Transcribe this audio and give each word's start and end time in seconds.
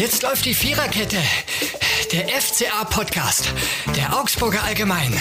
Jetzt 0.00 0.22
läuft 0.22 0.46
die 0.46 0.54
Viererkette. 0.54 1.18
Der 2.10 2.26
FCA-Podcast. 2.28 3.52
Der 3.94 4.18
Augsburger 4.18 4.64
Allgemein. 4.64 5.12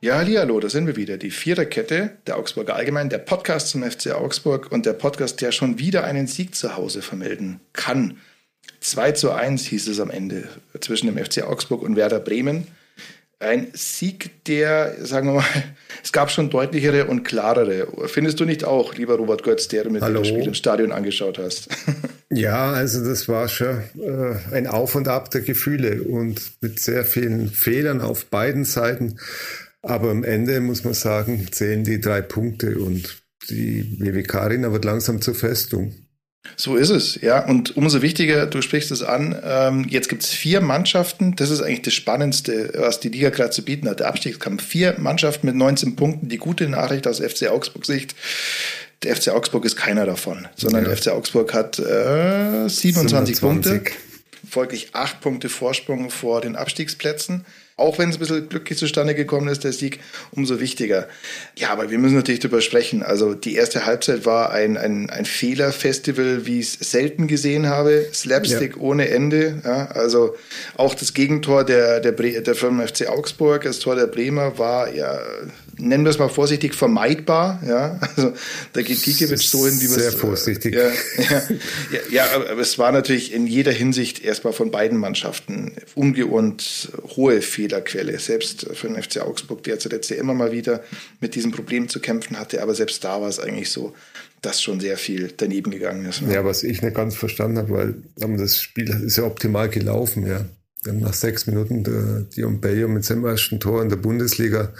Ja, 0.00 0.14
hallo, 0.14 0.58
da 0.58 0.70
sind 0.70 0.86
wir 0.86 0.96
wieder. 0.96 1.18
Die 1.18 1.30
Viererkette, 1.30 2.16
der 2.26 2.38
Augsburger 2.38 2.74
Allgemein, 2.74 3.10
der 3.10 3.18
Podcast 3.18 3.68
zum 3.68 3.82
FC 3.82 4.12
Augsburg 4.12 4.72
und 4.72 4.86
der 4.86 4.94
Podcast, 4.94 5.42
der 5.42 5.52
schon 5.52 5.78
wieder 5.78 6.04
einen 6.04 6.26
Sieg 6.26 6.54
zu 6.54 6.74
Hause 6.74 7.02
vermelden 7.02 7.60
kann. 7.74 8.16
2 8.80 9.12
zu 9.12 9.32
1 9.32 9.66
hieß 9.66 9.88
es 9.88 10.00
am 10.00 10.08
Ende 10.08 10.48
zwischen 10.80 11.14
dem 11.14 11.22
FC 11.22 11.42
Augsburg 11.42 11.82
und 11.82 11.96
Werder 11.96 12.18
Bremen. 12.18 12.66
Ein 13.40 13.68
Sieg, 13.72 14.44
der, 14.44 14.94
sagen 15.04 15.28
wir 15.28 15.34
mal, 15.36 15.44
es 16.04 16.12
gab 16.12 16.30
schon 16.30 16.50
deutlichere 16.50 17.06
und 17.06 17.24
klarere. 17.24 17.88
Findest 18.06 18.38
du 18.38 18.44
nicht 18.44 18.64
auch, 18.64 18.94
lieber 18.94 19.16
Robert 19.16 19.42
Götz, 19.42 19.66
der 19.68 19.84
du 19.84 19.90
mit 19.90 20.02
Hallo. 20.02 20.20
dem 20.20 20.24
Spiel 20.26 20.46
im 20.46 20.54
Stadion 20.54 20.92
angeschaut 20.92 21.38
hast? 21.38 21.68
Ja, 22.32 22.70
also 22.70 23.04
das 23.04 23.28
war 23.28 23.48
schon 23.48 23.82
äh, 23.98 24.54
ein 24.54 24.68
Auf 24.68 24.94
und 24.94 25.08
Ab 25.08 25.32
der 25.32 25.40
Gefühle 25.40 26.04
und 26.04 26.52
mit 26.60 26.78
sehr 26.78 27.04
vielen 27.04 27.48
Fehlern 27.48 28.00
auf 28.00 28.26
beiden 28.26 28.64
Seiten. 28.64 29.18
Aber 29.82 30.12
am 30.12 30.22
Ende 30.22 30.60
muss 30.60 30.84
man 30.84 30.94
sagen, 30.94 31.48
zählen 31.50 31.82
die 31.82 32.00
drei 32.00 32.22
Punkte 32.22 32.78
und 32.78 33.20
die 33.48 33.98
WWK 33.98 34.34
Arena 34.36 34.70
wird 34.70 34.84
langsam 34.84 35.20
zur 35.20 35.34
Festung. 35.34 35.92
So 36.56 36.76
ist 36.76 36.90
es, 36.90 37.20
ja. 37.20 37.44
Und 37.46 37.76
umso 37.76 38.02
wichtiger, 38.02 38.46
du 38.46 38.62
sprichst 38.62 38.90
es 38.90 39.02
an, 39.02 39.38
ähm, 39.44 39.86
jetzt 39.88 40.08
gibt 40.08 40.22
es 40.22 40.30
vier 40.30 40.60
Mannschaften, 40.60 41.36
das 41.36 41.50
ist 41.50 41.60
eigentlich 41.60 41.82
das 41.82 41.94
Spannendste, 41.94 42.72
was 42.76 43.00
die 43.00 43.10
Liga 43.10 43.30
gerade 43.30 43.50
zu 43.50 43.62
bieten 43.62 43.88
hat. 43.88 44.00
Der 44.00 44.08
Abstiegskampf. 44.08 44.64
Vier 44.64 44.96
Mannschaften 44.98 45.46
mit 45.46 45.56
19 45.56 45.96
Punkten. 45.96 46.28
Die 46.28 46.38
gute 46.38 46.68
Nachricht 46.68 47.06
aus 47.06 47.20
FC 47.20 47.48
Augsburg 47.48 47.84
Sicht, 47.84 48.14
der 49.02 49.16
FC 49.16 49.28
Augsburg 49.28 49.64
ist 49.64 49.76
keiner 49.76 50.06
davon, 50.06 50.46
sondern 50.56 50.84
ja. 50.84 50.88
der 50.90 50.98
FC 50.98 51.08
Augsburg 51.08 51.52
hat 51.54 51.78
äh, 51.78 52.68
27 52.68 53.36
27. 53.36 53.40
Punkte, 53.40 53.82
folglich 54.48 54.94
acht 54.94 55.20
Punkte 55.20 55.48
Vorsprung 55.48 56.10
vor 56.10 56.40
den 56.40 56.56
Abstiegsplätzen 56.56 57.44
auch 57.80 57.98
wenn 57.98 58.10
es 58.10 58.16
ein 58.16 58.20
bisschen 58.20 58.48
glücklich 58.48 58.78
zustande 58.78 59.14
gekommen 59.14 59.48
ist, 59.48 59.64
der 59.64 59.72
Sieg, 59.72 60.00
umso 60.32 60.60
wichtiger. 60.60 61.08
Ja, 61.56 61.70
aber 61.70 61.90
wir 61.90 61.98
müssen 61.98 62.16
natürlich 62.16 62.40
darüber 62.40 62.60
sprechen. 62.60 63.02
Also 63.02 63.34
die 63.34 63.54
erste 63.54 63.86
Halbzeit 63.86 64.26
war 64.26 64.52
ein, 64.52 64.76
ein, 64.76 65.08
ein 65.08 65.24
Fehlerfestival, 65.24 66.46
wie 66.46 66.60
ich 66.60 66.80
es 66.80 66.90
selten 66.90 67.26
gesehen 67.26 67.68
habe. 67.68 68.06
Slapstick 68.12 68.76
ja. 68.76 68.82
ohne 68.82 69.08
Ende. 69.08 69.62
Ja, 69.64 69.86
also 69.86 70.36
auch 70.76 70.94
das 70.94 71.14
Gegentor 71.14 71.64
der, 71.64 72.00
der, 72.00 72.12
der 72.12 72.54
Firma 72.54 72.86
FC 72.86 73.08
Augsburg, 73.08 73.62
das 73.62 73.78
Tor 73.78 73.96
der 73.96 74.06
Bremer 74.06 74.58
war 74.58 74.92
ja 74.94 75.18
nennen 75.80 76.04
wir 76.04 76.10
es 76.10 76.18
mal 76.18 76.28
vorsichtig, 76.28 76.74
vermeidbar. 76.74 77.62
Ja, 77.66 77.98
also 78.16 78.32
da 78.72 78.82
geht 78.82 79.02
Gikiewicz 79.02 79.50
so 79.50 79.66
hin, 79.66 79.80
wie 79.80 79.88
man 79.88 79.98
Sehr 79.98 80.12
vorsichtig. 80.12 80.74
Ja, 80.74 80.88
ja, 80.88 81.42
ja, 81.90 82.00
ja, 82.10 82.24
aber 82.34 82.60
es 82.60 82.78
war 82.78 82.92
natürlich 82.92 83.32
in 83.32 83.46
jeder 83.46 83.72
Hinsicht 83.72 84.24
erstmal 84.24 84.52
von 84.52 84.70
beiden 84.70 84.98
Mannschaften 84.98 85.72
ungewohnt 85.94 86.92
hohe 87.16 87.42
Fehlerquelle. 87.42 88.18
Selbst 88.18 88.66
für 88.72 88.88
den 88.88 89.02
FC 89.02 89.20
Augsburg, 89.20 89.62
der 89.64 89.78
zuletzt 89.78 90.10
ja 90.10 90.16
immer 90.16 90.34
mal 90.34 90.52
wieder 90.52 90.82
mit 91.20 91.34
diesem 91.34 91.52
Problem 91.52 91.88
zu 91.88 92.00
kämpfen 92.00 92.38
hatte, 92.38 92.62
aber 92.62 92.74
selbst 92.74 93.02
da 93.04 93.20
war 93.20 93.28
es 93.28 93.40
eigentlich 93.40 93.70
so, 93.70 93.94
dass 94.42 94.62
schon 94.62 94.80
sehr 94.80 94.96
viel 94.96 95.32
daneben 95.36 95.70
gegangen 95.70 96.06
ist. 96.06 96.22
Ne? 96.22 96.34
Ja, 96.34 96.44
was 96.44 96.62
ich 96.62 96.82
nicht 96.82 96.94
ganz 96.94 97.14
verstanden 97.14 97.58
habe, 97.58 97.70
weil 97.70 97.94
das 98.36 98.60
Spiel 98.62 98.88
ist 99.04 99.16
ja 99.16 99.24
optimal 99.24 99.68
gelaufen, 99.68 100.26
ja 100.26 100.46
nach 100.84 101.14
sechs 101.14 101.46
Minuten 101.46 101.84
der 101.84 102.22
Dion 102.22 102.60
Bayo 102.60 102.88
mit 102.88 103.04
seinem 103.04 103.24
ersten 103.24 103.60
Tor 103.60 103.82
in 103.82 103.88
der 103.88 103.96
Bundesliga 103.96 104.72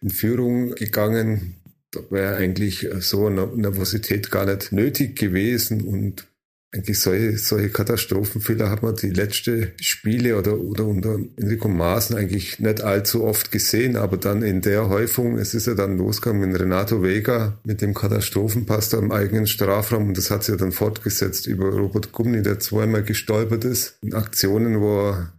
in 0.00 0.10
Führung 0.10 0.74
gegangen. 0.74 1.56
Da 1.90 2.00
wäre 2.10 2.36
eigentlich 2.36 2.86
so 3.00 3.26
eine 3.26 3.46
Nervosität 3.46 4.30
gar 4.30 4.46
nicht 4.46 4.72
nötig 4.72 5.18
gewesen 5.18 5.82
und 5.82 6.28
eigentlich 6.70 7.00
solche, 7.00 7.38
solche 7.38 7.70
Katastrophenfehler 7.70 8.68
hat 8.68 8.82
man 8.82 8.94
die 8.94 9.08
letzten 9.08 9.72
Spiele 9.80 10.36
oder, 10.36 10.58
oder 10.58 10.84
unter 10.84 11.18
Enrico 11.36 11.66
Maaßen 11.66 12.14
eigentlich 12.14 12.58
nicht 12.58 12.82
allzu 12.82 13.24
oft 13.24 13.50
gesehen, 13.50 13.96
aber 13.96 14.18
dann 14.18 14.42
in 14.42 14.60
der 14.60 14.90
Häufung, 14.90 15.38
es 15.38 15.54
ist 15.54 15.66
ja 15.66 15.72
dann 15.72 15.96
losgegangen 15.96 16.50
mit 16.50 16.60
Renato 16.60 17.02
Vega 17.02 17.58
mit 17.64 17.80
dem 17.80 17.94
Katastrophenpass 17.94 18.90
da 18.90 18.98
im 18.98 19.12
eigenen 19.12 19.46
Strafraum. 19.46 20.08
Und 20.08 20.18
das 20.18 20.30
hat 20.30 20.44
sich 20.44 20.52
ja 20.52 20.58
dann 20.58 20.72
fortgesetzt 20.72 21.46
über 21.46 21.70
Robert 21.70 22.12
Gumni, 22.12 22.42
der 22.42 22.60
zweimal 22.60 23.02
gestolpert 23.02 23.64
ist. 23.64 23.96
In 24.02 24.12
Aktionen, 24.12 24.80
wo 24.82 25.08
er 25.08 25.37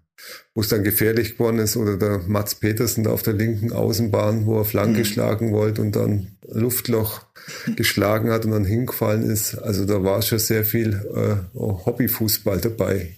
wo 0.53 0.61
es 0.61 0.69
dann 0.69 0.83
gefährlich 0.83 1.33
geworden 1.33 1.59
ist, 1.59 1.77
oder 1.77 1.97
der 1.97 2.19
Mats 2.27 2.55
Petersen 2.55 3.03
da 3.03 3.11
auf 3.11 3.23
der 3.23 3.33
linken 3.33 3.71
Außenbahn, 3.71 4.45
wo 4.45 4.57
er 4.57 4.65
Flanke 4.65 4.99
mhm. 4.99 5.05
schlagen 5.05 5.51
wollte 5.51 5.81
und 5.81 5.95
dann 5.95 6.35
Luftloch 6.47 7.21
geschlagen 7.75 8.31
hat 8.31 8.45
und 8.45 8.51
dann 8.51 8.65
hingefallen 8.65 9.29
ist. 9.29 9.55
Also 9.55 9.85
da 9.85 10.03
war 10.03 10.21
schon 10.21 10.39
sehr 10.39 10.65
viel 10.65 11.01
äh, 11.15 11.59
Hobbyfußball 11.59 12.59
dabei. 12.59 13.15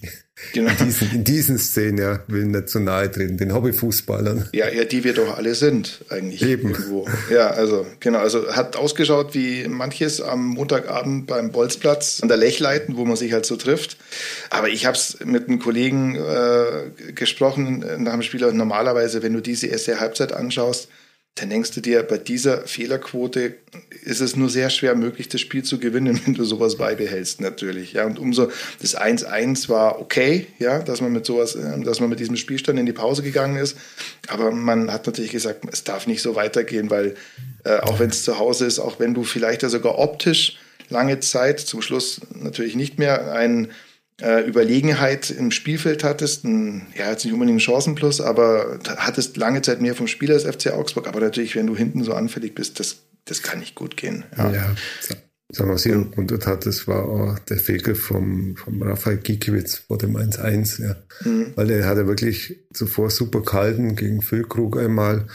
Genau. 0.52 0.70
In, 0.70 0.86
diesen, 0.86 1.12
in 1.12 1.24
diesen 1.24 1.58
Szenen, 1.58 1.98
ja, 1.98 2.20
will 2.26 2.46
nicht 2.46 2.68
zu 2.68 2.80
nahe 2.80 3.10
treten, 3.10 3.36
den 3.36 3.54
Hobbyfußballern. 3.54 4.48
Ja, 4.52 4.68
ja, 4.68 4.84
die 4.84 5.04
wir 5.04 5.14
doch 5.14 5.36
alle 5.36 5.54
sind, 5.54 6.04
eigentlich. 6.08 6.42
Eben. 6.42 6.70
Irgendwo. 6.70 7.06
Ja, 7.30 7.50
also, 7.50 7.86
genau, 8.00 8.18
also 8.18 8.48
hat 8.52 8.76
ausgeschaut 8.76 9.34
wie 9.34 9.68
manches 9.68 10.20
am 10.20 10.46
Montagabend 10.46 11.26
beim 11.26 11.52
Bolzplatz 11.52 12.20
an 12.22 12.28
der 12.28 12.38
Lechleiten, 12.38 12.96
wo 12.96 13.04
man 13.04 13.16
sich 13.16 13.32
halt 13.32 13.46
so 13.46 13.56
trifft. 13.56 13.98
Aber 14.50 14.68
ich 14.68 14.86
habe 14.86 14.96
es 14.96 15.18
mit 15.24 15.48
einem 15.48 15.58
Kollegen 15.58 16.16
äh, 16.16 17.12
gesprochen 17.12 17.84
nach 17.98 18.12
dem 18.12 18.22
Spiel. 18.22 18.40
Normalerweise, 18.52 19.22
wenn 19.22 19.34
du 19.34 19.40
diese 19.40 19.68
erste 19.68 20.00
Halbzeit 20.00 20.32
anschaust, 20.32 20.88
dann 21.36 21.48
denkst 21.48 21.70
du 21.70 21.80
dir, 21.80 22.02
bei 22.02 22.18
dieser 22.18 22.66
Fehlerquote 22.66 23.54
ist 24.04 24.20
es 24.20 24.36
nur 24.36 24.50
sehr 24.50 24.68
schwer 24.68 24.94
möglich, 24.94 25.28
das 25.28 25.40
Spiel 25.40 25.62
zu 25.62 25.78
gewinnen, 25.78 26.20
wenn 26.26 26.34
du 26.34 26.44
sowas 26.44 26.76
beibehältst, 26.76 27.40
natürlich. 27.40 27.94
Ja, 27.94 28.04
und 28.04 28.18
umso, 28.18 28.50
das 28.80 28.96
1-1 28.96 29.70
war 29.70 29.98
okay, 30.00 30.46
ja, 30.58 30.80
dass 30.80 31.00
man 31.00 31.12
mit 31.12 31.24
sowas, 31.24 31.54
äh, 31.54 31.80
dass 31.80 32.00
man 32.00 32.10
mit 32.10 32.20
diesem 32.20 32.36
Spielstand 32.36 32.78
in 32.78 32.86
die 32.86 32.92
Pause 32.92 33.22
gegangen 33.22 33.56
ist. 33.56 33.78
Aber 34.28 34.50
man 34.50 34.92
hat 34.92 35.06
natürlich 35.06 35.32
gesagt, 35.32 35.64
es 35.72 35.84
darf 35.84 36.06
nicht 36.06 36.20
so 36.20 36.34
weitergehen, 36.34 36.90
weil, 36.90 37.14
äh, 37.64 37.78
auch 37.78 37.98
wenn 37.98 38.10
es 38.10 38.24
zu 38.24 38.38
Hause 38.38 38.66
ist, 38.66 38.78
auch 38.78 39.00
wenn 39.00 39.14
du 39.14 39.24
vielleicht 39.24 39.62
ja 39.62 39.70
sogar 39.70 39.98
optisch 39.98 40.58
lange 40.90 41.20
Zeit, 41.20 41.60
zum 41.60 41.80
Schluss 41.80 42.20
natürlich 42.34 42.76
nicht 42.76 42.98
mehr, 42.98 43.32
ein 43.32 43.70
äh, 44.20 44.46
Überlegenheit 44.46 45.30
im 45.30 45.50
Spielfeld 45.50 46.04
hattest, 46.04 46.44
ein, 46.44 46.86
ja, 46.96 47.10
jetzt 47.10 47.24
nicht 47.24 47.32
unbedingt 47.32 47.54
einen 47.54 47.60
Chancenplus, 47.60 48.20
aber 48.20 48.78
hattest 48.96 49.36
lange 49.36 49.62
Zeit 49.62 49.80
mehr 49.80 49.94
vom 49.94 50.06
Spiel 50.06 50.32
als 50.32 50.44
FC 50.44 50.72
Augsburg. 50.72 51.08
Aber 51.08 51.20
natürlich, 51.20 51.56
wenn 51.56 51.66
du 51.66 51.76
hinten 51.76 52.04
so 52.04 52.12
anfällig 52.12 52.54
bist, 52.54 52.78
das, 52.80 52.98
das 53.24 53.42
kann 53.42 53.60
nicht 53.60 53.74
gut 53.74 53.96
gehen. 53.96 54.24
Ja, 54.36 54.52
ja. 54.52 54.74
Sagen 55.54 55.68
wir, 55.68 55.74
was 55.74 55.82
hier 55.82 55.96
runter 56.16 56.38
hat, 56.46 56.64
das 56.64 56.88
war 56.88 57.04
auch 57.04 57.38
der 57.40 57.58
Fehler 57.58 57.94
vom, 57.94 58.56
vom 58.56 58.82
Raphael 58.82 59.18
Gikiewicz 59.18 59.76
vor 59.86 59.98
dem 59.98 60.16
1-1, 60.16 60.82
ja. 60.82 60.96
Mhm. 61.24 61.52
Weil 61.56 61.70
er 61.70 61.86
hatte 61.86 62.06
wirklich 62.06 62.60
zuvor 62.72 63.10
super 63.10 63.42
gehalten 63.42 63.96
gegen 63.96 64.22
Füllkrug 64.22 64.78
einmal. 64.78 65.26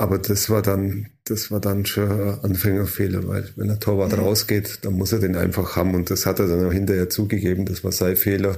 Aber 0.00 0.16
das 0.16 0.48
war 0.48 0.62
dann 0.62 1.08
das 1.30 1.50
war 1.50 1.60
dann 1.60 1.84
schon 1.84 2.10
ein 2.10 2.40
Anfängerfehler, 2.42 3.28
weil 3.28 3.48
wenn 3.56 3.68
der 3.68 3.78
Torwart 3.78 4.12
mhm. 4.12 4.24
rausgeht, 4.24 4.78
dann 4.82 4.94
muss 4.94 5.12
er 5.12 5.18
den 5.18 5.36
einfach 5.36 5.76
haben 5.76 5.94
und 5.94 6.10
das 6.10 6.24
hat 6.24 6.38
er 6.38 6.48
dann 6.48 6.66
auch 6.66 6.72
hinterher 6.72 7.10
zugegeben, 7.10 7.66
das 7.66 7.84
war 7.84 7.92
sein 7.92 8.16
Fehler. 8.16 8.56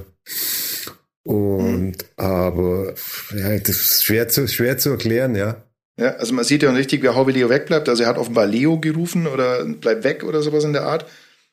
Und 1.23 1.87
mhm. 1.87 1.93
aber 2.15 2.93
ja, 3.35 3.59
das 3.59 3.75
ist 3.75 4.05
schwer 4.05 4.29
zu, 4.29 4.47
schwer 4.47 4.77
zu 4.77 4.91
erklären, 4.91 5.35
ja. 5.35 5.63
Ja, 5.99 6.15
also 6.15 6.33
man 6.33 6.45
sieht 6.45 6.63
ja 6.63 6.71
richtig, 6.71 7.03
wer 7.03 7.13
Hauwe 7.15 7.31
Leo 7.31 7.49
wegbleibt. 7.49 7.87
Also 7.87 8.03
er 8.03 8.09
hat 8.09 8.17
offenbar 8.17 8.47
Leo 8.47 8.79
gerufen 8.79 9.27
oder 9.27 9.63
bleibt 9.65 10.03
weg 10.03 10.23
oder 10.23 10.41
sowas 10.41 10.63
in 10.63 10.73
der 10.73 10.83
Art. 10.83 11.05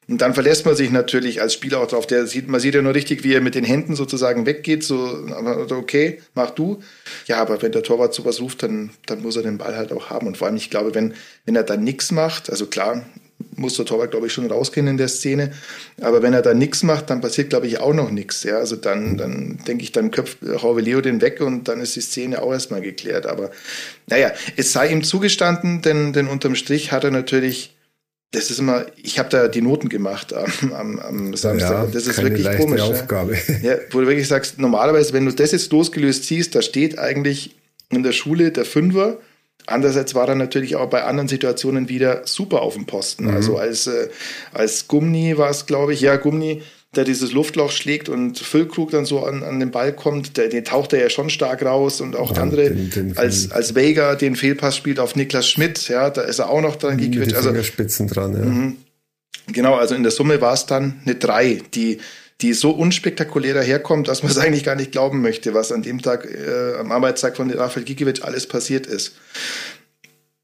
Und 0.09 0.21
dann 0.21 0.35
verlässt 0.35 0.67
man 0.67 0.75
sich 0.75 0.91
natürlich 0.91 1.41
als 1.41 1.55
Spieler 1.55 1.81
auch 1.81 1.87
drauf. 1.87 2.07
Der 2.07 2.27
sieht, 2.27 2.49
man 2.49 2.61
sieht 2.61 2.75
ja 2.75 2.83
nur 2.83 2.95
richtig, 2.95 3.23
wie 3.23 3.33
er 3.33 3.41
mit 3.41 3.55
den 3.55 3.63
Händen 3.63 3.95
sozusagen 3.95 4.45
weggeht. 4.45 4.83
So, 4.83 4.97
okay, 5.71 6.21
mach 6.35 6.51
du. 6.51 6.81
Ja, 7.27 7.41
aber 7.41 7.63
wenn 7.63 7.71
der 7.71 7.85
Torwart 7.85 8.13
sowas 8.13 8.41
ruft, 8.41 8.65
dann, 8.65 8.91
dann 9.07 9.23
muss 9.23 9.37
er 9.37 9.43
den 9.43 9.59
Ball 9.59 9.77
halt 9.77 9.93
auch 9.93 10.11
haben. 10.11 10.27
Und 10.27 10.37
vor 10.37 10.49
allem, 10.49 10.57
ich 10.57 10.69
glaube, 10.69 10.95
wenn, 10.97 11.15
wenn 11.45 11.55
er 11.55 11.63
dann 11.63 11.85
nichts 11.85 12.11
macht, 12.11 12.51
also 12.51 12.67
klar, 12.67 13.07
muss 13.57 13.77
der 13.77 13.87
Torwart, 13.87 14.11
glaube 14.11 14.27
ich, 14.27 14.33
schon 14.33 14.51
rausgehen 14.51 14.87
in 14.87 14.97
der 14.97 15.09
Szene. 15.09 15.53
Aber 16.01 16.23
wenn 16.23 16.35
er 16.35 16.43
da 16.43 16.55
nichts 16.55 16.83
macht, 16.83 17.11
dann 17.11 17.21
passiert, 17.21 17.51
glaube 17.51 17.67
ich, 17.67 17.79
auch 17.79 17.95
noch 17.95 18.11
nichts. 18.11 18.43
Ja, 18.43 18.57
also 18.59 18.77
dann, 18.77 19.17
dann 19.17 19.59
denke 19.67 19.85
ich, 19.85 19.93
dann 19.93 20.11
köpft 20.11 20.39
Hauwe 20.43 20.81
Leo 20.81 21.01
den 21.01 21.21
weg 21.21 21.41
und 21.41 21.69
dann 21.69 21.81
ist 21.81 21.97
die 21.97 22.01
Szene 22.01 22.43
auch 22.43 22.53
erstmal 22.53 22.81
geklärt. 22.81 23.27
Aber 23.27 23.51
naja, 24.09 24.33
es 24.57 24.73
sei 24.73 24.89
ihm 24.91 25.05
zugestanden, 25.05 25.83
denn, 25.83 26.13
denn 26.13 26.27
unterm 26.27 26.55
Strich 26.55 26.93
hat 26.93 27.05
er 27.05 27.11
natürlich 27.11 27.77
das 28.33 28.51
ist 28.51 28.61
immer, 28.61 28.87
ich 28.97 29.19
habe 29.19 29.29
da 29.29 29.49
die 29.49 29.61
Noten 29.61 29.89
gemacht 29.89 30.33
am, 30.33 30.73
am, 30.73 30.99
am 31.01 31.37
Samstag. 31.37 31.71
Ja, 31.71 31.87
das 31.87 32.07
ist 32.07 32.23
wirklich 32.23 32.49
komisch. 32.57 32.81
Aufgabe. 32.81 33.37
Ja, 33.63 33.77
wo 33.91 34.01
du 34.01 34.07
wirklich 34.07 34.29
sagst, 34.29 34.59
normalerweise, 34.59 35.13
wenn 35.13 35.27
du 35.27 35.33
das 35.33 35.53
jetzt 35.53 35.73
losgelöst 35.73 36.25
siehst, 36.25 36.55
da 36.55 36.63
steht 36.63 36.99
eigentlich 36.99 37.57
in 37.91 38.03
der 38.03 38.13
Schule 38.13 38.53
der 38.53 38.65
Fünfer. 38.65 39.19
Andererseits 39.67 40.15
war 40.15 40.29
er 40.29 40.37
natürlich 40.37 40.77
auch 40.77 40.89
bei 40.89 41.03
anderen 41.05 41.29
Situationen 41.29 41.89
wieder 41.89 42.23
super 42.25 42.63
auf 42.63 42.75
dem 42.75 42.87
Posten. 42.87 43.25
Mhm. 43.25 43.35
Also 43.35 43.59
als, 43.59 43.89
äh, 43.89 44.09
als 44.53 44.87
Gumni 44.87 45.37
war 45.37 45.51
es, 45.51 45.67
glaube 45.67 45.93
ich, 45.93 46.01
ja, 46.01 46.17
Gumni 46.17 46.63
der 46.97 47.05
dieses 47.05 47.33
Luftloch 47.33 47.71
schlägt 47.71 48.09
und 48.09 48.39
Füllkrug 48.39 48.91
dann 48.91 49.05
so 49.05 49.25
an, 49.25 49.45
an 49.45 49.61
den 49.61 49.71
Ball 49.71 49.93
kommt, 49.93 50.37
der, 50.37 50.49
den 50.49 50.65
taucht 50.65 50.93
er 50.93 51.01
ja 51.01 51.09
schon 51.09 51.31
stark 51.31 51.63
raus 51.63 52.01
und 52.01 52.17
auch 52.17 52.35
ja, 52.35 52.43
andere, 52.43 52.71
den, 52.71 52.91
den, 52.91 53.17
als, 53.17 53.53
als 53.53 53.77
Vega 53.77 54.17
den 54.17 54.35
Fehlpass 54.35 54.77
spielt 54.77 54.99
auf 54.99 55.15
Niklas 55.15 55.49
Schmidt, 55.49 55.89
ja, 55.89 56.11
da 56.11 56.23
ist 56.23 56.41
er 56.41 56.51
auch 56.51 56.61
noch 56.61 56.77
dran 56.77 56.99
gequetscht. 56.99 57.37
Also 57.37 57.51
Fingerspitzen 57.51 58.09
dran, 58.09 58.33
ja. 58.33 58.45
Mhm. 58.45 58.77
Genau, 59.53 59.77
also 59.77 59.95
in 59.95 60.03
der 60.03 60.13
Summe 60.13 60.41
war 60.41 60.53
es 60.53 60.67
dann 60.67 61.01
eine 61.05 61.15
3, 61.15 61.63
die, 61.75 61.99
die 62.41 62.53
so 62.55 62.71
unspektakulär 62.71 63.55
daherkommt, 63.55 64.09
dass 64.09 64.25
man 64.25 64.33
es 64.33 64.39
eigentlich 64.39 64.65
gar 64.65 64.75
nicht 64.75 64.91
glauben 64.91 65.23
möchte, 65.23 65.55
was 65.55 65.71
an 65.71 65.83
dem 65.83 66.03
Tag, 66.03 66.25
äh, 66.27 66.75
am 66.79 66.91
Arbeitstag 66.91 67.37
von 67.37 67.51
Rafael 67.51 67.85
Gikiewicz 67.85 68.21
alles 68.23 68.49
passiert 68.49 68.89
ist. 68.89 69.15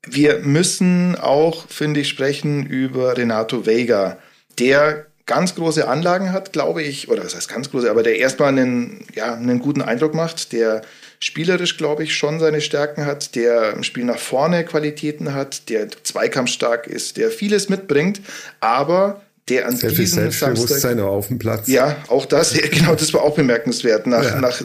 Wir 0.09 0.39
müssen 0.39 1.17
auch, 1.17 1.67
finde 1.69 2.01
ich, 2.01 2.09
sprechen 2.09 2.65
über 2.65 3.17
Renato 3.17 3.67
Vega, 3.67 4.19
der 4.61 5.07
ganz 5.27 5.57
große 5.57 5.87
Anlagen 5.89 6.33
hat, 6.33 6.53
glaube 6.53 6.83
ich, 6.83 7.09
oder 7.09 7.25
was 7.25 7.35
heißt 7.35 7.49
ganz 7.49 7.71
große, 7.71 7.91
aber 7.91 8.03
der 8.03 8.17
erstmal 8.17 8.49
einen, 8.49 9.05
ja, 9.15 9.35
einen 9.35 9.59
guten 9.59 9.83
Eindruck 9.83 10.15
macht, 10.15 10.53
der 10.53 10.83
spielerisch, 11.19 11.77
glaube 11.77 12.05
ich, 12.05 12.15
schon 12.15 12.39
seine 12.39 12.61
Stärken 12.61 13.07
hat, 13.07 13.35
der 13.35 13.73
im 13.73 13.83
Spiel 13.83 14.05
nach 14.05 14.19
vorne 14.19 14.65
Qualitäten 14.65 15.35
hat, 15.35 15.69
der 15.69 15.89
zweikampfstark 15.91 16.87
ist, 16.87 17.17
der 17.17 17.31
vieles 17.31 17.69
mitbringt, 17.69 18.21
aber 18.61 19.21
der 19.49 19.67
an 19.67 19.77
Sehr 19.77 19.91
diesem 19.91 20.31
Selbstbewusstsein 20.31 20.99
auch 21.01 21.13
auf 21.13 21.29
dem 21.29 21.39
Platz. 21.39 21.69
Ja, 21.69 21.97
auch 22.09 22.27
das, 22.27 22.53
genau, 22.71 22.95
das 22.95 23.15
war 23.15 23.23
auch 23.23 23.35
bemerkenswert. 23.37 24.07
Nach, 24.07 24.25
Ja. 24.25 24.41
nach, 24.41 24.61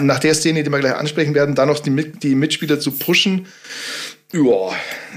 nach 0.00 0.18
der 0.18 0.34
Szene, 0.34 0.62
die 0.62 0.70
wir 0.70 0.80
gleich 0.80 0.94
ansprechen 0.94 1.34
werden, 1.34 1.54
da 1.54 1.64
noch 1.64 1.80
die, 1.80 2.12
die 2.12 2.34
Mitspieler 2.34 2.78
zu 2.78 2.92
pushen. 2.92 3.46
Ja, 4.32 4.72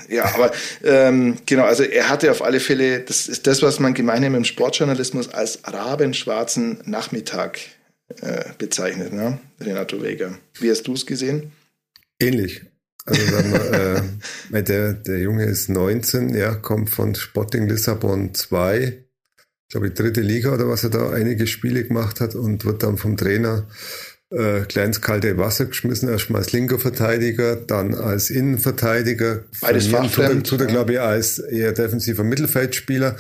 ja, 0.08 0.34
aber 0.34 0.52
ähm, 0.84 1.38
genau, 1.46 1.63
also 1.63 1.84
er 1.84 2.08
hatte 2.08 2.31
auf 2.31 2.42
alle 2.42 2.62
Fälle, 2.62 3.02
das 3.02 3.28
ist 3.28 3.46
das, 3.46 3.62
was 3.62 3.80
man 3.80 3.94
gemeinhin 3.94 4.34
im 4.34 4.46
Sportjournalismus 4.46 5.28
als 5.30 5.60
rabenschwarzen 5.66 6.80
Nachmittag 6.86 7.60
äh, 8.22 8.46
bezeichnet, 8.58 9.12
ne? 9.12 9.40
Renato 9.60 10.02
Vega. 10.02 10.38
Wie 10.60 10.72
hast 10.72 10.84
du 10.84 10.94
es 10.94 11.06
gesehen? 11.06 11.52
Ähnlich. 12.19 12.62
Also 13.06 13.22
sagen 13.25 13.52
wir, 13.52 14.54
äh, 14.54 14.63
der, 14.63 14.94
der 14.94 15.19
Junge 15.19 15.46
ist 15.46 15.69
19, 15.69 16.34
ja, 16.34 16.56
kommt 16.56 16.90
von 16.90 17.16
Sporting 17.16 17.68
Lissabon 17.68 18.34
2, 18.34 18.84
ich 18.84 19.74
glaube 19.74 19.90
die 19.90 19.96
dritte 19.96 20.22
Liga 20.22 20.54
oder 20.54 20.68
was 20.68 20.84
er 20.84 20.90
da 20.90 21.12
einige 21.12 21.48
Spiele 21.48 21.84
gemacht 21.86 22.19
hat 22.19 22.36
und 22.36 22.66
wird 22.66 22.84
dann 22.84 22.98
vom 22.98 23.18
Trainer 23.18 23.68
äh, 24.31 24.83
ins 24.83 25.01
kalte 25.01 25.38
Wasser 25.38 25.66
geschmissen, 25.66 26.10
erstmal 26.10 26.42
als 26.42 26.51
linker 26.51 26.80
Verteidiger, 26.80 27.56
dann 27.56 27.94
als 27.94 28.30
Innenverteidiger. 28.30 29.44
Beides 29.60 29.88
fachfremd, 29.88 30.48
tut 30.48 30.62
er 30.62 30.68
glaube 30.68 30.94
ich, 30.94 31.00
als 31.01 31.39
eher 31.39 31.74
defensiver 31.74 32.24
Mittelfeldspieler, 32.24 33.18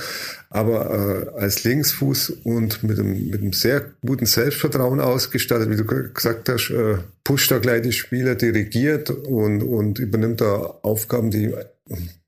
aber 0.49 1.33
äh, 1.35 1.39
als 1.39 1.63
Linksfuß 1.63 2.31
und 2.43 2.83
mit 2.83 2.99
einem, 2.99 3.29
mit 3.29 3.41
einem 3.41 3.53
sehr 3.53 3.85
guten 4.05 4.25
Selbstvertrauen 4.25 5.01
ausgestattet, 5.01 5.69
wie 5.69 5.75
du 5.75 5.85
gesagt 5.85 6.49
hast, 6.49 6.69
äh, 6.69 6.97
pusht 7.23 7.51
da 7.51 7.59
gleich 7.59 7.81
die 7.81 7.91
Spieler, 7.91 8.35
dirigiert 8.35 9.09
und, 9.09 9.63
und 9.63 9.99
übernimmt 9.99 10.41
da 10.41 10.55
Aufgaben, 10.81 11.29
die, 11.29 11.53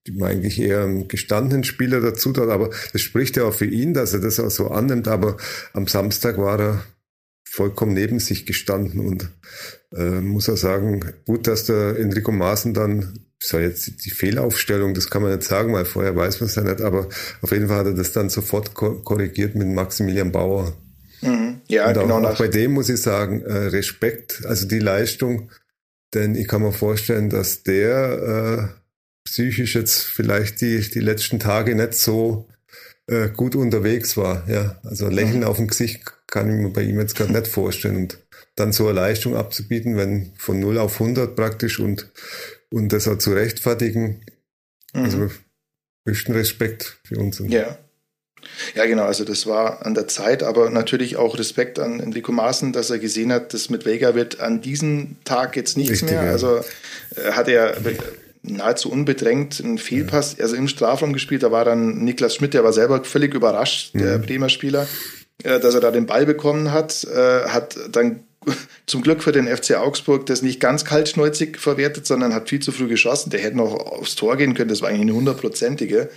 die 0.07 0.11
man 0.11 0.31
eigentlich 0.31 0.59
eher 0.59 0.83
einem 0.83 1.07
gestandenen 1.07 1.63
Spieler 1.63 2.01
dazu 2.01 2.33
tut, 2.33 2.49
aber 2.49 2.69
das 2.91 3.01
spricht 3.01 3.37
ja 3.37 3.45
auch 3.45 3.53
für 3.53 3.65
ihn, 3.65 3.93
dass 3.93 4.13
er 4.13 4.19
das 4.19 4.39
auch 4.39 4.51
so 4.51 4.67
annimmt, 4.67 5.07
aber 5.07 5.37
am 5.71 5.87
Samstag 5.87 6.37
war 6.37 6.59
er 6.59 6.83
vollkommen 7.53 7.93
neben 7.93 8.19
sich 8.19 8.47
gestanden 8.47 8.99
und 8.99 9.29
äh, 9.95 10.21
muss 10.21 10.49
auch 10.49 10.57
sagen, 10.57 11.01
gut, 11.27 11.45
dass 11.45 11.65
der 11.65 11.99
Enrico 11.99 12.31
Maaßen 12.31 12.73
dann, 12.73 13.19
so 13.39 13.59
jetzt 13.59 14.05
die 14.05 14.09
Fehlaufstellung, 14.09 14.95
das 14.95 15.11
kann 15.11 15.21
man 15.21 15.31
nicht 15.35 15.43
sagen, 15.43 15.71
weil 15.71 15.85
vorher 15.85 16.15
weiß 16.15 16.39
man 16.39 16.49
es 16.49 16.55
ja 16.55 16.63
nicht, 16.63 16.81
aber 16.81 17.09
auf 17.43 17.51
jeden 17.51 17.67
Fall 17.67 17.77
hat 17.77 17.85
er 17.85 17.93
das 17.93 18.11
dann 18.11 18.29
sofort 18.29 18.73
ko 18.73 18.95
korrigiert 19.03 19.53
mit 19.53 19.67
Maximilian 19.67 20.31
Bauer. 20.31 20.73
Mhm. 21.21 21.61
Ja, 21.67 21.89
und 21.89 21.97
auch, 21.99 22.01
genau 22.01 22.17
auch 22.17 22.21
nach. 22.21 22.37
bei 22.39 22.47
dem 22.47 22.71
muss 22.71 22.89
ich 22.89 22.99
sagen, 22.99 23.41
äh, 23.43 23.53
Respekt, 23.67 24.43
also 24.47 24.67
die 24.67 24.79
Leistung, 24.79 25.51
denn 26.15 26.33
ich 26.33 26.47
kann 26.47 26.63
mir 26.63 26.73
vorstellen, 26.73 27.29
dass 27.29 27.61
der 27.61 28.71
äh, 28.73 28.79
psychisch 29.25 29.75
jetzt 29.75 30.01
vielleicht 30.01 30.59
die, 30.61 30.79
die 30.79 31.01
letzten 31.01 31.37
Tage 31.39 31.75
nicht 31.75 31.93
so 31.93 32.47
äh, 33.05 33.29
gut 33.29 33.55
unterwegs 33.55 34.17
war. 34.17 34.49
Ja, 34.49 34.79
also 34.83 35.07
Lächeln 35.07 35.41
Mhm. 35.41 35.45
auf 35.45 35.57
dem 35.57 35.67
Gesicht 35.67 36.01
kann 36.33 36.49
ich 36.49 36.59
mir 36.59 36.69
bei 36.73 36.81
ihm 36.81 36.99
jetzt 36.99 37.15
gerade 37.15 37.31
nicht 37.31 37.47
vorstellen. 37.47 37.95
Und 37.95 38.17
dann 38.55 38.73
so 38.73 38.87
eine 38.87 38.99
Leistung 38.99 39.35
abzubieten, 39.35 39.95
wenn 39.97 40.33
von 40.37 40.59
0 40.59 40.79
auf 40.79 40.99
100 40.99 41.35
praktisch 41.35 41.79
und, 41.79 42.11
und 42.71 42.91
das 42.91 43.07
auch 43.07 43.17
zu 43.19 43.33
rechtfertigen. 43.33 44.21
Mhm. 44.93 45.03
Also 45.03 45.31
höchsten 46.07 46.33
Respekt 46.33 46.99
für 47.05 47.17
uns. 47.17 47.41
Ja. 47.47 47.77
Ja, 48.75 48.85
genau. 48.85 49.03
Also 49.05 49.23
das 49.23 49.45
war 49.47 49.85
an 49.85 49.93
der 49.93 50.07
Zeit, 50.07 50.43
aber 50.43 50.69
natürlich 50.69 51.15
auch 51.15 51.37
Respekt 51.37 51.79
an 51.79 51.99
Enrico 52.01 52.31
Maaßen, 52.33 52.73
dass 52.73 52.89
er 52.89 52.99
gesehen 52.99 53.31
hat, 53.31 53.53
dass 53.53 53.69
mit 53.69 53.85
Vega 53.85 54.15
wird 54.15 54.39
an 54.41 54.59
diesem 54.61 55.15
Tag 55.23 55.55
jetzt 55.55 55.77
nichts 55.77 55.91
Richtig, 56.01 56.11
mehr. 56.11 56.25
ja. 56.25 56.31
Also 56.31 56.57
äh, 57.15 57.31
hat 57.31 57.47
er 57.47 57.77
nahezu 58.41 58.91
unbedrängt 58.91 59.61
einen 59.63 59.77
Fehlpass, 59.77 60.37
also 60.39 60.55
im 60.57 60.67
Strafraum 60.67 61.13
gespielt. 61.13 61.43
Da 61.43 61.51
war 61.51 61.63
dann 61.63 62.03
Niklas 62.03 62.35
Schmidt, 62.35 62.53
der 62.53 62.63
war 62.65 62.73
selber 62.73 63.03
völlig 63.05 63.33
überrascht, 63.33 63.93
der 63.93 64.17
Mhm. 64.17 64.23
Bremer 64.23 64.49
Spieler, 64.49 64.87
äh, 65.41 65.59
dass 65.59 65.73
er 65.73 65.81
da 65.81 65.91
den 65.91 66.05
Ball 66.05 66.25
bekommen 66.25 66.71
hat, 66.71 67.03
äh, 67.05 67.47
hat 67.47 67.77
dann 67.91 68.23
zum 68.85 69.01
Glück 69.01 69.23
für 69.23 69.31
den 69.31 69.47
FC 69.47 69.75
Augsburg 69.75 70.25
das 70.25 70.41
nicht 70.41 70.59
ganz 70.59 70.85
kaltschnäuzig 70.85 71.57
verwertet, 71.57 72.05
sondern 72.05 72.33
hat 72.33 72.49
viel 72.49 72.59
zu 72.59 72.71
früh 72.71 72.87
geschossen. 72.87 73.29
Der 73.29 73.39
hätte 73.39 73.57
noch 73.57 73.73
aufs 73.73 74.15
Tor 74.15 74.37
gehen 74.37 74.53
können. 74.53 74.69
Das 74.69 74.81
war 74.81 74.89
eigentlich 74.89 75.01
eine 75.01 75.13
hundertprozentige. 75.13 76.09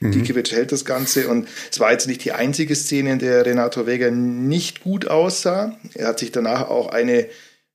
Mhm. 0.00 0.12
Dikiewicz 0.12 0.52
hält 0.52 0.72
das 0.72 0.84
Ganze. 0.84 1.28
Und 1.28 1.48
es 1.70 1.80
war 1.80 1.92
jetzt 1.92 2.06
nicht 2.06 2.24
die 2.24 2.32
einzige 2.32 2.74
Szene, 2.74 3.12
in 3.12 3.18
der 3.18 3.44
Renato 3.44 3.86
Vega 3.86 4.10
nicht 4.10 4.82
gut 4.82 5.08
aussah. 5.08 5.76
Er 5.94 6.08
hat 6.08 6.18
sich 6.18 6.32
danach 6.32 6.68
auch 6.68 6.88
eine 6.88 7.26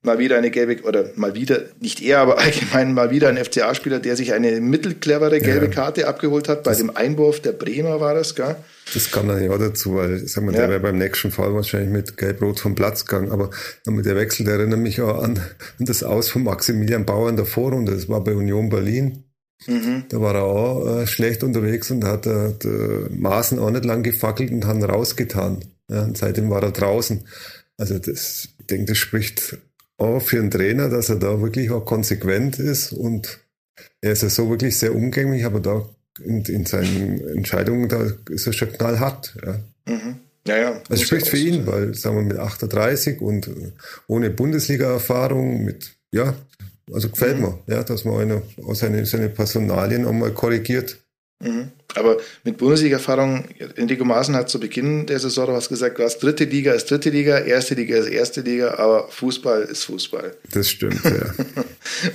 mal 0.04 0.20
wieder 0.20 0.38
eine 0.38 0.52
gelbe, 0.52 0.84
oder 0.84 1.10
mal 1.16 1.36
wieder, 1.36 1.62
nicht 1.82 2.02
er, 2.02 2.20
aber 2.20 2.38
allgemein 2.40 2.94
mal 2.94 3.12
wieder 3.12 3.30
ein 3.30 3.38
FCA-Spieler, 3.38 4.00
der 4.00 4.16
sich 4.16 4.34
eine 4.34 4.62
mittelclevere 4.62 5.40
gelbe 5.42 5.66
Ja. 5.66 5.72
Karte 5.72 6.08
abgeholt 6.08 6.48
hat. 6.50 6.64
Bei 6.64 6.76
dem 6.76 6.96
Einwurf 6.96 7.42
der 7.42 7.52
Bremer 7.52 8.00
war 8.00 8.14
das, 8.14 8.36
gell? 8.36 8.56
Das 8.94 9.12
kam 9.12 9.28
dann 9.28 9.44
ja 9.44 9.52
auch 9.52 9.58
dazu, 9.60 9.96
weil 9.96 10.26
sag 10.28 10.44
mal, 10.46 10.54
Ja. 10.54 10.62
der 10.62 10.70
wäre 10.70 10.80
beim 10.80 10.98
nächsten 10.98 11.32
Fall 11.32 11.54
wahrscheinlich 11.54 11.90
mit 11.90 12.16
Gelb-Rot 12.18 12.60
vom 12.62 12.74
Platz 12.76 13.06
gegangen. 13.06 13.32
Aber 13.32 13.50
mit 13.86 14.06
der 14.06 14.16
Wechsel, 14.16 14.46
der 14.46 14.56
erinnert 14.56 14.80
mich 14.80 15.02
auch 15.02 15.22
an, 15.22 15.40
an 15.80 15.86
das 15.86 16.04
Aus 16.04 16.30
von 16.30 16.44
Maximilian 16.44 17.06
Bauer 17.06 17.30
in 17.30 17.36
der 17.36 17.46
Vorrunde. 17.46 17.92
Das 17.94 18.08
war 18.08 18.24
bei 18.24 18.34
Union 18.34 18.70
Berlin. 18.70 19.24
Mhm. 19.66 20.04
Da 20.10 20.22
war 20.22 20.36
er 20.36 20.44
auch 20.44 21.00
äh, 21.02 21.08
schlecht 21.08 21.44
unterwegs 21.44 21.90
und 21.92 22.06
hat 22.06 22.28
äh, 22.28 22.54
der 22.64 23.10
Maßen 23.10 23.58
auch 23.60 23.72
nicht 23.72 23.84
lang 23.86 24.04
gefackelt 24.04 24.52
und 24.52 24.66
hat 24.68 24.76
ihn 24.78 24.84
rausgetan. 24.84 25.66
Ja, 25.90 26.04
und 26.04 26.18
seitdem 26.18 26.50
war 26.50 26.62
er 26.64 26.72
draußen. 26.72 27.26
Also 27.78 27.98
das, 28.00 28.50
ich 28.60 28.68
denke, 28.68 28.86
das 28.86 28.98
spricht 29.00 29.58
auch 29.98 30.20
für 30.20 30.40
einen 30.40 30.52
Trainer, 30.52 30.90
dass 30.90 31.10
er 31.10 31.18
da 31.18 31.42
wirklich 31.42 31.72
auch 31.72 31.86
konsequent 31.86 32.60
ist 32.60 32.94
und 32.94 33.40
er 34.02 34.12
ist 34.12 34.24
ja 34.24 34.30
so 34.30 34.50
wirklich 34.50 34.78
sehr 34.78 34.96
umgänglich, 34.96 35.46
aber 35.46 35.60
da 35.60 35.88
in, 36.24 36.44
in 36.46 36.66
seinen 36.66 37.28
Entscheidungen, 37.36 37.90
da 37.90 38.08
ist 38.30 38.48
er 38.48 38.54
schon 38.54 38.72
knallhart. 38.72 39.36
Ja. 39.46 39.60
Mhm. 39.94 40.16
Ja, 40.48 40.57
ja. 40.57 40.81
Das 40.90 41.02
spricht 41.02 41.28
für 41.28 41.38
ihn, 41.38 41.68
weil, 41.68 41.94
sagen 41.94 42.16
wir, 42.16 42.24
mit 42.24 42.38
38 42.38 43.21
und 43.21 43.50
ohne 44.07 44.30
Bundesliga-Erfahrung, 44.30 45.64
mit, 45.66 45.92
ja, 46.12 46.36
also 46.92 47.10
gefällt 47.10 47.38
Mhm. 47.38 47.42
mir, 47.44 47.60
ja, 47.68 47.83
dass 47.83 48.06
man 48.06 48.19
eine, 48.19 48.42
auch 48.66 48.76
seine, 48.76 49.06
seine 49.06 49.30
Personalien 49.30 50.06
auch 50.06 50.14
mal 50.14 50.31
korrigiert. 50.31 50.98
Mhm. 51.40 51.72
Aber 51.96 52.18
mit 52.44 52.58
Bundesliga-Erfahrung, 52.58 53.46
Enrico 53.76 54.04
Maaßen 54.04 54.36
hat 54.36 54.50
zu 54.50 54.60
Beginn 54.60 55.06
der 55.06 55.20
Saison 55.20 55.48
was 55.50 55.70
gesagt, 55.70 56.00
was 56.00 56.20
dritte 56.20 56.44
Liga 56.44 56.74
ist 56.74 56.90
dritte 56.90 57.10
Liga, 57.10 57.40
erste 57.40 57.76
Liga 57.76 57.98
ist 57.98 58.08
erste 58.08 58.42
Liga, 58.42 58.76
aber 58.76 59.08
Fußball 59.10 59.64
ist 59.64 59.84
Fußball. 59.86 60.36
Das 60.52 60.70
stimmt, 60.70 61.04
ja. 61.04 61.34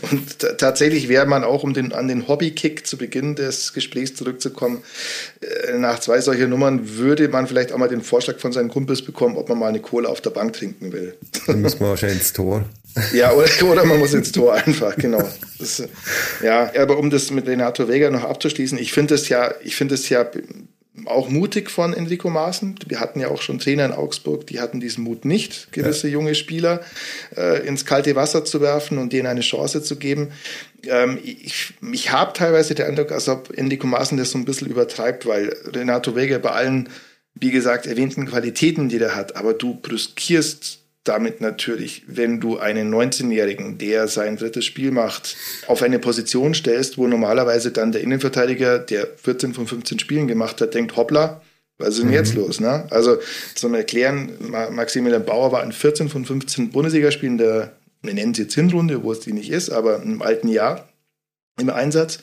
Und 0.10 0.38
tatsächlich 0.58 1.08
wäre 1.08 1.26
man 1.26 1.44
auch, 1.44 1.62
um 1.62 1.72
den, 1.72 1.92
an 1.92 2.08
den 2.08 2.28
Hobbykick 2.28 2.86
zu 2.86 2.96
Beginn 2.96 3.34
des 3.34 3.72
Gesprächs 3.72 4.14
zurückzukommen, 4.14 4.82
äh, 5.40 5.78
nach 5.78 6.00
zwei 6.00 6.20
solcher 6.20 6.48
Nummern 6.48 6.96
würde 6.96 7.28
man 7.28 7.46
vielleicht 7.46 7.72
auch 7.72 7.78
mal 7.78 7.88
den 7.88 8.02
Vorschlag 8.02 8.38
von 8.38 8.52
seinen 8.52 8.68
Kumpels 8.68 9.02
bekommen, 9.02 9.36
ob 9.36 9.48
man 9.48 9.58
mal 9.58 9.68
eine 9.68 9.80
Cola 9.80 10.08
auf 10.08 10.20
der 10.20 10.30
Bank 10.30 10.52
trinken 10.52 10.92
will. 10.92 11.14
Dann 11.46 11.60
müssen 11.60 11.80
wir 11.80 11.88
wahrscheinlich 11.88 12.18
ins 12.18 12.32
Tor. 12.32 12.64
Ja, 13.12 13.32
oder, 13.32 13.48
oder 13.70 13.84
man 13.84 13.98
muss 13.98 14.14
ins 14.14 14.32
Tor 14.32 14.54
einfach, 14.54 14.96
genau. 14.96 15.28
Das, 15.58 15.82
ja, 16.42 16.70
aber 16.78 16.98
um 16.98 17.10
das 17.10 17.30
mit 17.30 17.46
Renato 17.46 17.88
Vega 17.88 18.10
noch 18.10 18.24
abzuschließen, 18.24 18.78
ich 18.78 18.92
finde 18.92 19.14
es 19.14 19.28
ja, 19.28 19.54
ich 19.62 19.76
finde 19.76 19.94
es 19.94 20.08
ja 20.08 20.28
auch 21.06 21.28
mutig 21.28 21.70
von 21.70 21.94
Enrico 21.94 22.28
Maaßen. 22.28 22.74
Wir 22.86 23.00
hatten 23.00 23.18
ja 23.18 23.28
auch 23.28 23.40
schon 23.40 23.58
Trainer 23.58 23.86
in 23.86 23.92
Augsburg, 23.92 24.46
die 24.46 24.60
hatten 24.60 24.78
diesen 24.78 25.04
Mut 25.04 25.24
nicht, 25.24 25.72
gewisse 25.72 26.06
ja. 26.06 26.14
junge 26.14 26.34
Spieler 26.34 26.82
äh, 27.36 27.66
ins 27.66 27.86
kalte 27.86 28.14
Wasser 28.14 28.44
zu 28.44 28.60
werfen 28.60 28.98
und 28.98 29.12
denen 29.12 29.26
eine 29.26 29.40
Chance 29.40 29.82
zu 29.82 29.96
geben. 29.96 30.32
Ähm, 30.86 31.18
ich 31.22 31.72
ich 31.92 32.12
habe 32.12 32.34
teilweise 32.34 32.74
den 32.74 32.86
Eindruck, 32.86 33.10
als 33.10 33.28
ob 33.28 33.56
Enrico 33.56 33.86
Maaßen 33.86 34.18
das 34.18 34.32
so 34.32 34.38
ein 34.38 34.44
bisschen 34.44 34.68
übertreibt, 34.68 35.26
weil 35.26 35.56
Renato 35.72 36.14
Vega 36.14 36.36
bei 36.38 36.50
allen, 36.50 36.90
wie 37.34 37.50
gesagt, 37.50 37.86
erwähnten 37.86 38.26
Qualitäten, 38.26 38.90
die 38.90 38.98
er 38.98 39.16
hat, 39.16 39.36
aber 39.36 39.54
du 39.54 39.80
brüskierst 39.80 40.81
damit 41.04 41.40
natürlich, 41.40 42.04
wenn 42.06 42.40
du 42.40 42.58
einen 42.58 42.94
19-Jährigen, 42.94 43.78
der 43.78 44.06
sein 44.06 44.36
drittes 44.36 44.64
Spiel 44.64 44.92
macht, 44.92 45.36
auf 45.66 45.82
eine 45.82 45.98
Position 45.98 46.54
stellst, 46.54 46.96
wo 46.96 47.06
normalerweise 47.06 47.72
dann 47.72 47.92
der 47.92 48.02
Innenverteidiger, 48.02 48.78
der 48.78 49.08
14 49.16 49.52
von 49.54 49.66
15 49.66 49.98
Spielen 49.98 50.28
gemacht 50.28 50.60
hat, 50.60 50.74
denkt, 50.74 50.96
hoppla, 50.96 51.42
was 51.78 51.94
ist 51.94 52.00
denn 52.00 52.08
mhm. 52.08 52.14
jetzt 52.14 52.34
los? 52.34 52.60
Ne? 52.60 52.86
Also 52.90 53.18
zum 53.54 53.74
Erklären, 53.74 54.30
Maximilian 54.70 55.24
Bauer 55.24 55.50
war 55.50 55.64
in 55.64 55.72
14 55.72 56.08
von 56.08 56.24
15 56.24 56.70
Bundesligaspielen 56.70 57.38
der, 57.38 57.72
wir 58.02 58.14
nennen 58.14 58.32
es 58.32 58.38
jetzt 58.38 58.54
Hinrunde, 58.54 59.02
wo 59.02 59.10
es 59.10 59.20
die 59.20 59.32
nicht 59.32 59.50
ist, 59.50 59.70
aber 59.70 60.02
im 60.02 60.22
alten 60.22 60.48
Jahr 60.48 60.88
im 61.58 61.70
Einsatz. 61.70 62.20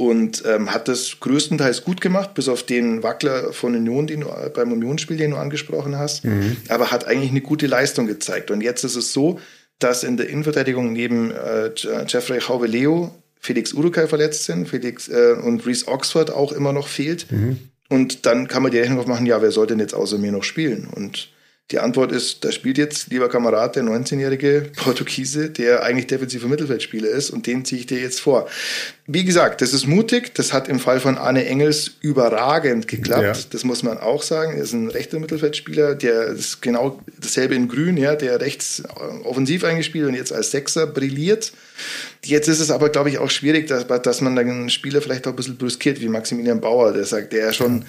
Und 0.00 0.42
ähm, 0.46 0.72
hat 0.72 0.88
das 0.88 1.20
größtenteils 1.20 1.84
gut 1.84 2.00
gemacht, 2.00 2.32
bis 2.32 2.48
auf 2.48 2.62
den 2.62 3.02
Wackler 3.02 3.52
von 3.52 3.76
Union, 3.76 4.06
den 4.06 4.20
du 4.20 4.28
beim 4.54 4.72
Unionsspiel, 4.72 5.18
den 5.18 5.32
du 5.32 5.36
angesprochen 5.36 5.98
hast, 5.98 6.24
mhm. 6.24 6.56
aber 6.70 6.90
hat 6.90 7.06
eigentlich 7.06 7.30
eine 7.30 7.42
gute 7.42 7.66
Leistung 7.66 8.06
gezeigt. 8.06 8.50
Und 8.50 8.62
jetzt 8.62 8.82
ist 8.82 8.96
es 8.96 9.12
so, 9.12 9.38
dass 9.78 10.02
in 10.02 10.16
der 10.16 10.30
Innenverteidigung 10.30 10.94
neben 10.94 11.32
äh, 11.32 11.70
Jeffrey 12.08 12.40
Hauveleo 12.40 13.14
Felix 13.40 13.74
Urukai 13.74 14.06
verletzt 14.06 14.44
sind, 14.44 14.70
Felix 14.70 15.08
äh, 15.08 15.36
und 15.44 15.66
Reese 15.66 15.86
Oxford 15.86 16.30
auch 16.30 16.52
immer 16.52 16.72
noch 16.72 16.88
fehlt. 16.88 17.30
Mhm. 17.30 17.58
Und 17.90 18.24
dann 18.24 18.48
kann 18.48 18.62
man 18.62 18.72
die 18.72 18.78
Rechnung 18.78 19.00
aufmachen, 19.00 19.26
ja, 19.26 19.42
wer 19.42 19.50
soll 19.50 19.66
denn 19.66 19.80
jetzt 19.80 19.94
außer 19.94 20.16
mir 20.16 20.32
noch 20.32 20.44
spielen? 20.44 20.88
Und 20.90 21.28
die 21.70 21.78
Antwort 21.78 22.10
ist, 22.10 22.44
da 22.44 22.50
spielt 22.50 22.78
jetzt, 22.78 23.10
lieber 23.10 23.28
Kamerad, 23.28 23.76
der 23.76 23.84
19-jährige 23.84 24.70
Portugiese, 24.76 25.50
der 25.50 25.84
eigentlich 25.84 26.08
defensiver 26.08 26.48
Mittelfeldspieler 26.48 27.08
ist 27.08 27.30
und 27.30 27.46
den 27.46 27.64
ziehe 27.64 27.80
ich 27.80 27.86
dir 27.86 28.00
jetzt 28.00 28.20
vor. 28.20 28.48
Wie 29.06 29.24
gesagt, 29.24 29.60
das 29.60 29.72
ist 29.72 29.86
mutig, 29.86 30.34
das 30.34 30.52
hat 30.52 30.68
im 30.68 30.80
Fall 30.80 30.98
von 30.98 31.16
Arne 31.16 31.46
Engels 31.46 31.92
überragend 32.00 32.88
geklappt, 32.88 33.22
ja. 33.22 33.34
das 33.50 33.64
muss 33.64 33.82
man 33.82 33.98
auch 33.98 34.22
sagen. 34.22 34.56
Er 34.56 34.64
ist 34.64 34.72
ein 34.72 34.88
rechter 34.88 35.20
Mittelfeldspieler, 35.20 35.94
der 35.94 36.26
ist 36.26 36.60
genau 36.60 37.00
dasselbe 37.20 37.54
in 37.54 37.68
Grün, 37.68 37.96
ja, 37.96 38.16
der 38.16 38.40
rechts 38.40 38.80
äh, 38.80 39.24
offensiv 39.24 39.62
eingespielt 39.62 40.08
und 40.08 40.14
jetzt 40.14 40.32
als 40.32 40.50
Sechser 40.50 40.86
brilliert. 40.88 41.52
Jetzt 42.24 42.48
ist 42.48 42.60
es 42.60 42.70
aber, 42.70 42.88
glaube 42.90 43.10
ich, 43.10 43.18
auch 43.18 43.30
schwierig, 43.30 43.68
dass, 43.68 43.86
dass 43.86 44.20
man 44.20 44.36
dann 44.36 44.48
einen 44.48 44.70
Spieler 44.70 45.00
vielleicht 45.00 45.26
auch 45.26 45.32
ein 45.32 45.36
bisschen 45.36 45.56
brüskiert, 45.56 46.00
wie 46.00 46.08
Maximilian 46.08 46.60
Bauer, 46.60 46.92
der 46.92 47.04
sagt, 47.04 47.32
der 47.32 47.52
schon 47.52 47.84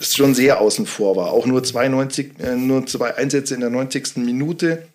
schon 0.00 0.34
sehr 0.34 0.60
außen 0.60 0.86
vor 0.86 1.16
war. 1.16 1.32
Auch 1.32 1.46
nur 1.46 1.62
92, 1.62 2.32
äh, 2.40 2.56
nur 2.56 2.86
zwei 2.86 3.14
Einsätze 3.16 3.54
in 3.54 3.60
der 3.60 3.70
90. 3.70 4.16
Minute. 4.16 4.86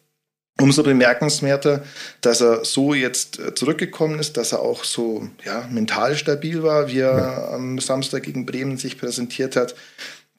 Umso 0.59 0.83
bemerkenswerter, 0.83 1.85
dass 2.19 2.41
er 2.41 2.65
so 2.65 2.93
jetzt 2.93 3.39
äh, 3.39 3.55
zurückgekommen 3.55 4.19
ist, 4.19 4.35
dass 4.35 4.51
er 4.51 4.59
auch 4.59 4.83
so 4.83 5.29
ja, 5.45 5.65
mental 5.71 6.17
stabil 6.17 6.63
war, 6.63 6.89
wie 6.89 6.99
er 6.99 7.17
ja. 7.17 7.49
am 7.51 7.79
Samstag 7.79 8.23
gegen 8.23 8.45
Bremen 8.45 8.77
sich 8.77 8.97
präsentiert 8.97 9.55
hat. 9.55 9.75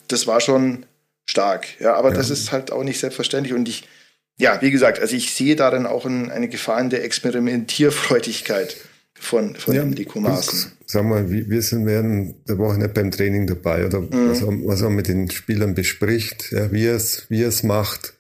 Das 0.09 0.27
war 0.27 0.43
schon 0.43 0.85
stark. 1.27 1.81
Ja, 1.81 1.95
aber 1.95 2.11
ja. 2.11 2.17
das 2.17 2.29
ist 2.29 2.53
halt 2.53 2.71
auch 2.71 2.85
nicht 2.85 3.01
selbstverständlich. 3.01 3.55
Und 3.55 3.67
ich, 3.67 3.89
ja, 4.37 4.61
wie 4.61 4.71
gesagt, 4.71 5.01
also 5.01 5.17
ich 5.17 5.33
sehe 5.33 5.57
darin 5.57 5.87
auch 5.87 6.05
eine 6.05 6.49
Gefahr 6.49 6.81
in 6.81 6.91
der 6.91 7.03
Experimentierfreudigkeit 7.03 8.77
von, 9.21 9.55
von 9.55 9.75
ja, 9.75 9.83
Enrico 9.83 10.21
Maaßen. 10.21 10.73
Sag 10.87 11.05
mal, 11.05 11.31
wir 11.31 11.63
sind 11.63 11.87
während 11.87 12.49
der 12.49 12.59
Woche 12.59 12.79
nicht 12.79 12.95
beim 12.95 13.11
Training 13.11 13.47
dabei 13.47 13.87
oder 13.87 14.01
mhm. 14.01 14.31
was, 14.31 14.43
was 14.43 14.83
man 14.83 14.95
mit 14.97 15.09
den 15.09 15.31
Spielern 15.31 15.75
bespricht, 15.75 16.51
ja, 16.51 16.73
wie 16.73 16.87
er 16.87 16.97
es 16.97 17.27
wie 17.29 17.43
es 17.43 17.63
macht. 17.63 18.15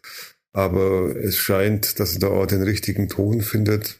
Aber 0.52 1.14
es 1.16 1.36
scheint, 1.36 2.00
dass 2.00 2.14
er 2.14 2.20
da 2.20 2.26
auch 2.28 2.46
den 2.46 2.62
richtigen 2.62 3.08
Ton 3.08 3.40
findet 3.40 3.99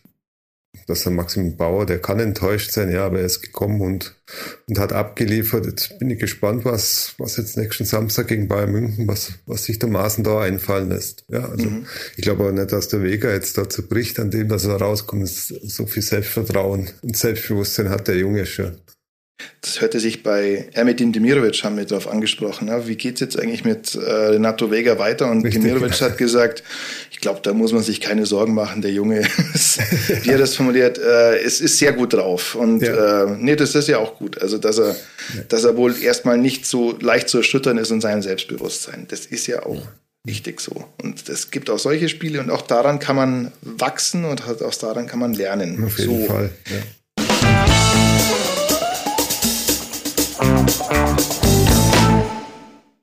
dass 0.87 1.03
der 1.03 1.13
Maxim 1.13 1.57
Bauer, 1.57 1.87
der 1.87 2.01
kann 2.01 2.21
enttäuscht 2.21 2.73
sein, 2.73 2.91
ja, 2.91 3.07
aber 3.07 3.21
er 3.21 3.27
ist 3.27 3.43
gekommen 3.43 3.81
und, 3.81 4.15
und 4.69 4.79
hat 4.79 4.93
abgeliefert. 4.93 5.67
Jetzt 5.67 5.99
bin 5.99 6.11
ich 6.11 6.19
gespannt, 6.19 6.65
was, 6.65 7.15
was 7.19 7.37
jetzt 7.37 7.57
nächsten 7.57 7.85
Samstag 7.85 8.29
gegen 8.29 8.49
Bayern 8.49 8.73
München, 8.73 9.09
was, 9.09 9.33
was 9.47 9.65
sich 9.65 9.79
der 9.79 9.89
Maßen 9.89 10.23
da 10.23 10.41
einfallen 10.41 10.89
lässt. 10.89 11.25
Ja, 11.29 11.49
also 11.49 11.69
mhm. 11.69 11.87
ich 12.17 12.23
glaube 12.23 12.45
auch 12.45 12.53
nicht, 12.53 12.73
dass 12.73 12.89
der 12.89 13.03
Vega 13.03 13.33
jetzt 13.33 13.59
dazu 13.59 13.87
bricht, 13.87 14.21
an 14.21 14.31
dem, 14.31 14.49
dass 14.49 14.65
er 14.65 14.77
rauskommt. 14.77 15.29
So 15.29 15.87
viel 15.87 16.03
Selbstvertrauen 16.03 16.89
und 17.03 17.17
Selbstbewusstsein 17.17 17.91
hat 17.91 18.09
der 18.09 18.17
Junge 18.17 18.47
schon. 18.47 18.77
Das 19.63 19.81
hörte 19.81 20.01
sich 20.01 20.23
bei 20.23 20.69
Ermedin 20.73 21.13
Demirovic, 21.13 21.63
haben 21.65 21.77
wir 21.77 21.85
darauf 21.85 22.09
angesprochen. 22.09 22.69
Ja, 22.69 22.87
wie 22.87 22.97
geht's 22.97 23.21
jetzt 23.21 23.39
eigentlich 23.39 23.65
mit 23.65 23.95
äh, 23.95 23.99
Renato 24.01 24.71
Vega 24.71 24.99
weiter? 24.99 25.31
Und 25.31 25.45
Richtig. 25.45 25.63
Demirovic 25.63 26.01
hat 26.01 26.19
gesagt, 26.19 26.63
ich 27.21 27.23
glaube, 27.23 27.41
da 27.43 27.53
muss 27.53 27.71
man 27.73 27.83
sich 27.83 28.01
keine 28.01 28.25
Sorgen 28.25 28.55
machen. 28.55 28.81
Der 28.81 28.93
Junge, 28.93 29.21
wie 30.23 30.31
er 30.31 30.39
das 30.39 30.57
formuliert, 30.57 30.97
äh, 30.97 31.37
es 31.41 31.61
ist 31.61 31.77
sehr 31.77 31.93
gut 31.93 32.15
drauf. 32.15 32.55
Und 32.55 32.81
ja. 32.81 33.25
äh, 33.25 33.37
nee, 33.39 33.57
das 33.57 33.75
ist 33.75 33.89
ja 33.89 33.99
auch 33.99 34.17
gut. 34.17 34.41
Also, 34.41 34.57
dass 34.57 34.79
er, 34.79 34.97
ja. 35.35 35.43
dass 35.49 35.65
er 35.65 35.77
wohl 35.77 36.03
erstmal 36.03 36.39
nicht 36.39 36.65
so 36.65 36.97
leicht 36.99 37.29
zu 37.29 37.37
erschüttern 37.37 37.77
ist 37.77 37.91
in 37.91 38.01
seinem 38.01 38.23
Selbstbewusstsein. 38.23 39.05
Das 39.11 39.27
ist 39.27 39.47
ja 39.49 39.67
auch 39.67 39.83
wichtig 40.25 40.63
so. 40.63 40.87
Und 41.03 41.29
es 41.29 41.51
gibt 41.51 41.69
auch 41.69 41.79
solche 41.79 42.09
Spiele 42.09 42.41
und 42.41 42.49
auch 42.49 42.63
daran 42.63 43.01
kann 43.01 43.17
man 43.17 43.53
wachsen 43.61 44.25
und 44.25 44.43
auch 44.43 44.75
daran 44.77 45.07
kann 45.07 45.19
man 45.19 45.35
lernen. 45.35 45.85
Auf 45.85 45.99
jeden 45.99 46.23
so. 46.23 46.27
Fall. 46.27 46.51
Ja. 46.71 46.79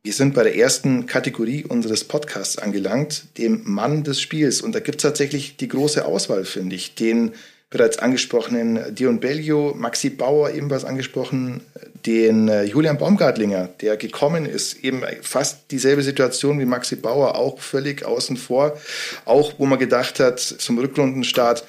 Wir 0.08 0.14
sind 0.14 0.36
bei 0.36 0.44
der 0.44 0.56
ersten 0.56 1.06
Kategorie 1.06 1.66
unseres 1.66 2.06
Podcasts 2.06 2.58
angelangt, 2.58 3.38
dem 3.38 3.64
Mann 3.66 4.06
des 4.06 4.22
Spiels. 4.22 4.62
Und 4.62 4.74
da 4.74 4.80
gibt 4.80 5.00
es 5.00 5.02
tatsächlich 5.02 5.58
die 5.58 5.68
große 5.68 6.06
Auswahl, 6.06 6.46
finde 6.46 6.78
ich. 6.78 6.96
Den 6.96 7.34
bereits 7.70 8.00
angesprochenen 8.00 8.96
Dion 8.96 9.20
Bellio, 9.20 9.74
Maxi 9.76 10.10
Bauer 10.10 10.52
ebenfalls 10.52 10.86
angesprochen, 10.86 11.60
den 12.06 12.48
äh, 12.48 12.64
Julian 12.64 12.98
Baumgartlinger, 12.98 13.68
der 13.82 13.98
gekommen 13.98 14.46
ist, 14.46 14.82
eben 14.82 15.04
fast 15.24 15.72
dieselbe 15.72 16.04
Situation 16.04 16.58
wie 16.62 16.66
Maxi 16.66 16.96
Bauer, 16.96 17.36
auch 17.36 17.60
völlig 17.60 18.06
außen 18.06 18.38
vor. 18.38 18.80
Auch 19.26 19.56
wo 19.58 19.66
man 19.66 19.78
gedacht 19.78 20.22
hat, 20.22 20.40
zum 20.40 20.80
Rückrundenstart, 20.80 21.66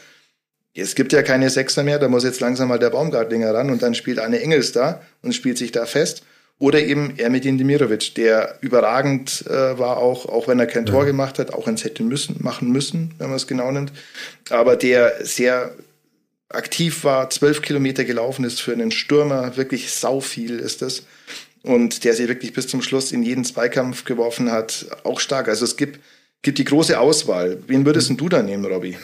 es 0.76 0.94
gibt 0.94 1.12
ja 1.12 1.24
keine 1.24 1.50
Sechser 1.50 1.82
mehr, 1.82 1.98
da 1.98 2.06
muss 2.06 2.22
jetzt 2.22 2.38
langsam 2.38 2.68
mal 2.68 2.78
der 2.78 2.90
Baumgartlinger 2.90 3.52
ran 3.52 3.68
und 3.68 3.82
dann 3.82 3.96
spielt 3.96 4.20
Anne 4.20 4.40
Engels 4.40 4.70
da 4.70 5.02
und 5.22 5.34
spielt 5.34 5.58
sich 5.58 5.72
da 5.72 5.86
fest. 5.86 6.22
Oder 6.60 6.82
eben 6.82 7.16
Ermedin 7.18 7.56
Demirovic, 7.56 8.14
der 8.16 8.58
überragend 8.62 9.44
äh, 9.46 9.78
war, 9.78 9.98
auch, 9.98 10.26
auch 10.26 10.48
wenn 10.48 10.58
er 10.58 10.66
kein 10.66 10.86
ja. 10.86 10.92
Tor 10.92 11.04
gemacht 11.06 11.38
hat, 11.38 11.52
auch 11.54 11.68
eins 11.68 11.84
hätte 11.84 12.02
müssen, 12.02 12.36
machen 12.40 12.72
müssen, 12.72 13.14
wenn 13.18 13.28
man 13.28 13.36
es 13.36 13.46
genau 13.46 13.70
nimmt. 13.70 13.92
Aber 14.50 14.74
der 14.74 15.24
sehr 15.24 15.72
aktiv 16.48 17.04
war, 17.04 17.30
zwölf 17.30 17.62
Kilometer 17.62 18.04
gelaufen 18.04 18.44
ist 18.44 18.60
für 18.60 18.72
einen 18.72 18.90
Stürmer, 18.90 19.56
wirklich 19.56 19.92
sau 19.92 20.20
viel 20.20 20.58
ist 20.58 20.82
das. 20.82 21.04
Und 21.62 22.04
der 22.04 22.14
sich 22.14 22.28
wirklich 22.28 22.52
bis 22.52 22.66
zum 22.66 22.82
Schluss 22.82 23.12
in 23.12 23.22
jeden 23.22 23.44
Zweikampf 23.44 24.04
geworfen 24.04 24.50
hat, 24.50 24.86
auch 25.04 25.20
stark. 25.20 25.48
Also 25.48 25.64
es 25.64 25.76
gibt, 25.76 26.00
gibt 26.42 26.58
die 26.58 26.64
große 26.64 26.98
Auswahl. 26.98 27.62
Wen 27.66 27.84
würdest 27.84 28.10
du 28.16 28.28
da 28.28 28.42
nehmen, 28.42 28.64
Robby? 28.64 28.96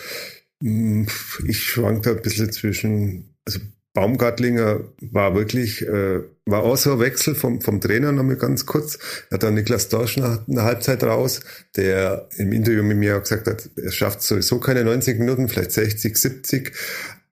Hm, 0.63 1.07
ich 1.47 1.63
schwank 1.63 2.05
da 2.05 2.11
ein 2.11 2.23
bisschen 2.23 2.51
zwischen, 2.51 3.37
also 3.45 3.61
Baumgartlinger 3.93 4.81
war 5.01 5.35
wirklich, 5.35 5.83
äh, 5.83 6.21
war 6.47 6.63
auch 6.63 6.77
so 6.77 6.93
ein 6.93 7.01
Wechsel 7.01 7.35
vom, 7.35 7.61
vom 7.61 7.81
Trainer 7.81 8.13
nochmal 8.13 8.37
ganz 8.37 8.67
kurz. 8.67 8.99
Er 9.31 9.37
hat 9.37 9.43
dann 9.43 9.55
Niklas 9.55 9.89
Dorsch 9.89 10.17
nach 10.19 10.47
einer 10.47 10.65
Halbzeit 10.65 11.03
raus, 11.03 11.41
der 11.77 12.29
im 12.37 12.53
Interview 12.53 12.83
mit 12.83 12.99
mir 12.99 13.17
auch 13.17 13.23
gesagt 13.23 13.47
hat, 13.47 13.71
er 13.77 13.93
schafft 13.93 14.23
sowieso 14.23 14.61
keine 14.61 14.85
90 14.85 15.19
Minuten, 15.19 15.49
vielleicht 15.49 15.73
60, 15.73 16.17
70. 16.17 16.73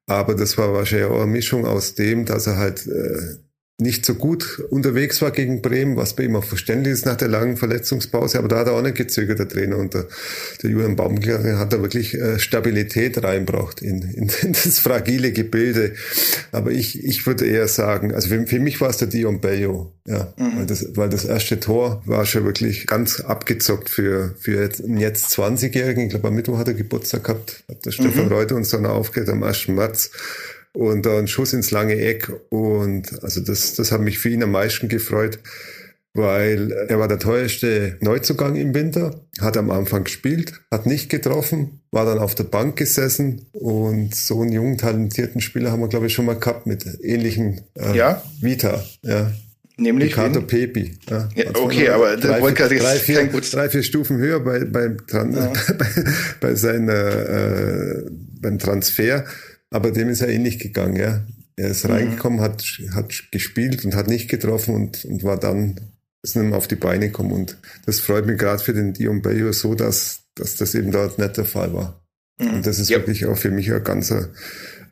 Aber 0.07 0.35
das 0.35 0.57
war 0.59 0.73
wahrscheinlich 0.73 1.09
auch 1.09 1.23
eine 1.23 1.31
Mischung 1.31 1.67
aus 1.67 1.95
dem, 1.95 2.25
dass 2.25 2.47
er 2.47 2.57
halt 2.57 2.87
äh, 2.87 3.37
nicht 3.79 4.07
so 4.07 4.15
gut 4.15 4.63
unterwegs 4.71 5.21
war 5.23 5.31
gegen 5.31 5.63
Bremen, 5.63 5.97
was 5.97 6.15
bei 6.15 6.25
ihm 6.25 6.37
auch 6.37 6.45
verständlich 6.45 6.93
ist 6.93 7.07
nach 7.07 7.17
der 7.17 7.29
langen 7.29 7.57
Verletzungspause, 7.57 8.39
aber 8.39 8.49
da 8.49 8.59
hat 8.59 8.67
er 8.69 8.75
auch 8.75 8.83
nicht 8.83 8.97
gezögert, 8.97 9.39
der 9.39 9.49
Trainer. 9.49 9.77
Und 9.77 9.95
der, 9.95 10.07
der 10.63 10.71
Julian 10.71 10.97
Baumgartner 10.97 11.59
hat 11.59 11.73
da 11.73 11.81
wirklich 11.81 12.15
äh, 12.15 12.39
Stabilität 12.39 13.23
reinbracht 13.23 13.83
in, 13.83 14.03
in, 14.03 14.31
in, 14.43 14.53
das 14.53 14.79
fragile 14.79 15.33
Gebilde. 15.33 15.95
Aber 16.53 16.71
ich, 16.71 17.03
ich 17.03 17.27
würde 17.27 17.47
eher 17.47 17.69
sagen, 17.69 18.15
also 18.15 18.29
für, 18.29 18.47
für 18.47 18.61
mich 18.61 18.81
war 18.81 18.91
es 18.91 18.99
der 18.99 19.09
Dion 19.09 19.41
Bello, 19.41 19.93
ja, 20.07 20.33
mhm. 20.37 20.59
weil, 20.59 20.67
das, 20.67 20.87
weil 20.97 21.09
das 21.09 21.25
erste 21.25 21.59
Tor 21.59 22.03
war 22.07 22.25
schon 22.27 22.45
wirklich 22.45 22.87
ganz 22.87 23.21
abgezockt 23.21 23.91
für, 23.91 24.35
für 24.39 24.61
jetzt, 24.61 24.85
einen 24.85 24.99
jetzt 24.99 25.27
20-Jährigen. 25.37 26.05
Ich 26.05 26.11
glaube, 26.11 26.29
am 26.29 26.35
Mittwoch 26.35 26.59
hat 26.59 26.69
er 26.69 26.75
Geburtstag 26.75 27.25
gehabt, 27.25 27.65
hat 27.69 27.85
der 27.85 27.91
Stefan 27.91 28.27
mhm. 28.27 28.33
Reuter 28.33 28.55
uns 28.55 28.71
dann 28.71 28.87
aufgehört 28.87 29.31
am 29.31 29.43
1. 29.43 29.69
März 29.69 30.11
und 30.73 31.07
ein 31.07 31.29
Schuss 31.29 31.53
ins 31.53 31.71
lange 31.71 31.97
Eck. 31.97 32.31
Und 32.51 33.23
also 33.23 33.41
das, 33.41 33.75
das 33.75 33.93
hat 33.93 34.01
mich 34.01 34.19
für 34.19 34.29
ihn 34.29 34.43
am 34.43 34.53
meisten 34.53 34.89
gefreut, 34.89 35.39
weil 36.15 36.73
er 36.73 36.99
war 36.99 37.09
der 37.09 37.19
teuerste 37.19 37.97
Neuzugang 38.01 38.57
im 38.57 38.75
Winter, 38.75 39.23
hat 39.41 39.57
am 39.57 39.71
Anfang 39.71 40.05
gespielt, 40.05 40.61
hat 40.71 40.87
nicht 40.87 41.09
getroffen, 41.09 41.81
war 41.91 42.05
dann 42.05 42.19
auf 42.19 42.35
der 42.35 42.45
Bank 42.45 42.77
gesessen 42.77 43.47
und 43.53 44.15
so 44.15 44.43
einen 44.43 44.53
jungen, 44.53 44.79
talentierten 44.79 45.41
Spieler 45.41 45.73
haben 45.73 45.81
wir, 45.81 45.89
glaube 45.89 46.07
ich, 46.07 46.13
schon 46.13 46.27
mal 46.27 46.39
gehabt 46.39 46.67
mit 46.67 46.85
ähnlichen 47.03 47.63
äh, 47.75 47.97
ja? 47.97 48.23
Vita. 48.41 48.85
Ja. 49.03 49.33
Nämlich 49.79 50.11
Ricardo 50.11 50.43
Pepi. 50.43 50.99
Ja, 51.09 51.29
ja, 51.35 51.47
okay, 51.55 51.89
aber 51.89 52.17
drei, 52.19 52.41
vier, 52.55 52.79
drei, 52.79 52.97
vier, 52.99 53.27
drei, 53.27 53.71
vier 53.71 53.83
Stufen 53.83 54.19
höher 54.19 54.39
bei, 54.41 54.65
beim, 54.65 54.99
Tran 55.07 55.33
ja. 55.33 55.51
bei, 55.79 55.87
bei 56.41 56.55
seiner, 56.55 56.93
äh, 56.93 58.05
beim 58.41 58.59
Transfer. 58.59 59.25
Aber 59.73 59.91
dem 59.91 60.09
ist 60.09 60.21
er 60.21 60.29
ähnlich 60.29 60.59
gegangen, 60.59 60.97
ja. 60.97 61.25
Er 61.57 61.69
ist 61.69 61.85
mhm. 61.85 61.93
reingekommen, 61.93 62.41
hat, 62.41 62.63
hat 62.95 63.13
gespielt 63.31 63.85
und 63.85 63.95
hat 63.95 64.09
nicht 64.09 64.29
getroffen 64.29 64.75
und, 64.75 65.05
und 65.05 65.23
war 65.23 65.39
dann, 65.39 65.81
ist 66.23 66.37
nicht 66.37 66.47
mehr 66.47 66.57
auf 66.57 66.69
die 66.69 66.77
Beine 66.77 67.07
gekommen. 67.07 67.33
Und 67.33 67.59
das 67.87 68.01
freut 68.01 68.27
mich 68.27 68.39
gerade 68.39 68.63
für 68.63 68.73
den 68.73 68.93
Dion 68.95 69.23
Bayo 69.23 69.53
so, 69.53 69.75
dass, 69.75 70.21
dass 70.35 70.57
das 70.57 70.75
eben 70.75 70.93
dort 70.93 71.19
nicht 71.19 71.37
der 71.37 71.45
Fall 71.45 71.75
war. 71.75 72.03
Mhm. 72.39 72.55
Und 72.55 72.67
das 72.67 72.79
ist 72.79 72.91
ja. 72.91 72.99
wirklich 72.99 73.27
auch 73.27 73.37
für 73.37 73.51
mich 73.51 73.73
ein 73.73 73.85
ganz 73.85 74.11
ein, 74.13 74.29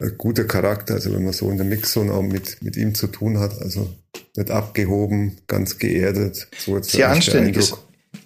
ein 0.01 0.15
guter 0.19 0.45
Charakter. 0.45 0.95
Also 0.95 1.15
wenn 1.15 1.25
man 1.25 1.33
so 1.33 1.51
in 1.51 1.57
der 1.57 1.67
Mixzone 1.67 2.13
auch 2.13 2.23
mit, 2.23 2.63
mit 2.63 2.77
ihm 2.77 2.95
zu 2.95 3.07
tun 3.07 3.39
hat, 3.39 3.61
also 3.63 3.95
nicht 4.37 4.51
abgehoben, 4.51 5.39
ganz 5.47 5.79
geerdet. 5.79 6.49
So 6.59 6.77
jetzt 6.77 6.91
Sehr 6.91 7.11
anständig. 7.11 7.57
Ist, 7.57 7.77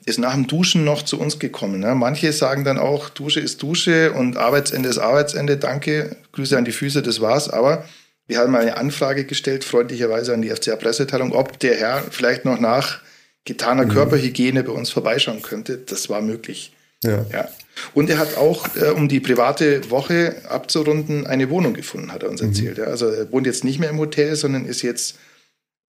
ist 0.06 0.18
nach 0.18 0.34
dem 0.34 0.46
Duschen 0.46 0.84
noch 0.84 1.02
zu 1.02 1.18
uns 1.18 1.38
gekommen. 1.38 1.80
Ne? 1.80 1.94
Manche 1.94 2.32
sagen 2.32 2.64
dann 2.64 2.78
auch, 2.78 3.08
Dusche 3.08 3.40
ist 3.40 3.62
Dusche 3.62 4.12
und 4.12 4.36
Arbeitsende 4.36 4.88
ist 4.88 4.98
Arbeitsende. 4.98 5.56
Danke, 5.56 6.16
Grüße 6.32 6.56
an 6.56 6.64
die 6.64 6.72
Füße, 6.72 7.02
das 7.02 7.20
war's. 7.20 7.48
Aber 7.48 7.84
Wir 8.26 8.38
haben 8.38 8.54
eine 8.54 8.78
Anfrage 8.78 9.24
gestellt, 9.24 9.64
freundlicherweise 9.64 10.32
an 10.32 10.40
die 10.40 10.48
FCA-Presseteilung, 10.48 11.32
ob 11.32 11.58
der 11.58 11.76
Herr 11.76 12.02
vielleicht 12.10 12.46
noch 12.46 12.58
nach 12.58 13.00
getaner 13.44 13.84
mhm. 13.84 13.90
Körperhygiene 13.90 14.64
bei 14.64 14.72
uns 14.72 14.90
vorbeischauen 14.90 15.42
könnte. 15.42 15.76
Das 15.76 16.08
war 16.08 16.22
möglich. 16.22 16.72
Ja. 17.02 17.26
ja. 17.30 17.48
Und 17.92 18.08
er 18.08 18.18
hat 18.18 18.36
auch, 18.36 18.66
äh, 18.76 18.90
um 18.90 19.08
die 19.08 19.20
private 19.20 19.90
Woche 19.90 20.36
abzurunden, 20.48 21.26
eine 21.26 21.50
Wohnung 21.50 21.74
gefunden, 21.74 22.12
hat 22.12 22.22
er 22.22 22.30
uns 22.30 22.40
mhm. 22.40 22.48
erzählt. 22.48 22.78
Ja. 22.78 22.84
Also 22.84 23.08
er 23.08 23.30
wohnt 23.30 23.46
jetzt 23.46 23.64
nicht 23.64 23.78
mehr 23.78 23.90
im 23.90 23.98
Hotel, 23.98 24.36
sondern 24.36 24.64
ist 24.64 24.82
jetzt 24.82 25.18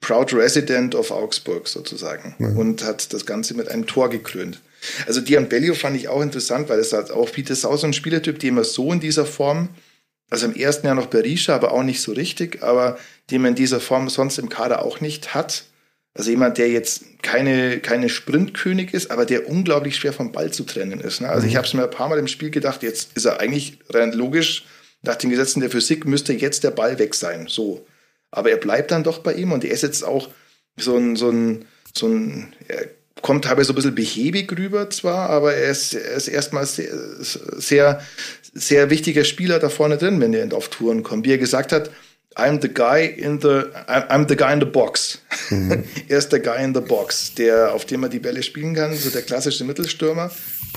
Proud 0.05 0.33
Resident 0.33 0.93
of 0.93 1.09
Augsburg 1.09 1.67
sozusagen 1.67 2.35
mhm. 2.37 2.57
und 2.57 2.83
hat 2.83 3.11
das 3.11 3.25
Ganze 3.25 3.55
mit 3.55 3.69
einem 3.69 3.87
Tor 3.87 4.11
gekrönt. 4.11 4.61
Also 5.07 5.19
Dian 5.19 5.49
Bellio 5.49 5.73
fand 5.73 5.97
ich 5.97 6.09
auch 6.09 6.21
interessant, 6.21 6.69
weil 6.69 6.77
das 6.77 6.93
hat 6.93 7.09
auch 7.09 7.27
das 7.31 7.65
auch 7.65 7.75
so 7.75 7.87
ein 7.87 7.93
Spielertyp, 7.93 8.37
den 8.37 8.53
man 8.53 8.65
so 8.65 8.93
in 8.93 8.99
dieser 8.99 9.25
Form, 9.25 9.69
also 10.29 10.45
im 10.45 10.55
ersten 10.55 10.85
Jahr 10.85 10.95
noch 10.95 11.07
Berisha, 11.07 11.55
aber 11.55 11.71
auch 11.71 11.81
nicht 11.81 12.03
so 12.03 12.11
richtig, 12.11 12.61
aber 12.61 12.99
den 13.31 13.41
man 13.41 13.49
in 13.49 13.55
dieser 13.55 13.79
Form 13.79 14.07
sonst 14.07 14.37
im 14.37 14.47
Kader 14.47 14.85
auch 14.85 15.01
nicht 15.01 15.33
hat. 15.33 15.63
Also 16.13 16.29
jemand, 16.29 16.59
der 16.59 16.69
jetzt 16.69 17.23
keine, 17.23 17.79
keine 17.79 18.07
Sprintkönig 18.07 18.93
ist, 18.93 19.09
aber 19.09 19.25
der 19.25 19.49
unglaublich 19.49 19.95
schwer 19.95 20.13
vom 20.13 20.31
Ball 20.31 20.51
zu 20.51 20.65
trennen 20.65 21.01
ist. 21.01 21.19
Ne? 21.19 21.29
Also 21.29 21.45
mhm. 21.45 21.49
ich 21.49 21.55
habe 21.55 21.65
es 21.65 21.73
mir 21.73 21.83
ein 21.83 21.89
paar 21.89 22.09
Mal 22.09 22.19
im 22.19 22.27
Spiel 22.27 22.51
gedacht, 22.51 22.83
jetzt 22.83 23.09
ist 23.15 23.25
er 23.25 23.39
eigentlich 23.39 23.79
rein 23.89 24.13
logisch, 24.13 24.65
nach 25.01 25.15
den 25.15 25.31
Gesetzen 25.31 25.61
der 25.61 25.71
Physik 25.71 26.05
müsste 26.05 26.33
jetzt 26.33 26.63
der 26.63 26.71
Ball 26.71 26.99
weg 26.99 27.15
sein. 27.15 27.47
So. 27.47 27.87
Aber 28.31 28.49
er 28.49 28.57
bleibt 28.57 28.91
dann 28.91 29.03
doch 29.03 29.19
bei 29.19 29.33
ihm 29.33 29.51
und 29.51 29.63
er 29.63 29.71
ist 29.71 29.83
jetzt 29.83 30.03
auch 30.03 30.29
so 30.77 30.97
ein, 30.97 31.15
so 31.15 31.29
ein, 31.29 31.65
so 31.93 32.07
ein, 32.07 32.53
er 32.67 32.87
kommt 33.21 33.45
teilweise 33.45 33.67
so 33.67 33.73
ein 33.73 33.75
bisschen 33.75 33.95
behäbig 33.95 34.51
rüber 34.57 34.89
zwar, 34.89 35.29
aber 35.29 35.53
er 35.53 35.71
ist, 35.71 35.93
er 35.93 36.15
ist 36.15 36.27
erstmal 36.27 36.65
sehr, 36.65 36.89
sehr, 37.19 38.01
sehr 38.53 38.89
wichtiger 38.89 39.23
Spieler 39.23 39.59
da 39.59 39.69
vorne 39.69 39.97
drin, 39.97 40.19
wenn 40.19 40.33
er 40.33 40.53
auf 40.55 40.69
Touren 40.69 41.03
kommt. 41.03 41.25
Wie 41.25 41.31
er 41.31 41.37
gesagt 41.37 41.71
hat, 41.71 41.89
I'm 42.35 42.61
the 42.61 42.67
guy 42.67 43.05
in 43.05 43.39
the 43.39 43.63
I'm 43.87 44.27
the 44.27 44.35
guy 44.35 44.51
in 44.51 44.59
the 44.59 44.65
box. 44.65 45.21
Mhm. 45.49 45.85
er 46.09 46.17
ist 46.17 46.33
der 46.33 46.41
Guy 46.41 46.63
in 46.63 46.75
the 46.75 46.81
box, 46.81 47.33
der 47.33 47.73
auf 47.73 47.85
dem 47.85 48.01
man 48.01 48.09
die 48.09 48.19
Bälle 48.19 48.43
spielen 48.43 48.75
kann, 48.75 48.93
so 48.93 49.09
der 49.09 49.21
klassische 49.21 49.63
Mittelstürmer 49.63 50.29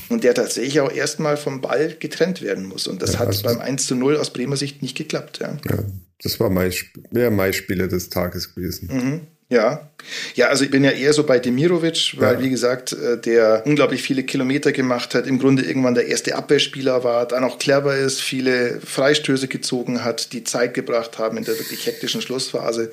und 0.09 0.23
der 0.23 0.35
tatsächlich 0.35 0.81
auch 0.81 0.93
erstmal 0.93 1.37
vom 1.37 1.61
Ball 1.61 1.97
getrennt 1.99 2.43
werden 2.43 2.65
muss 2.65 2.87
und 2.87 3.03
das 3.03 3.15
ja, 3.15 3.19
hat 3.19 3.29
also 3.29 3.43
beim 3.43 3.59
1 3.59 3.89
zu 3.89 3.97
0 3.97 4.17
aus 4.19 4.33
Bremer 4.33 4.57
Sicht 4.57 4.83
nicht 4.83 4.97
geklappt, 4.97 5.41
ja. 5.41 5.59
ja 5.69 5.79
das 6.23 6.41
war 6.41 6.51
mein 6.51 6.73
wäre 7.11 7.31
mein 7.31 7.53
Spieler 7.53 7.89
des 7.89 8.09
Tages 8.09 8.55
gewesen. 8.55 8.89
Mhm. 8.93 9.21
Ja, 9.51 9.91
ja, 10.35 10.49
also 10.49 10.65
ich 10.65 10.71
bin 10.71 10.85
ja 10.85 10.91
eher 10.91 11.15
so 11.15 11.25
bei 11.25 11.39
Demirovic, 11.39 12.17
weil 12.19 12.35
ja. 12.35 12.43
wie 12.43 12.51
gesagt, 12.51 12.93
äh, 12.93 13.19
der 13.19 13.63
unglaublich 13.65 14.03
viele 14.03 14.23
Kilometer 14.23 14.73
gemacht 14.73 15.15
hat, 15.15 15.27
im 15.27 15.39
Grunde 15.39 15.63
irgendwann 15.63 15.95
der 15.95 16.07
erste 16.07 16.35
Abwehrspieler 16.35 17.03
war, 17.03 17.27
dann 17.27 17.45
auch 17.45 17.59
clever 17.59 17.97
ist, 17.97 18.21
viele 18.21 18.79
Freistöße 18.81 19.49
gezogen 19.49 20.05
hat, 20.05 20.35
die 20.35 20.45
Zeit 20.45 20.75
gebracht 20.75 21.19
haben 21.19 21.39
in 21.39 21.45
der 21.45 21.59
wirklich 21.59 21.87
hektischen 21.87 22.21
Schlussphase. 22.21 22.93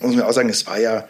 Muss 0.00 0.14
man 0.14 0.24
auch 0.24 0.32
sagen, 0.32 0.50
es 0.50 0.66
war 0.66 0.78
ja, 0.78 1.08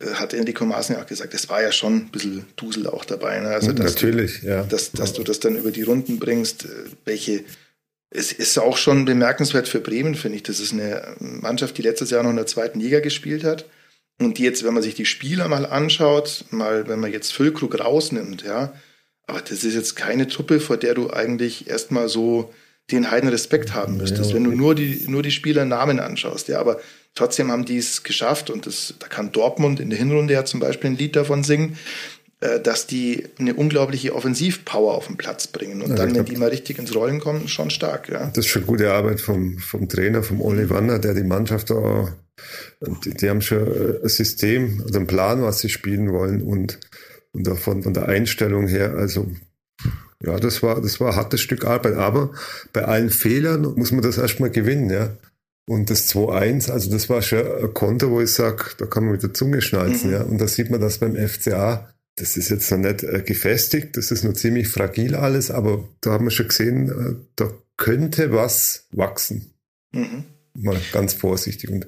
äh, 0.00 0.06
hat 0.12 0.34
Enrico 0.34 0.66
Maaßen 0.66 0.96
ja 0.96 1.02
auch 1.02 1.06
gesagt, 1.06 1.32
es 1.32 1.48
war 1.48 1.62
ja 1.62 1.72
schon 1.72 1.96
ein 1.96 2.10
bisschen 2.10 2.44
Dusel 2.56 2.88
auch 2.88 3.06
dabei. 3.06 3.40
Ne? 3.40 3.48
Also, 3.48 3.72
dass 3.72 3.94
Natürlich, 3.94 4.40
du, 4.42 4.48
ja. 4.48 4.64
Dass, 4.64 4.92
dass 4.92 5.14
du 5.14 5.24
das 5.24 5.40
dann 5.40 5.56
über 5.56 5.70
die 5.70 5.82
Runden 5.82 6.18
bringst, 6.18 6.66
äh, 6.66 6.68
welche 7.06 7.42
es 8.10 8.32
ist 8.32 8.58
auch 8.58 8.76
schon 8.76 9.04
bemerkenswert 9.04 9.68
für 9.68 9.80
Bremen, 9.80 10.16
finde 10.16 10.36
ich. 10.36 10.42
Das 10.42 10.58
ist 10.58 10.72
eine 10.72 11.14
Mannschaft, 11.20 11.78
die 11.78 11.82
letztes 11.82 12.10
Jahr 12.10 12.22
noch 12.22 12.30
in 12.30 12.36
der 12.36 12.46
zweiten 12.46 12.80
Liga 12.80 13.00
gespielt 13.00 13.44
hat 13.44 13.66
und 14.20 14.38
die 14.38 14.42
jetzt, 14.42 14.64
wenn 14.64 14.74
man 14.74 14.82
sich 14.82 14.94
die 14.94 15.06
Spieler 15.06 15.48
mal 15.48 15.64
anschaut, 15.64 16.44
mal, 16.50 16.88
wenn 16.88 17.00
man 17.00 17.12
jetzt 17.12 17.32
Füllkrug 17.32 17.78
rausnimmt, 17.78 18.42
ja, 18.42 18.74
aber 19.26 19.40
das 19.40 19.64
ist 19.64 19.74
jetzt 19.74 19.94
keine 19.94 20.26
Truppe, 20.26 20.58
vor 20.60 20.76
der 20.76 20.94
du 20.94 21.10
eigentlich 21.10 21.68
erstmal 21.68 22.08
so 22.08 22.52
den 22.90 23.12
heiden 23.12 23.30
Respekt 23.30 23.72
haben 23.72 23.96
müsstest, 23.96 24.30
ja, 24.30 24.36
wenn 24.36 24.44
du 24.44 24.50
nur 24.50 24.74
die, 24.74 25.04
nur 25.06 25.22
die 25.22 25.30
Spielernamen 25.30 26.00
anschaust, 26.00 26.48
ja, 26.48 26.58
aber 26.58 26.80
trotzdem 27.14 27.52
haben 27.52 27.64
die 27.64 27.78
es 27.78 28.02
geschafft 28.02 28.50
und 28.50 28.66
das, 28.66 28.94
da 28.98 29.06
kann 29.06 29.30
Dortmund 29.30 29.78
in 29.78 29.90
der 29.90 29.98
Hinrunde 29.98 30.34
ja 30.34 30.44
zum 30.44 30.58
Beispiel 30.58 30.90
ein 30.90 30.98
Lied 30.98 31.14
davon 31.14 31.44
singen, 31.44 31.78
dass 32.40 32.86
die 32.86 33.24
eine 33.38 33.54
unglaubliche 33.54 34.14
Offensivpower 34.14 34.94
auf 34.94 35.06
den 35.06 35.16
Platz 35.16 35.46
bringen. 35.46 35.82
Und 35.82 35.90
ja, 35.90 35.96
dann, 35.96 36.14
wenn 36.14 36.24
die 36.24 36.36
mal 36.36 36.48
richtig 36.48 36.78
ins 36.78 36.94
Rollen 36.94 37.20
kommen, 37.20 37.48
schon 37.48 37.70
stark. 37.70 38.08
Ja. 38.08 38.26
Das 38.28 38.46
ist 38.46 38.46
schon 38.46 38.66
gute 38.66 38.92
Arbeit 38.92 39.20
vom, 39.20 39.58
vom 39.58 39.88
Trainer, 39.88 40.22
vom 40.22 40.40
Oli 40.40 40.70
Wander, 40.70 40.98
der 40.98 41.14
die 41.14 41.22
Mannschaft 41.22 41.70
da 41.70 42.14
die, 43.04 43.14
die, 43.14 43.28
haben 43.28 43.42
schon 43.42 44.02
ein 44.02 44.08
System, 44.08 44.82
also 44.84 44.98
einen 44.98 45.06
Plan, 45.06 45.42
was 45.42 45.60
sie 45.60 45.68
spielen 45.68 46.12
wollen 46.12 46.42
und, 46.42 46.78
und 47.32 47.46
davon, 47.46 47.82
von 47.82 47.94
der 47.94 48.08
Einstellung 48.08 48.66
her, 48.66 48.94
also 48.94 49.30
ja, 50.22 50.38
das 50.38 50.62
war, 50.62 50.80
das 50.80 51.00
war 51.00 51.10
ein 51.10 51.16
hartes 51.16 51.40
Stück 51.40 51.64
Arbeit. 51.64 51.94
Aber 51.94 52.30
bei 52.72 52.84
allen 52.84 53.10
Fehlern 53.10 53.62
muss 53.76 53.90
man 53.90 54.02
das 54.02 54.18
erstmal 54.18 54.50
gewinnen, 54.50 54.90
ja. 54.90 55.16
Und 55.66 55.88
das 55.88 56.12
2-1, 56.14 56.70
also 56.70 56.90
das 56.90 57.08
war 57.08 57.22
schon 57.22 57.38
ein 57.38 57.72
Konto, 57.74 58.10
wo 58.10 58.20
ich 58.20 58.32
sage, 58.32 58.64
da 58.76 58.86
kann 58.86 59.04
man 59.04 59.12
mit 59.12 59.22
der 59.22 59.32
Zunge 59.32 59.62
schnalzen, 59.62 60.08
mhm. 60.08 60.14
ja. 60.14 60.22
Und 60.22 60.38
da 60.38 60.46
sieht 60.46 60.70
man 60.70 60.80
das 60.80 60.98
beim 60.98 61.16
FCA, 61.16 61.88
das 62.20 62.36
ist 62.36 62.50
jetzt 62.50 62.70
noch 62.70 62.78
nicht 62.78 63.02
äh, 63.02 63.22
gefestigt, 63.22 63.96
das 63.96 64.10
ist 64.10 64.24
noch 64.24 64.34
ziemlich 64.34 64.68
fragil 64.68 65.14
alles, 65.14 65.50
aber 65.50 65.88
da 66.00 66.12
haben 66.12 66.26
wir 66.26 66.30
schon 66.30 66.48
gesehen, 66.48 66.88
äh, 66.88 67.14
da 67.36 67.52
könnte 67.76 68.32
was 68.32 68.86
wachsen. 68.92 69.52
Mhm 69.92 70.24
mal 70.54 70.76
ganz 70.92 71.14
vorsichtig. 71.14 71.70
Und 71.70 71.86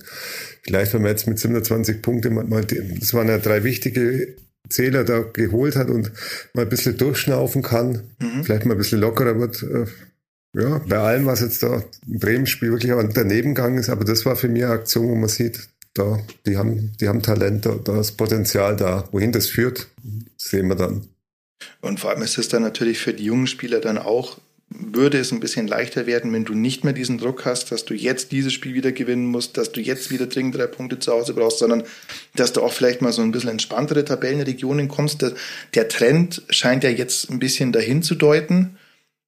vielleicht, 0.62 0.94
wenn 0.94 1.02
man 1.02 1.10
jetzt 1.10 1.26
mit 1.26 1.38
27 1.38 2.02
Punkten 2.02 2.34
mal, 2.34 2.64
das 2.64 3.14
waren 3.14 3.28
ja 3.28 3.38
drei 3.38 3.64
wichtige 3.64 4.36
Zähler 4.68 5.04
da 5.04 5.20
geholt 5.20 5.76
hat 5.76 5.90
und 5.90 6.12
mal 6.54 6.62
ein 6.62 6.68
bisschen 6.68 6.96
durchschnaufen 6.96 7.62
kann, 7.62 8.02
mhm. 8.20 8.44
vielleicht 8.44 8.64
mal 8.64 8.74
ein 8.74 8.78
bisschen 8.78 9.00
lockerer 9.00 9.38
wird. 9.38 9.62
Äh, 9.62 9.86
ja, 10.54 10.78
bei 10.86 10.98
allem, 10.98 11.26
was 11.26 11.40
jetzt 11.40 11.62
da 11.62 11.82
im 12.06 12.18
Bremen-Spiel 12.18 12.70
wirklich 12.70 12.92
daneben 13.14 13.54
gegangen 13.54 13.78
ist, 13.78 13.88
aber 13.88 14.04
das 14.04 14.26
war 14.26 14.36
für 14.36 14.48
mich 14.48 14.64
eine 14.64 14.74
Aktion, 14.74 15.08
wo 15.08 15.14
man 15.14 15.30
sieht, 15.30 15.68
da, 15.94 16.18
die 16.46 16.56
haben, 16.56 16.92
die 17.00 17.08
haben 17.08 17.22
Talent, 17.22 17.66
da, 17.84 18.00
ist 18.00 18.12
Potenzial 18.12 18.76
da. 18.76 19.08
Wohin 19.12 19.32
das 19.32 19.48
führt, 19.48 19.88
sehen 20.36 20.68
wir 20.68 20.76
dann. 20.76 21.08
Und 21.80 22.00
vor 22.00 22.10
allem 22.10 22.22
ist 22.22 22.38
es 22.38 22.48
dann 22.48 22.62
natürlich 22.62 22.98
für 22.98 23.14
die 23.14 23.24
jungen 23.24 23.46
Spieler 23.46 23.80
dann 23.80 23.98
auch 23.98 24.38
würde 24.74 25.18
es 25.18 25.32
ein 25.32 25.40
bisschen 25.40 25.66
leichter 25.66 26.06
werden, 26.06 26.32
wenn 26.32 26.44
du 26.44 26.54
nicht 26.54 26.84
mehr 26.84 26.92
diesen 26.92 27.18
Druck 27.18 27.44
hast, 27.44 27.72
dass 27.72 27.84
du 27.84 27.94
jetzt 27.94 28.32
dieses 28.32 28.52
Spiel 28.52 28.74
wieder 28.74 28.92
gewinnen 28.92 29.26
musst, 29.26 29.56
dass 29.56 29.72
du 29.72 29.80
jetzt 29.80 30.10
wieder 30.10 30.26
dringend 30.26 30.56
drei 30.56 30.66
Punkte 30.66 30.98
zu 30.98 31.12
Hause 31.12 31.34
brauchst, 31.34 31.58
sondern 31.58 31.84
dass 32.34 32.52
du 32.52 32.62
auch 32.62 32.72
vielleicht 32.72 33.02
mal 33.02 33.12
so 33.12 33.22
ein 33.22 33.32
bisschen 33.32 33.50
entspanntere 33.50 34.04
Tabellenregionen 34.04 34.88
kommst. 34.88 35.22
Der, 35.22 35.32
der 35.74 35.88
Trend 35.88 36.42
scheint 36.50 36.84
ja 36.84 36.90
jetzt 36.90 37.30
ein 37.30 37.38
bisschen 37.38 37.72
dahin 37.72 38.02
zu 38.02 38.14
deuten. 38.14 38.78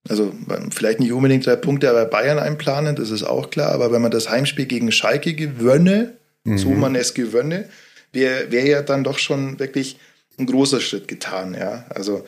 Also 0.09 0.35
vielleicht 0.71 1.01
nicht 1.01 1.13
unbedingt 1.13 1.47
drei 1.47 1.57
Punkte 1.57 1.91
bei 1.93 2.05
Bayern 2.05 2.39
einplanen, 2.39 2.95
das 2.95 3.11
ist 3.11 3.23
auch 3.23 3.49
klar, 3.49 3.73
aber 3.73 3.91
wenn 3.91 4.03
man 4.03 4.11
das 4.11 4.29
Heimspiel 4.29 4.67
gegen 4.67 4.93
Schalke 4.93 5.33
gewönne, 5.33 6.19
mhm. 6.45 6.59
so 6.59 6.71
man 6.71 6.95
es 6.95 7.15
gewönne, 7.15 7.69
wäre 8.13 8.51
wär 8.51 8.67
ja 8.67 8.83
dann 8.83 9.05
doch 9.05 9.19
schon 9.19 9.59
wirklich 9.59 9.99
ein 10.39 10.47
großer 10.47 10.81
Schritt 10.81 11.09
getan. 11.09 11.55
Ja? 11.55 11.87
Also 11.91 12.25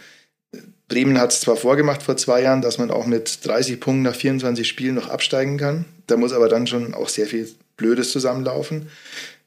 Bremen 0.89 1.19
hat 1.19 1.33
es 1.33 1.41
zwar 1.41 1.57
vorgemacht 1.57 2.03
vor 2.03 2.17
zwei 2.17 2.43
Jahren, 2.43 2.63
dass 2.63 2.79
man 2.79 2.91
auch 2.91 3.07
mit 3.07 3.45
30 3.47 3.81
Punkten 3.81 4.03
nach 4.03 4.15
24 4.15 4.67
Spielen 4.67 4.95
noch 4.95 5.09
absteigen 5.09 5.59
kann. 5.59 5.85
Da 6.07 6.17
muss 6.17 6.33
aber 6.33 6.49
dann 6.49 6.67
schon 6.67 6.95
auch 6.95 7.09
sehr 7.09 7.27
viel 7.27 7.49
Blödes 7.77 8.13
zusammenlaufen. 8.13 8.89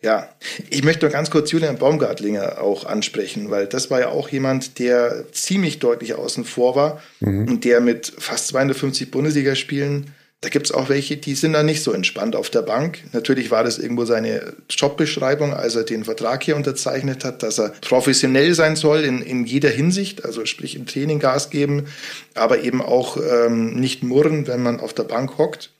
Ja, 0.02 0.30
ich 0.70 0.84
möchte 0.84 1.06
noch 1.06 1.12
ganz 1.12 1.30
kurz 1.30 1.52
Julian 1.52 1.78
Baumgartlinger 1.78 2.62
auch 2.62 2.86
ansprechen, 2.86 3.52
weil 3.52 3.68
das 3.68 3.92
war 3.92 4.00
ja 4.00 4.10
auch 4.10 4.30
jemand, 4.30 4.80
der 4.80 5.26
ziemlich 5.34 5.80
deutlich 5.80 6.14
außen 6.14 6.46
vor 6.46 6.76
war 6.76 7.02
mhm. 7.20 7.50
und 7.50 7.66
der 7.66 7.82
mit 7.82 8.14
fast 8.18 8.48
250 8.48 9.12
Bundesligaspielen 9.12 10.14
da 10.42 10.48
gibt 10.48 10.68
es 10.68 10.72
auch 10.72 10.88
welche, 10.88 11.18
die 11.18 11.36
sind 11.36 11.52
da 11.52 11.64
nicht 11.64 11.84
so 11.84 11.92
entspannt 11.92 12.36
auf 12.36 12.50
der 12.50 12.62
Bank. 12.62 13.00
Natürlich 13.12 13.52
war 13.52 13.66
das 13.66 13.78
irgendwo 13.78 14.06
seine 14.06 14.54
Jobbeschreibung, 14.70 15.54
als 15.54 15.76
er 15.76 15.84
den 15.84 16.06
Vertrag 16.06 16.44
hier 16.44 16.56
unterzeichnet 16.56 17.26
hat, 17.26 17.44
dass 17.44 17.60
er 17.60 17.74
professionell 17.82 18.54
sein 18.54 18.78
soll 18.78 19.04
in, 19.04 19.22
in 19.22 19.46
jeder 19.46 19.70
Hinsicht, 19.70 20.24
also 20.24 20.46
sprich 20.46 20.78
im 20.78 20.86
Training 20.86 21.20
Gas 21.20 21.50
geben, 21.50 21.88
aber 22.36 22.62
eben 22.62 22.82
auch 22.82 23.18
ähm, 23.18 23.76
nicht 23.76 24.02
murren, 24.02 24.48
wenn 24.48 24.64
man 24.64 24.80
auf 24.80 24.94
der 24.94 25.04
Bank 25.04 25.38
hockt. 25.38 25.72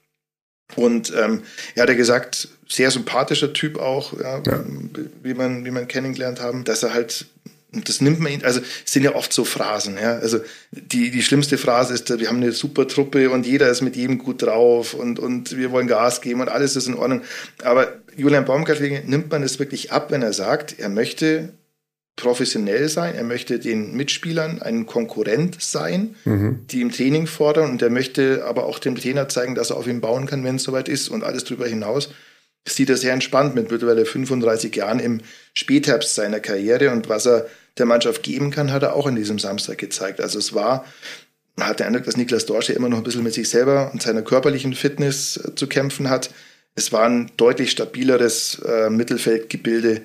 Und 0.76 1.14
ähm, 1.18 1.44
er 1.76 1.84
hat 1.84 1.90
ja 1.90 1.96
gesagt, 1.96 2.50
sehr 2.68 2.92
sympathischer 2.92 3.54
Typ 3.54 3.80
auch, 3.80 4.14
ja, 4.20 4.42
ja. 4.46 4.64
Wie, 5.24 5.34
man, 5.34 5.66
wie 5.66 5.72
man 5.72 5.88
kennengelernt 5.88 6.42
haben, 6.42 6.64
dass 6.64 6.84
er 6.84 6.94
halt 6.94 7.26
und 7.72 7.88
das 7.88 8.02
nimmt 8.02 8.20
man, 8.20 8.44
also 8.44 8.62
es 8.62 8.92
sind 8.92 9.04
ja 9.04 9.14
oft 9.14 9.32
so 9.32 9.46
Phrasen, 9.46 9.96
ja. 10.02 10.18
Also 10.18 10.40
die, 10.72 11.12
die 11.12 11.22
schlimmste 11.22 11.58
Phrase 11.58 11.94
ist, 11.94 12.10
wir 12.20 12.28
haben 12.28 12.38
eine 12.38 12.52
super 12.52 12.88
Truppe 12.88 13.30
und 13.30 13.46
jeder 13.46 13.70
ist 13.70 13.82
mit 13.82 13.96
jedem 13.96 14.18
gut 14.18 14.42
drauf 14.42 14.96
und, 14.96 15.20
und 15.20 15.56
wir 15.56 15.72
wollen 15.72 15.88
Gas 15.88 16.22
geben 16.22 16.42
und 16.42 16.50
alles 16.50 16.76
ist 16.76 16.88
in 16.88 16.96
Ordnung. 16.96 17.22
Aber 17.62 17.94
Julian 18.16 18.46
Baumgartling 18.46 19.06
nimmt 19.06 19.32
man 19.32 19.44
es 19.44 19.60
wirklich 19.60 19.92
ab, 19.92 20.10
wenn 20.10 20.24
er 20.24 20.34
sagt, 20.34 20.80
er 20.80 20.90
möchte 20.90 21.50
professionell 22.16 22.90
sein, 22.90 23.16
er 23.16 23.24
möchte 23.24 23.60
den 23.60 23.96
Mitspielern 23.96 24.62
ein 24.62 24.88
Konkurrent 24.88 25.62
sein, 25.62 26.16
mhm. 26.26 26.66
die 26.72 26.82
im 26.82 26.92
Training 26.92 27.28
fordern 27.28 27.70
und 27.70 27.82
er 27.82 27.92
möchte 27.92 28.46
aber 28.46 28.66
auch 28.66 28.80
dem 28.80 28.96
Trainer 28.96 29.30
zeigen, 29.30 29.56
dass 29.56 29.70
er 29.70 29.78
auf 29.78 29.88
ihn 29.88 30.02
bauen 30.02 30.26
kann, 30.26 30.44
wenn 30.44 30.56
es 30.56 30.64
soweit 30.64 30.90
ist 30.90 31.10
und 31.10 31.24
alles 31.24 31.44
darüber 31.44 31.68
hinaus 31.68 32.10
sieht 32.70 32.90
er 32.90 32.98
sehr 32.98 33.14
entspannt 33.14 33.56
mit 33.56 33.72
mittlerweile 33.72 34.06
35 34.06 34.76
Jahren 34.76 35.00
im 35.00 35.22
Spätherbst 35.54 36.16
seiner 36.16 36.40
Karriere 36.40 36.92
und 36.92 37.10
was 37.10 37.26
er 37.26 37.48
der 37.78 37.86
Mannschaft 37.86 38.24
geben 38.24 38.52
kann, 38.52 38.72
hat 38.72 38.84
er 38.84 38.96
auch 38.96 39.08
in 39.08 39.16
diesem 39.16 39.40
Samstag 39.40 39.78
gezeigt. 39.78 40.22
Also 40.22 40.40
es 40.40 40.54
war, 40.54 40.86
man 41.56 41.68
hat 41.68 41.80
den 41.80 41.88
Eindruck, 41.88 42.06
dass 42.06 42.18
Niklas 42.18 42.46
Dorsche 42.46 42.74
immer 42.74 42.90
noch 42.90 42.98
ein 42.98 43.04
bisschen 43.04 43.24
mit 43.24 43.34
sich 43.34 43.50
selber 43.50 43.92
und 43.94 44.02
seiner 44.02 44.22
körperlichen 44.22 44.74
Fitness 44.74 45.38
äh, 45.38 45.56
zu 45.56 45.68
kämpfen 45.68 46.10
hat. 46.10 46.30
es 46.76 46.92
war 46.92 47.06
ein 47.06 47.32
deutlich 47.38 47.72
stabileres 47.72 48.60
äh, 48.60 48.90
Mittelfeldgebilde 48.90 50.02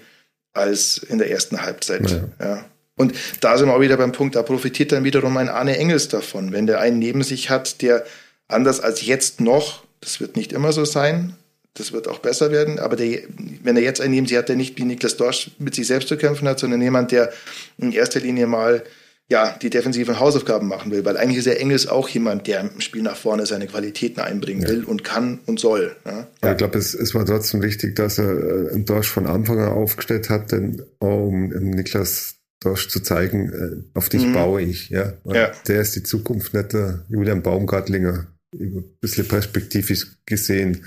als 0.53 0.99
in 0.99 1.19
der 1.19 1.31
ersten 1.31 1.63
Halbzeit. 1.63 2.11
Ja. 2.11 2.47
ja. 2.47 2.65
Und 2.97 3.15
da 3.41 3.59
sind 3.59 3.69
wir 3.69 3.75
auch 3.75 3.81
wieder 3.81 3.97
beim 3.97 4.13
Punkt, 4.13 4.37
da 4.37 4.43
profitiert 4.43 4.93
dann 4.93 5.05
wiederum 5.05 5.37
ein 5.37 5.49
Arne 5.49 5.77
Engels 5.77 6.09
davon. 6.09 6.53
Wenn 6.53 6.67
der 6.67 6.79
einen 6.81 7.01
neben 7.01 7.23
sich 7.23 7.51
hat, 7.51 7.83
der 7.83 8.05
anders 8.47 8.81
als 8.81 9.05
jetzt 9.05 9.41
noch, 9.41 9.85
das 10.01 10.21
wird 10.21 10.37
nicht 10.37 10.53
immer 10.53 10.73
so 10.73 10.85
sein, 10.85 11.37
das 11.75 11.93
wird 11.93 12.09
auch 12.09 12.21
besser 12.21 12.51
werden, 12.51 12.79
aber 12.79 12.97
der, 12.97 13.21
wenn 13.63 13.77
er 13.77 13.83
jetzt 13.83 14.01
einen 14.01 14.15
neben 14.15 14.27
sich 14.27 14.37
hat, 14.37 14.49
der 14.49 14.57
nicht 14.57 14.79
wie 14.79 14.85
Niklas 14.85 15.17
Dorsch 15.17 15.51
mit 15.59 15.75
sich 15.75 15.87
selbst 15.87 16.09
zu 16.09 16.17
kämpfen 16.17 16.49
hat, 16.49 16.61
sondern 16.61 16.81
jemand, 16.81 17.13
der 17.13 17.33
in 17.79 17.93
erster 17.93 18.21
Linie 18.21 18.47
mal 18.47 18.85
ja, 19.29 19.57
die 19.61 19.71
defensiven 19.71 20.21
Hausaufgaben 20.21 20.69
machen 20.69 20.93
will, 20.93 21.05
weil 21.05 21.17
eigentlich 21.17 21.39
ist 21.39 21.47
der 21.47 21.59
Engels 21.59 21.87
auch 21.87 22.09
jemand, 22.11 22.47
der 22.47 22.61
im 22.61 22.81
Spiel 22.81 23.03
nach 23.03 23.17
vorne 23.17 23.47
seine 23.47 23.67
Qualitäten 23.67 24.21
einbringen 24.21 24.63
ja. 24.63 24.69
will 24.69 24.85
und 24.85 25.03
kann 25.03 25.41
und 25.47 25.59
soll. 25.59 25.97
Ja, 26.05 26.29
ja 26.43 26.53
ich 26.53 26.59
glaube, 26.59 26.79
es, 26.79 26.95
es 26.95 27.15
war 27.15 27.25
trotzdem 27.25 27.63
wichtig, 27.63 27.97
dass 27.97 28.19
er 28.19 28.31
äh, 28.31 28.73
einen 28.73 28.85
Dorsch 28.85 29.09
von 29.09 29.27
Anfang 29.27 29.61
an 29.61 29.73
aufgestellt 29.73 30.29
hat, 30.29 30.53
denn 30.53 30.83
um 30.99 31.49
Niklas 31.49 32.37
Dorsch 32.61 32.89
zu 32.89 33.01
zeigen, 33.01 33.51
äh, 33.53 33.99
auf 33.99 34.11
dich 34.11 34.27
mhm. 34.27 34.35
baue 34.35 34.61
ich. 34.61 34.91
Ja? 34.91 35.15
ja. 35.25 35.53
Der 35.69 35.81
ist 35.81 35.97
die 35.97 36.03
Zukunft, 36.03 36.53
nicht 36.53 36.75
der 36.75 37.05
Julian 37.09 37.43
Baumgartlinger, 37.43 38.27
ein 38.55 38.85
bisschen 39.01 39.27
perspektivisch 39.27 40.07
gesehen. 40.27 40.85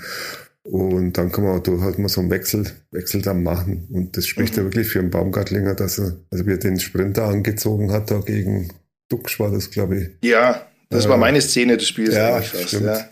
Und 0.70 1.14
dann 1.14 1.32
kann 1.32 1.44
man 1.44 1.58
auch 1.58 1.80
halt 1.80 1.98
mal 1.98 2.10
so 2.10 2.20
einen 2.20 2.30
Wechsel, 2.30 2.66
Wechsel 2.90 3.22
dann 3.22 3.42
machen. 3.42 3.88
Und 3.90 4.18
das 4.18 4.26
spricht 4.26 4.52
mhm. 4.52 4.58
ja 4.58 4.64
wirklich 4.64 4.88
für 4.88 4.98
einen 4.98 5.10
Baumgartlinger, 5.10 5.74
dass 5.74 5.98
er, 5.98 6.16
also 6.30 6.46
wie 6.46 6.50
er 6.50 6.58
den 6.58 6.78
Sprinter 6.78 7.24
angezogen 7.24 7.90
hat, 7.90 8.10
da 8.10 8.18
gegen 8.20 8.68
Duxch 9.08 9.40
war 9.40 9.50
das, 9.50 9.70
glaube 9.70 9.96
ich. 9.96 10.28
Ja, 10.28 10.66
das 10.90 11.06
äh, 11.06 11.08
war 11.08 11.16
meine 11.16 11.40
Szene 11.40 11.78
des 11.78 11.88
Spiels. 11.88 12.14
Ja, 12.14 12.42
fast, 12.42 12.72
ja. 12.72 13.06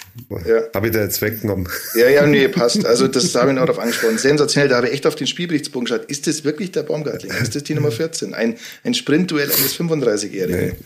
ja. 0.47 0.63
Habe 0.75 0.89
ich 0.89 0.93
da 0.93 1.01
jetzt 1.01 1.23
weggenommen. 1.23 1.67
Ja, 1.95 2.11
ja, 2.11 2.27
nee, 2.27 2.47
passt. 2.49 2.85
Also 2.85 3.09
das 3.09 3.35
habe 3.35 3.53
ich 3.53 3.59
auch 3.59 3.65
darauf 3.65 3.79
angesprochen. 3.79 4.19
Sensationell, 4.19 4.69
da 4.69 4.77
habe 4.77 4.89
ich 4.89 4.93
echt 4.93 5.07
auf 5.07 5.15
den 5.15 5.27
Spielberichtspunkt 5.27 5.89
geschaut. 5.89 6.05
Ist 6.11 6.27
das 6.27 6.45
wirklich 6.45 6.73
der 6.73 6.83
Baumgartlinger? 6.83 7.39
Ist 7.39 7.55
das 7.55 7.63
die 7.63 7.75
Nummer 7.75 7.91
14? 7.91 8.35
Ein, 8.35 8.57
ein 8.85 8.93
Sprintduell 8.93 9.51
eines 9.51 9.75
35-Jährigen. 9.79 10.69
Nee. 10.69 10.77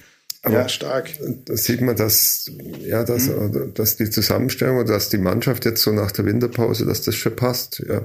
Aber 0.42 0.54
ja, 0.54 0.68
stark. 0.68 1.10
Da 1.44 1.56
sieht 1.56 1.82
man, 1.82 1.96
dass, 1.96 2.50
ja, 2.80 3.04
dass, 3.04 3.28
mhm. 3.28 3.72
dass 3.74 3.96
die 3.96 4.08
Zusammenstellung 4.08 4.78
oder 4.78 4.94
dass 4.94 5.10
die 5.10 5.18
Mannschaft 5.18 5.64
jetzt 5.66 5.82
so 5.82 5.92
nach 5.92 6.12
der 6.12 6.24
Winterpause, 6.24 6.86
dass 6.86 7.02
das 7.02 7.14
schon 7.14 7.36
passt. 7.36 7.82
Ja, 7.86 8.02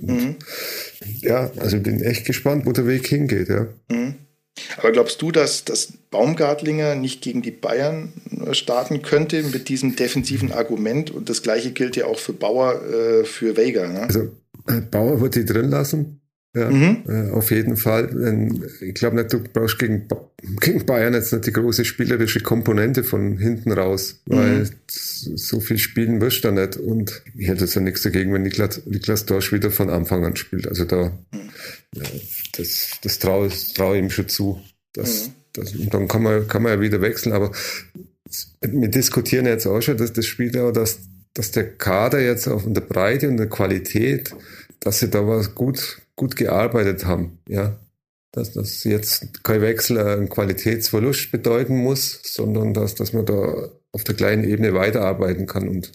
mhm. 0.00 0.36
ja 1.20 1.50
also 1.58 1.76
ich 1.76 1.82
bin 1.82 2.02
echt 2.02 2.24
gespannt, 2.24 2.64
wo 2.64 2.72
der 2.72 2.86
Weg 2.86 3.06
hingeht. 3.06 3.48
Ja. 3.48 3.66
Mhm. 3.88 4.14
Aber 4.78 4.90
glaubst 4.92 5.20
du, 5.20 5.30
dass, 5.30 5.64
dass 5.64 5.92
Baumgartlinger 6.10 6.94
nicht 6.94 7.20
gegen 7.20 7.42
die 7.42 7.50
Bayern 7.50 8.12
äh, 8.46 8.54
starten 8.54 9.02
könnte 9.02 9.42
mit 9.42 9.68
diesem 9.68 9.96
defensiven 9.96 10.52
Argument? 10.52 11.10
Und 11.10 11.28
das 11.28 11.42
gleiche 11.42 11.72
gilt 11.72 11.96
ja 11.96 12.06
auch 12.06 12.18
für 12.18 12.32
Bauer, 12.32 12.82
äh, 12.84 13.24
für 13.24 13.56
Vega. 13.56 13.86
Ne? 13.86 14.00
Also 14.00 14.32
äh, 14.66 14.80
Bauer 14.80 15.20
wird 15.20 15.34
die 15.34 15.44
drin 15.44 15.68
lassen. 15.68 16.22
Ja, 16.56 16.70
mhm. 16.70 17.02
äh, 17.06 17.30
auf 17.32 17.50
jeden 17.50 17.76
Fall. 17.76 18.58
Ich 18.80 18.94
glaube 18.94 19.16
nicht, 19.16 19.30
du 19.30 19.40
brauchst 19.40 19.78
gegen, 19.78 20.08
gegen 20.58 20.86
Bayern 20.86 21.12
jetzt 21.12 21.30
nicht 21.34 21.46
die 21.46 21.52
große 21.52 21.84
spielerische 21.84 22.40
Komponente 22.40 23.04
von 23.04 23.36
hinten 23.36 23.72
raus, 23.72 24.22
weil 24.24 24.60
mhm. 24.60 24.68
so 24.88 25.60
viel 25.60 25.76
spielen 25.76 26.18
wirst 26.22 26.44
du 26.44 26.48
da 26.48 26.52
nicht. 26.52 26.78
Und 26.78 27.22
ich 27.36 27.48
hätte 27.48 27.64
jetzt 27.64 27.74
ja 27.74 27.82
nichts 27.82 28.00
dagegen, 28.02 28.32
wenn 28.32 28.42
Niklas, 28.42 28.86
Niklas 28.86 29.26
Dorsch 29.26 29.52
wieder 29.52 29.70
von 29.70 29.90
Anfang 29.90 30.24
an 30.24 30.34
spielt. 30.36 30.66
Also 30.66 30.86
da, 30.86 31.12
mhm. 31.30 31.50
ja, 31.94 32.04
das, 32.56 32.92
das 33.02 33.18
traue 33.18 33.50
trau 33.74 33.92
ihm 33.92 34.08
schon 34.08 34.28
zu. 34.28 34.58
Das, 34.94 35.26
mhm. 35.26 35.32
das, 35.52 35.74
und 35.74 35.92
dann 35.92 36.08
kann 36.08 36.22
man, 36.22 36.48
kann 36.48 36.62
man 36.62 36.72
ja 36.72 36.80
wieder 36.80 37.02
wechseln. 37.02 37.34
Aber 37.34 37.52
wir 38.62 38.88
diskutieren 38.88 39.44
jetzt 39.44 39.66
auch 39.66 39.82
schon, 39.82 39.98
dass 39.98 40.14
das 40.14 40.24
Spiel 40.24 40.58
auch, 40.58 40.72
dass, 40.72 41.00
dass 41.34 41.50
der 41.50 41.70
Kader 41.70 42.22
jetzt 42.22 42.48
auf 42.48 42.64
der 42.66 42.80
Breite 42.80 43.28
und 43.28 43.36
der 43.36 43.50
Qualität, 43.50 44.34
dass 44.80 45.00
sie 45.00 45.10
da 45.10 45.26
was 45.26 45.54
gut 45.54 46.00
gut 46.16 46.36
gearbeitet 46.36 47.04
haben, 47.04 47.38
ja. 47.48 47.78
Dass 48.32 48.52
das 48.52 48.84
jetzt 48.84 49.44
kein 49.44 49.62
Wechsel 49.62 49.98
einen 49.98 50.28
Qualitätsverlust 50.28 51.30
bedeuten 51.30 51.76
muss, 51.78 52.20
sondern 52.22 52.74
dass, 52.74 52.94
dass 52.94 53.14
man 53.14 53.24
da 53.24 53.70
auf 53.92 54.04
der 54.04 54.14
kleinen 54.14 54.44
Ebene 54.44 54.74
weiterarbeiten 54.74 55.46
kann. 55.46 55.68
Und 55.68 55.92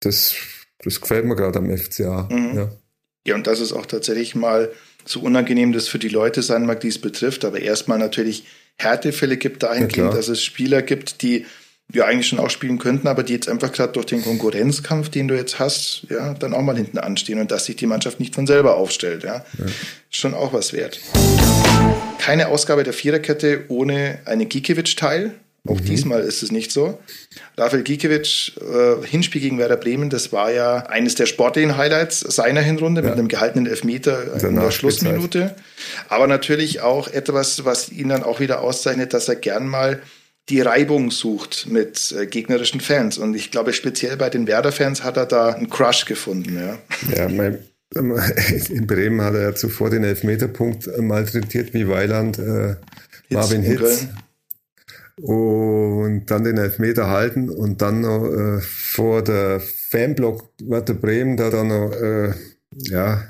das, 0.00 0.34
das 0.80 1.00
gefällt 1.00 1.24
mir 1.24 1.36
gerade 1.36 1.60
am 1.60 1.74
FCA. 1.74 2.28
Mhm. 2.30 2.56
Ja. 2.56 2.72
ja, 3.26 3.34
und 3.36 3.46
dass 3.46 3.60
es 3.60 3.72
auch 3.72 3.86
tatsächlich 3.86 4.34
mal 4.34 4.70
so 5.06 5.20
unangenehm 5.20 5.72
das 5.72 5.88
für 5.88 5.98
die 5.98 6.10
Leute 6.10 6.42
sein 6.42 6.66
mag, 6.66 6.80
die 6.80 6.88
es 6.88 7.00
betrifft, 7.00 7.46
aber 7.46 7.60
erstmal 7.60 7.98
natürlich 7.98 8.46
Härtefälle 8.76 9.38
gibt 9.38 9.62
dahingehend, 9.62 9.96
ja, 9.96 10.10
dass 10.10 10.28
es 10.28 10.42
Spieler 10.42 10.82
gibt, 10.82 11.22
die 11.22 11.46
ja 11.92 12.04
eigentlich 12.04 12.28
schon 12.28 12.38
auch 12.38 12.50
spielen 12.50 12.78
könnten, 12.78 13.08
aber 13.08 13.22
die 13.22 13.32
jetzt 13.32 13.48
einfach 13.48 13.72
gerade 13.72 13.92
durch 13.92 14.06
den 14.06 14.22
Konkurrenzkampf, 14.22 15.08
den 15.08 15.28
du 15.28 15.36
jetzt 15.36 15.58
hast, 15.58 16.02
ja, 16.10 16.34
dann 16.34 16.52
auch 16.52 16.62
mal 16.62 16.76
hinten 16.76 16.98
anstehen 16.98 17.40
und 17.40 17.50
dass 17.50 17.64
sich 17.64 17.76
die 17.76 17.86
Mannschaft 17.86 18.20
nicht 18.20 18.34
von 18.34 18.46
selber 18.46 18.76
aufstellt, 18.76 19.24
ja, 19.24 19.44
ja. 19.58 19.66
schon 20.10 20.34
auch 20.34 20.52
was 20.52 20.72
wert. 20.72 21.00
Keine 22.18 22.48
Ausgabe 22.48 22.84
der 22.84 22.92
Viererkette 22.92 23.64
ohne 23.68 24.18
eine 24.26 24.46
Gikiewicz-Teil. 24.46 25.34
Auch 25.66 25.80
mhm. 25.80 25.84
diesmal 25.84 26.20
ist 26.22 26.42
es 26.42 26.52
nicht 26.52 26.72
so. 26.72 26.98
Rafael 27.56 27.82
Gikiewicz, 27.82 28.52
äh, 28.60 29.06
Hinspiel 29.06 29.40
gegen 29.40 29.58
Werder 29.58 29.76
Bremen, 29.76 30.08
das 30.08 30.32
war 30.32 30.50
ja 30.50 30.86
eines 30.86 31.14
der 31.14 31.26
sportlichen 31.26 31.76
Highlights 31.76 32.20
seiner 32.20 32.60
Hinrunde 32.60 33.00
ja. 33.00 33.08
mit 33.08 33.18
einem 33.18 33.28
gehaltenen 33.28 33.66
Elfmeter 33.66 34.42
in 34.42 34.56
der 34.56 34.70
Schlussminute. 34.70 35.54
Aber 36.08 36.26
natürlich 36.26 36.80
auch 36.80 37.08
etwas, 37.08 37.64
was 37.64 37.90
ihn 37.90 38.08
dann 38.08 38.22
auch 38.22 38.40
wieder 38.40 38.60
auszeichnet, 38.60 39.12
dass 39.12 39.28
er 39.28 39.36
gern 39.36 39.66
mal 39.66 40.00
die 40.48 40.60
Reibung 40.60 41.10
sucht 41.10 41.66
mit 41.68 42.14
äh, 42.18 42.26
gegnerischen 42.26 42.80
Fans. 42.80 43.18
Und 43.18 43.34
ich 43.34 43.50
glaube, 43.50 43.72
speziell 43.72 44.16
bei 44.16 44.30
den 44.30 44.46
Werder-Fans 44.46 45.04
hat 45.04 45.16
er 45.16 45.26
da 45.26 45.50
einen 45.50 45.68
Crush 45.68 46.04
gefunden. 46.04 46.56
Ja, 46.56 46.78
ja 47.14 47.28
mein, 47.28 47.58
in 47.94 48.86
Bremen 48.86 49.20
hat 49.22 49.34
er 49.34 49.42
ja 49.42 49.54
zuvor 49.54 49.90
den 49.90 50.04
Elfmeterpunkt 50.04 50.88
malträtiert 50.98 51.74
wie 51.74 51.88
Weiland 51.88 52.38
äh, 52.38 52.76
Marvin 53.30 53.62
Hitz. 53.62 54.08
Und 55.20 56.26
dann 56.26 56.44
den 56.44 56.58
Elfmeter 56.58 57.08
halten 57.08 57.50
und 57.50 57.82
dann 57.82 58.02
noch 58.02 58.26
äh, 58.26 58.60
vor 58.60 59.22
der 59.22 59.60
Fanblock 59.60 60.48
Werder 60.60 60.94
Bremen 60.94 61.36
da 61.36 61.50
dann 61.50 61.68
noch 61.68 61.92
äh, 61.92 62.34
ja, 62.70 63.24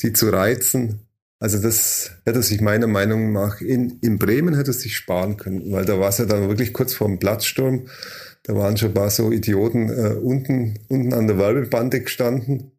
die 0.00 0.12
zu 0.12 0.30
reizen 0.30 1.07
also 1.40 1.58
das 1.58 2.10
hätte 2.24 2.42
sich 2.42 2.60
meiner 2.60 2.88
Meinung 2.88 3.32
nach 3.32 3.60
in, 3.60 3.98
in 4.00 4.18
Bremen 4.18 4.56
hätte 4.56 4.72
sich 4.72 4.96
sparen 4.96 5.36
können, 5.36 5.70
weil 5.70 5.84
da 5.84 6.00
war 6.00 6.08
es 6.08 6.18
ja 6.18 6.24
dann 6.24 6.48
wirklich 6.48 6.72
kurz 6.72 6.94
vor 6.94 7.06
dem 7.06 7.18
Platzsturm. 7.18 7.88
Da 8.42 8.54
waren 8.54 8.76
schon 8.76 8.88
ein 8.88 8.94
paar 8.94 9.10
so 9.10 9.30
Idioten 9.30 9.88
äh, 9.88 10.14
unten, 10.14 10.78
unten 10.88 11.12
an 11.12 11.28
der 11.28 11.38
Werbebande 11.38 12.00
gestanden. 12.00 12.72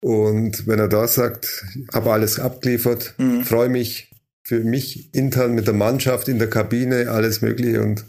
Und 0.00 0.68
wenn 0.68 0.78
er 0.78 0.88
da 0.88 1.08
sagt, 1.08 1.64
habe 1.92 2.12
alles 2.12 2.38
abgeliefert, 2.38 3.14
mhm. 3.18 3.42
freue 3.42 3.68
mich 3.68 4.12
für 4.44 4.60
mich 4.60 5.12
intern 5.12 5.54
mit 5.54 5.66
der 5.66 5.74
Mannschaft 5.74 6.28
in 6.28 6.38
der 6.38 6.48
Kabine, 6.48 7.10
alles 7.10 7.42
Mögliche 7.42 7.82
und 7.82 8.04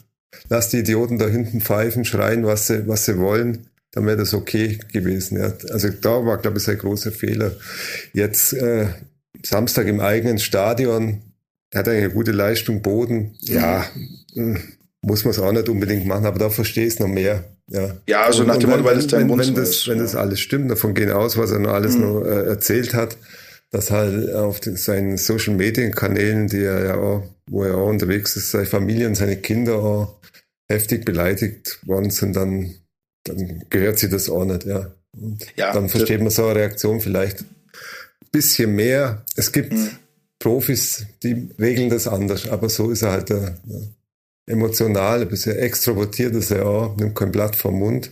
lass 0.50 0.70
die 0.70 0.80
Idioten 0.80 1.18
da 1.18 1.28
hinten 1.28 1.62
pfeifen, 1.62 2.06
schreien, 2.06 2.46
was 2.46 2.68
sie, 2.68 2.88
was 2.88 3.06
sie 3.06 3.18
wollen, 3.18 3.68
dann 3.92 4.06
wäre 4.06 4.18
das 4.18 4.34
okay 4.34 4.80
gewesen. 4.94 5.40
Ja. 5.40 5.52
Also 5.72 5.90
da 5.90 6.26
war, 6.26 6.38
glaube 6.38 6.60
ich, 6.60 6.68
ein 6.70 6.78
großer 6.78 7.12
Fehler. 7.12 7.54
Jetzt 8.14 8.54
äh, 8.54 8.88
Samstag 9.44 9.88
im 9.88 10.00
eigenen 10.00 10.40
Stadion, 10.40 11.22
er 11.72 11.80
hat 11.80 11.88
eine 11.88 12.10
gute 12.10 12.32
Leistung, 12.32 12.82
Boden, 12.82 13.36
ja, 13.42 13.86
hm, 14.34 14.58
muss 15.02 15.24
man 15.24 15.32
es 15.32 15.40
auch 15.40 15.52
nicht 15.52 15.70
unbedingt 15.70 16.06
machen, 16.06 16.26
aber 16.26 16.40
da 16.40 16.50
verstehe 16.50 16.86
ich 16.86 16.94
es 16.94 17.00
noch 17.00 17.08
mehr. 17.08 17.44
Ja, 17.68 17.96
ja 18.08 18.22
also 18.24 18.44
nach 18.44 18.58
dem 18.58 18.70
Motto, 18.70 18.84
weil 18.84 18.98
es 18.98 19.08
dein 19.08 19.28
Mund 19.28 19.46
wenn 19.46 19.56
das, 19.56 19.70
ist. 19.70 19.88
Wenn 19.88 20.00
das 20.00 20.16
alles 20.16 20.40
stimmt, 20.40 20.72
davon 20.72 20.94
gehen 20.94 21.12
aus, 21.12 21.38
was 21.38 21.52
er 21.52 21.60
noch 21.60 21.74
alles 21.74 21.96
mhm. 21.96 22.02
noch 22.02 22.22
äh, 22.26 22.48
erzählt 22.48 22.94
hat, 22.94 23.18
dass 23.72 23.92
halt 23.92 24.34
auf 24.34 24.60
den, 24.60 24.76
seinen 24.76 25.18
Social 25.18 25.54
Media 25.54 25.88
Kanälen, 25.90 26.48
die 26.48 26.64
er 26.64 26.84
ja 26.84 26.96
auch, 26.96 27.24
wo 27.50 27.64
er 27.64 27.78
auch 27.78 27.88
unterwegs 27.88 28.36
ist, 28.36 28.52
seine 28.52 28.66
Familie 28.66 29.08
und 29.08 29.16
seine 29.16 29.38
Kinder 29.38 29.76
auch 29.76 30.20
heftig 30.68 31.06
beleidigt 31.06 31.80
worden 31.86 32.10
sind, 32.10 32.36
dann, 32.36 32.74
dann 33.24 33.64
gehört 33.70 34.00
sie 34.00 34.10
das 34.10 34.30
auch 34.30 34.46
nicht, 34.46 34.66
ja. 34.66 34.92
Und 35.18 35.46
ja, 35.56 35.74
dann 35.74 35.90
versteht 35.90 36.22
man 36.22 36.30
so 36.30 36.46
eine 36.46 36.60
Reaktion 36.60 37.02
vielleicht 37.02 37.44
bisschen 38.32 38.76
mehr. 38.76 39.24
Es 39.36 39.52
gibt 39.52 39.74
mhm. 39.74 39.92
Profis, 40.40 41.06
die 41.24 41.50
regeln 41.60 41.90
das 41.90 42.08
anders, 42.08 42.48
aber 42.48 42.70
so 42.70 42.92
ist 42.92 43.02
er 43.02 43.12
halt 43.12 43.30
der, 43.30 43.58
der 43.66 43.82
emotional, 44.50 45.22
ein 45.22 45.30
bisschen 45.30 45.58
extrovertiert 45.58 46.36
ist 46.36 46.52
er 46.52 46.66
auch, 46.66 46.98
nimmt 46.98 47.16
kein 47.16 47.32
Blatt 47.32 47.56
vom 47.56 47.80
Mund. 47.80 48.12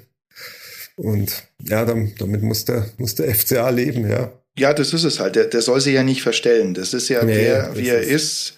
Und 0.95 1.43
ja, 1.63 1.85
dann, 1.85 2.13
damit 2.17 2.41
muss 2.41 2.65
der, 2.65 2.87
muss 2.97 3.15
der 3.15 3.33
FCA 3.33 3.69
leben, 3.69 4.09
ja. 4.09 4.31
Ja, 4.57 4.73
das 4.73 4.93
ist 4.93 5.03
es 5.03 5.19
halt. 5.19 5.35
Der, 5.35 5.45
der 5.45 5.61
soll 5.61 5.79
sich 5.79 5.93
ja 5.93 6.03
nicht 6.03 6.23
verstellen. 6.23 6.73
Das 6.73 6.93
ist 6.93 7.09
ja 7.09 7.23
nee, 7.23 7.35
der, 7.35 7.75
wie 7.75 7.89
er 7.89 8.01
ist. 8.01 8.55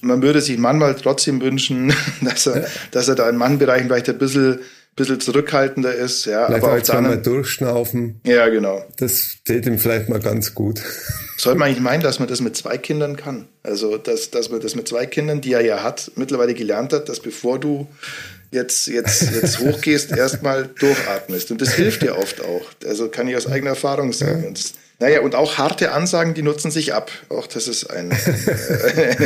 Man 0.00 0.22
würde 0.22 0.40
sich 0.40 0.56
manchmal 0.56 0.94
trotzdem 0.94 1.42
wünschen, 1.42 1.92
dass 2.22 2.46
er, 2.46 2.62
ja. 2.62 2.68
dass 2.92 3.08
er 3.08 3.14
da 3.14 3.28
in 3.28 3.36
manchen 3.36 3.58
Bereichen 3.58 3.86
vielleicht 3.86 4.08
ein 4.08 4.18
bisschen 4.18 4.60
bisschen 4.96 5.20
zurückhaltender 5.20 5.94
ist. 5.94 6.24
Ja, 6.26 6.46
vielleicht 6.46 6.64
aber 6.64 6.76
auch 6.76 6.82
zweimal 6.82 7.20
durchschnaufen. 7.20 8.20
Ja, 8.24 8.48
genau. 8.48 8.84
Das 8.96 9.38
täte 9.44 9.70
ihm 9.70 9.78
vielleicht 9.78 10.08
mal 10.08 10.20
ganz 10.20 10.54
gut. 10.54 10.80
Sollte 11.36 11.58
man 11.58 11.68
eigentlich 11.68 11.82
meinen, 11.82 12.02
dass 12.02 12.18
man 12.18 12.28
das 12.28 12.40
mit 12.40 12.56
zwei 12.56 12.78
Kindern 12.78 13.16
kann. 13.16 13.46
Also, 13.62 13.98
dass, 13.98 14.30
dass 14.30 14.50
man 14.50 14.60
das 14.60 14.74
mit 14.74 14.86
zwei 14.88 15.06
Kindern, 15.06 15.40
die 15.40 15.52
er 15.52 15.64
ja 15.64 15.82
hat, 15.82 16.12
mittlerweile 16.16 16.54
gelernt 16.54 16.92
hat, 16.92 17.08
dass 17.08 17.20
bevor 17.20 17.58
du 17.58 17.88
jetzt, 18.52 18.86
jetzt, 18.86 19.22
jetzt 19.34 19.58
hochgehst, 19.58 20.12
erstmal 20.16 20.68
durchatmest. 20.78 21.50
Und 21.50 21.60
das 21.60 21.74
hilft 21.74 22.02
dir 22.02 22.16
oft 22.16 22.40
auch. 22.40 22.66
Also 22.86 23.08
kann 23.08 23.28
ich 23.28 23.36
aus 23.36 23.46
eigener 23.46 23.70
Erfahrung 23.70 24.12
sagen. 24.12 24.46
Und 24.46 24.58
das, 24.58 24.74
naja, 25.00 25.20
und 25.20 25.34
auch 25.34 25.58
harte 25.58 25.92
Ansagen, 25.92 26.34
die 26.34 26.42
nutzen 26.42 26.70
sich 26.70 26.94
ab. 26.94 27.10
Auch 27.28 27.48
das 27.48 27.66
ist 27.66 27.90
ein, 27.90 28.12
äh, 28.96 29.16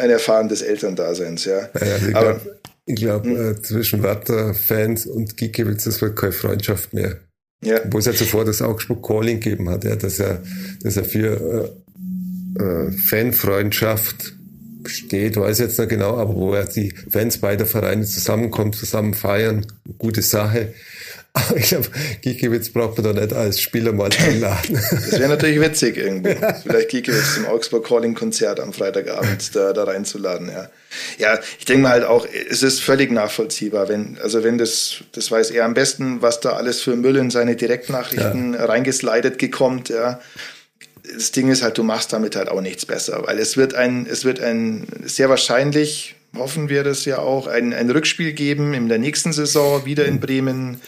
ein 0.00 0.10
Erfahren 0.10 0.48
des 0.48 0.62
Elterndaseins, 0.62 1.44
ja. 1.44 1.68
ja 1.74 2.14
Aber, 2.14 2.40
ich 2.88 2.96
glaube, 2.96 3.28
glaub, 3.28 3.58
äh, 3.58 3.62
zwischen 3.62 4.02
Werder-Fans 4.02 5.06
und 5.06 5.36
Giekewitz, 5.36 5.84
das 5.84 6.00
wird 6.00 6.16
keine 6.16 6.32
Freundschaft 6.32 6.94
mehr. 6.94 7.18
Ja. 7.62 7.80
Wo 7.90 7.98
es 7.98 8.06
ja 8.06 8.14
zuvor 8.14 8.44
das 8.44 8.62
Augsburg 8.62 9.06
Calling 9.06 9.40
gegeben 9.40 9.68
hat, 9.68 9.84
ja, 9.84 9.94
dass 9.94 10.18
er, 10.18 10.42
dass 10.82 10.96
er 10.96 11.04
für 11.04 11.76
äh, 12.58 12.62
äh, 12.62 12.92
Fanfreundschaft 12.92 14.32
steht, 14.86 15.36
weiß 15.36 15.58
ich 15.58 15.66
jetzt 15.66 15.78
nicht 15.78 15.90
genau, 15.90 16.16
aber 16.16 16.34
wo 16.34 16.54
er 16.54 16.64
die 16.64 16.94
Fans 17.10 17.38
beider 17.38 17.66
Vereine 17.66 18.06
zusammenkommt, 18.06 18.76
zusammen 18.76 19.12
feiern, 19.12 19.66
gute 19.98 20.22
Sache. 20.22 20.72
Aber 21.34 21.56
ich 21.56 21.68
glaube, 21.68 21.88
Giekewitz 22.22 22.70
braucht 22.70 22.96
man 22.96 23.14
da 23.14 23.20
nicht 23.20 23.34
als 23.34 23.60
Spieler 23.60 23.92
mal 23.92 24.10
einladen. 24.18 24.80
Das 24.90 25.12
wäre 25.12 25.28
natürlich 25.28 25.60
witzig 25.60 25.98
irgendwie. 25.98 26.34
Vielleicht 26.62 26.88
Giekewitz 26.88 27.34
zum 27.34 27.46
Augsburg 27.46 27.86
Calling 27.86 28.14
Konzert 28.14 28.58
am 28.58 28.72
Freitagabend 28.72 29.54
da, 29.54 29.72
da 29.72 29.84
reinzuladen, 29.84 30.48
ja. 30.48 30.68
Ja, 31.18 31.38
ich 31.58 31.64
denke 31.64 31.82
mal 31.82 31.90
halt 31.90 32.04
auch, 32.04 32.26
es 32.50 32.62
ist 32.62 32.80
völlig 32.80 33.10
nachvollziehbar, 33.10 33.88
wenn, 33.88 34.18
also 34.22 34.42
wenn 34.42 34.58
das, 34.58 35.04
das 35.12 35.30
weiß 35.30 35.50
er 35.50 35.64
am 35.64 35.74
besten, 35.74 36.22
was 36.22 36.40
da 36.40 36.52
alles 36.52 36.80
für 36.80 36.96
Müll 36.96 37.16
in 37.16 37.30
seine 37.30 37.56
Direktnachrichten 37.56 38.54
ja. 38.54 38.64
reingeslidet 38.64 39.38
gekommt, 39.38 39.90
ja 39.90 40.20
das 41.14 41.32
Ding 41.32 41.50
ist 41.50 41.62
halt, 41.62 41.78
du 41.78 41.82
machst 41.82 42.12
damit 42.12 42.36
halt 42.36 42.48
auch 42.48 42.60
nichts 42.60 42.86
besser, 42.86 43.22
weil 43.26 43.38
es 43.38 43.56
wird 43.56 43.74
ein, 43.74 44.06
es 44.06 44.24
wird 44.24 44.40
ein 44.40 44.86
sehr 45.04 45.28
wahrscheinlich, 45.28 46.16
hoffen 46.36 46.68
wir 46.68 46.84
das 46.84 47.04
ja 47.04 47.18
auch, 47.18 47.46
ein, 47.46 47.72
ein 47.72 47.90
Rückspiel 47.90 48.32
geben 48.32 48.74
in 48.74 48.88
der 48.88 48.98
nächsten 48.98 49.32
Saison 49.32 49.84
wieder 49.84 50.04
in 50.04 50.20
Bremen. 50.20 50.80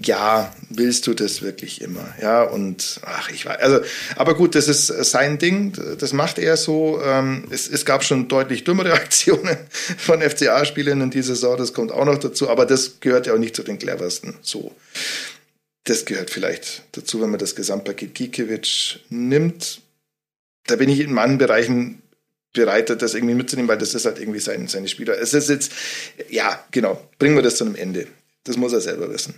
Ja, 0.00 0.54
willst 0.70 1.08
du 1.08 1.14
das 1.14 1.42
wirklich 1.42 1.80
immer? 1.80 2.14
Ja, 2.22 2.44
und 2.44 3.00
ach, 3.04 3.30
ich 3.30 3.46
weiß, 3.46 3.58
also, 3.58 3.80
aber 4.14 4.36
gut, 4.36 4.54
das 4.54 4.68
ist 4.68 4.86
sein 4.86 5.38
Ding, 5.38 5.72
das 5.98 6.12
macht 6.12 6.38
er 6.38 6.56
so. 6.56 7.00
Ähm, 7.02 7.44
es, 7.50 7.68
es 7.68 7.84
gab 7.84 8.04
schon 8.04 8.28
deutlich 8.28 8.62
dümmere 8.62 8.92
Aktionen 8.94 9.56
von 9.96 10.20
FCA-Spielern 10.20 11.00
in 11.00 11.10
dieser 11.10 11.34
Saison, 11.34 11.56
das 11.56 11.72
kommt 11.72 11.90
auch 11.90 12.04
noch 12.04 12.18
dazu, 12.18 12.48
aber 12.48 12.64
das 12.64 13.00
gehört 13.00 13.26
ja 13.26 13.34
auch 13.34 13.38
nicht 13.38 13.56
zu 13.56 13.64
den 13.64 13.78
cleversten. 13.78 14.34
So. 14.40 14.72
Das 15.82 16.04
gehört 16.04 16.30
vielleicht 16.30 16.84
dazu, 16.92 17.20
wenn 17.20 17.30
man 17.30 17.40
das 17.40 17.56
Gesamtpaket 17.56 18.14
Gikiewicz 18.14 19.00
nimmt. 19.08 19.80
Da 20.66 20.76
bin 20.76 20.90
ich 20.90 21.00
in 21.00 21.12
manchen 21.12 21.38
Bereichen 21.38 22.02
bereit, 22.52 22.90
das 22.90 23.14
irgendwie 23.14 23.34
mitzunehmen, 23.34 23.68
weil 23.68 23.78
das 23.78 23.94
ist 23.94 24.04
halt 24.04 24.20
irgendwie 24.20 24.40
sein, 24.40 24.68
seine 24.68 24.86
Spieler. 24.86 25.18
Es 25.18 25.34
ist 25.34 25.48
jetzt, 25.48 25.72
ja, 26.28 26.64
genau, 26.70 27.00
bringen 27.18 27.36
wir 27.36 27.42
das 27.42 27.56
zu 27.56 27.64
einem 27.64 27.74
Ende. 27.74 28.06
Das 28.44 28.56
muss 28.56 28.72
er 28.72 28.80
selber 28.80 29.10
wissen. 29.10 29.34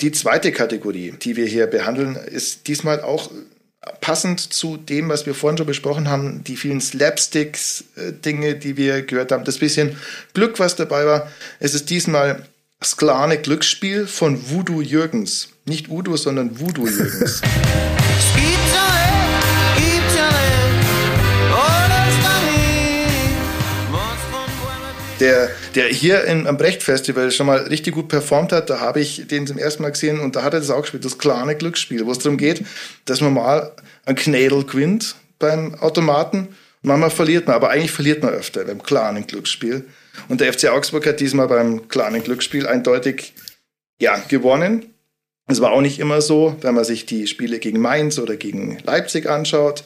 Die 0.00 0.12
zweite 0.12 0.52
Kategorie, 0.52 1.14
die 1.22 1.36
wir 1.36 1.46
hier 1.46 1.66
behandeln, 1.66 2.16
ist 2.16 2.66
diesmal 2.68 3.00
auch 3.00 3.30
passend 4.00 4.40
zu 4.40 4.76
dem, 4.76 5.08
was 5.08 5.26
wir 5.26 5.34
vorhin 5.34 5.58
schon 5.58 5.66
besprochen 5.66 6.08
haben, 6.08 6.44
die 6.44 6.56
vielen 6.56 6.80
Slapsticks-Dinge, 6.80 8.56
die 8.56 8.76
wir 8.76 9.02
gehört 9.02 9.32
haben, 9.32 9.44
das 9.44 9.58
bisschen 9.58 9.96
Glück, 10.32 10.58
was 10.58 10.76
dabei 10.76 11.06
war. 11.06 11.30
Es 11.60 11.74
ist 11.74 11.90
diesmal 11.90 12.44
Sklane 12.82 13.38
Glücksspiel 13.38 14.06
von 14.06 14.50
Voodoo 14.50 14.82
Jürgens. 14.82 15.48
Nicht 15.64 15.88
Udo, 15.88 16.16
sondern 16.16 16.60
Voodoo 16.60 16.86
Jürgens. 16.86 17.40
Der, 25.20 25.50
der 25.74 25.88
hier 25.88 26.24
im, 26.24 26.46
am 26.46 26.56
Brecht-Festival 26.56 27.30
schon 27.30 27.46
mal 27.46 27.58
richtig 27.58 27.94
gut 27.94 28.08
performt 28.08 28.52
hat. 28.52 28.70
Da 28.70 28.80
habe 28.80 29.00
ich 29.00 29.26
den 29.26 29.46
zum 29.46 29.58
ersten 29.58 29.82
Mal 29.82 29.90
gesehen 29.90 30.20
und 30.20 30.36
da 30.36 30.42
hat 30.42 30.54
er 30.54 30.60
das 30.60 30.70
auch 30.70 30.82
gespielt, 30.82 31.04
das 31.04 31.18
kleine 31.18 31.54
Glücksspiel, 31.54 32.04
wo 32.06 32.12
es 32.12 32.18
darum 32.18 32.38
geht, 32.38 32.64
dass 33.04 33.20
man 33.20 33.34
mal 33.34 33.72
ein 34.04 34.16
Knädel 34.16 34.64
gewinnt 34.64 35.16
beim 35.38 35.74
Automaten. 35.76 36.48
Manchmal 36.82 37.10
verliert 37.10 37.46
man, 37.46 37.56
aber 37.56 37.70
eigentlich 37.70 37.92
verliert 37.92 38.22
man 38.22 38.34
öfter 38.34 38.64
beim 38.64 38.82
kleinen 38.82 39.26
Glücksspiel. 39.26 39.84
Und 40.28 40.40
der 40.40 40.52
FC 40.52 40.68
Augsburg 40.68 41.06
hat 41.06 41.20
diesmal 41.20 41.48
beim 41.48 41.88
kleinen 41.88 42.22
Glücksspiel 42.22 42.66
eindeutig 42.66 43.34
ja, 43.98 44.18
gewonnen. 44.28 44.94
Es 45.46 45.60
war 45.60 45.72
auch 45.72 45.80
nicht 45.80 45.98
immer 45.98 46.20
so, 46.20 46.56
wenn 46.60 46.74
man 46.74 46.84
sich 46.84 47.06
die 47.06 47.26
Spiele 47.26 47.58
gegen 47.58 47.80
Mainz 47.80 48.18
oder 48.18 48.36
gegen 48.36 48.78
Leipzig 48.84 49.28
anschaut. 49.28 49.84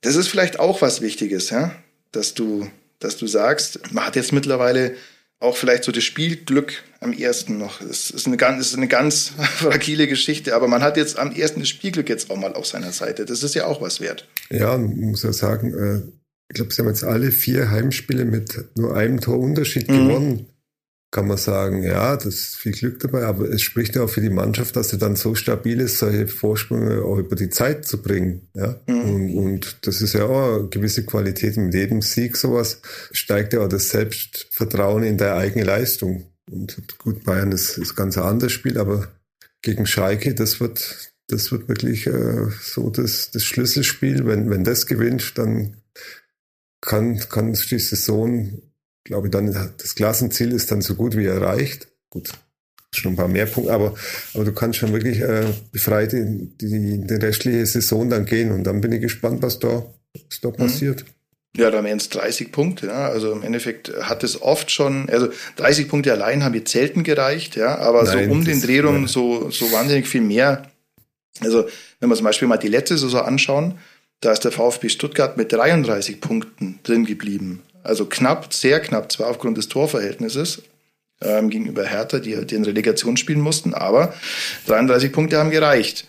Das 0.00 0.16
ist 0.16 0.28
vielleicht 0.28 0.60
auch 0.60 0.80
was 0.80 1.00
Wichtiges, 1.00 1.50
ja? 1.50 1.72
dass 2.12 2.34
du 2.34 2.70
dass 2.98 3.16
du 3.16 3.26
sagst, 3.26 3.92
man 3.92 4.06
hat 4.06 4.16
jetzt 4.16 4.32
mittlerweile 4.32 4.94
auch 5.40 5.56
vielleicht 5.56 5.84
so 5.84 5.92
das 5.92 6.02
Spielglück 6.02 6.82
am 7.00 7.12
ersten 7.12 7.58
noch. 7.58 7.80
Es 7.80 8.10
ist 8.10 8.26
eine 8.26 8.36
ganz, 8.36 8.66
ist 8.66 8.76
eine 8.76 8.88
ganz 8.88 9.32
fragile 9.56 10.08
Geschichte, 10.08 10.54
aber 10.54 10.66
man 10.66 10.82
hat 10.82 10.96
jetzt 10.96 11.18
am 11.18 11.32
ersten 11.32 11.60
das 11.60 11.68
Spielglück 11.68 12.08
jetzt 12.08 12.30
auch 12.30 12.36
mal 12.36 12.54
auf 12.54 12.66
seiner 12.66 12.92
Seite. 12.92 13.24
Das 13.24 13.42
ist 13.42 13.54
ja 13.54 13.66
auch 13.66 13.80
was 13.80 14.00
wert. 14.00 14.28
Ja, 14.50 14.76
muss 14.76 15.22
ja 15.22 15.32
sagen, 15.32 15.74
äh, 15.74 16.12
ich 16.48 16.54
glaube, 16.54 16.72
sie 16.72 16.82
haben 16.82 16.88
jetzt 16.88 17.04
alle 17.04 17.30
vier 17.30 17.70
Heimspiele 17.70 18.24
mit 18.24 18.76
nur 18.76 18.96
einem 18.96 19.20
Torunterschied 19.20 19.88
mhm. 19.88 20.08
gewonnen 20.08 20.46
kann 21.10 21.26
man 21.26 21.38
sagen, 21.38 21.82
ja, 21.82 22.16
das 22.16 22.26
ist 22.26 22.56
viel 22.56 22.72
Glück 22.72 23.00
dabei, 23.00 23.24
aber 23.24 23.48
es 23.48 23.62
spricht 23.62 23.96
ja 23.96 24.02
auch 24.02 24.10
für 24.10 24.20
die 24.20 24.28
Mannschaft, 24.28 24.76
dass 24.76 24.90
sie 24.90 24.98
dann 24.98 25.16
so 25.16 25.34
stabil 25.34 25.80
ist, 25.80 25.98
solche 25.98 26.28
Vorsprünge 26.28 27.02
auch 27.02 27.16
über 27.16 27.34
die 27.34 27.48
Zeit 27.48 27.86
zu 27.86 28.02
bringen. 28.02 28.48
Ja? 28.52 28.78
Mhm. 28.86 29.00
Und, 29.00 29.34
und, 29.34 29.86
das 29.86 30.02
ist 30.02 30.12
ja 30.12 30.24
auch 30.24 30.58
eine 30.58 30.68
gewisse 30.68 31.06
Qualität. 31.06 31.56
Mit 31.56 31.72
jedem 31.72 32.02
Sieg 32.02 32.36
sowas 32.36 32.82
steigt 33.10 33.54
ja 33.54 33.60
auch 33.60 33.68
das 33.68 33.88
Selbstvertrauen 33.88 35.02
in 35.02 35.16
der 35.16 35.36
eigene 35.36 35.64
Leistung. 35.64 36.26
Und 36.50 36.76
gut, 36.98 37.24
Bayern 37.24 37.52
ist, 37.52 37.78
ist 37.78 37.96
ganz 37.96 38.18
ein 38.18 38.24
anderes 38.24 38.52
Spiel, 38.52 38.78
aber 38.78 39.08
gegen 39.62 39.86
Schalke, 39.86 40.34
das 40.34 40.60
wird, 40.60 41.12
das 41.26 41.50
wird 41.52 41.68
wirklich 41.68 42.06
äh, 42.06 42.48
so 42.60 42.90
das, 42.90 43.30
das 43.30 43.44
Schlüsselspiel. 43.44 44.26
Wenn, 44.26 44.50
wenn 44.50 44.64
das 44.64 44.86
gewinnt, 44.86 45.38
dann 45.38 45.78
kann, 46.82 47.18
kann 47.18 47.54
die 47.54 47.78
Saison 47.78 48.60
glaube, 49.08 49.30
dann 49.30 49.52
das 49.52 49.94
Klassenziel 49.94 50.52
ist 50.52 50.70
dann 50.70 50.82
so 50.82 50.94
gut 50.94 51.16
wie 51.16 51.26
erreicht. 51.26 51.88
Gut, 52.10 52.30
schon 52.92 53.12
ein 53.12 53.16
paar 53.16 53.28
mehr 53.28 53.46
Punkte, 53.46 53.72
aber, 53.72 53.94
aber 54.34 54.44
du 54.44 54.52
kannst 54.52 54.78
schon 54.78 54.92
wirklich 54.92 55.20
äh, 55.20 55.44
befreit 55.72 56.12
in 56.12 56.56
die, 56.58 57.00
die 57.06 57.14
restliche 57.14 57.66
Saison 57.66 58.08
dann 58.08 58.24
gehen 58.24 58.52
und 58.52 58.64
dann 58.64 58.80
bin 58.80 58.92
ich 58.92 59.00
gespannt, 59.00 59.42
was 59.42 59.58
da, 59.58 59.84
was 60.28 60.40
da 60.40 60.48
mhm. 60.48 60.56
passiert. 60.56 61.04
Ja, 61.56 61.70
da 61.70 61.82
wären 61.82 61.98
es 61.98 62.08
30 62.10 62.52
Punkte. 62.52 62.86
Ja. 62.86 63.08
Also 63.08 63.32
im 63.32 63.42
Endeffekt 63.42 63.92
hat 64.02 64.22
es 64.22 64.40
oft 64.40 64.70
schon, 64.70 65.08
also 65.08 65.28
30 65.56 65.88
Punkte 65.88 66.12
allein 66.12 66.44
haben 66.44 66.54
jetzt 66.54 66.70
selten 66.70 67.02
gereicht, 67.02 67.56
ja, 67.56 67.78
aber 67.78 68.04
Nein, 68.04 68.28
so 68.28 68.32
um 68.32 68.44
den 68.44 68.60
Dreh 68.60 68.80
rum 68.80 69.08
so, 69.08 69.50
so 69.50 69.72
wahnsinnig 69.72 70.06
viel 70.06 70.20
mehr. 70.20 70.70
Also 71.40 71.66
wenn 72.00 72.08
wir 72.08 72.16
zum 72.16 72.24
Beispiel 72.24 72.48
mal 72.48 72.58
die 72.58 72.68
letzte 72.68 72.98
Saison 72.98 73.22
anschauen, 73.22 73.78
da 74.20 74.32
ist 74.32 74.44
der 74.44 74.52
VfB 74.52 74.88
Stuttgart 74.88 75.36
mit 75.36 75.52
33 75.52 76.20
Punkten 76.20 76.80
drin 76.82 77.04
geblieben. 77.04 77.62
Also 77.82 78.06
knapp, 78.06 78.52
sehr 78.52 78.80
knapp, 78.80 79.10
zwar 79.12 79.28
aufgrund 79.28 79.56
des 79.56 79.68
Torverhältnisses 79.68 80.62
ähm, 81.20 81.50
gegenüber 81.50 81.84
Hertha, 81.84 82.18
die 82.18 82.34
den 82.46 82.64
Relegation 82.64 83.16
spielen 83.16 83.40
mussten, 83.40 83.74
aber 83.74 84.14
33 84.66 85.12
Punkte 85.12 85.38
haben 85.38 85.50
gereicht. 85.50 86.06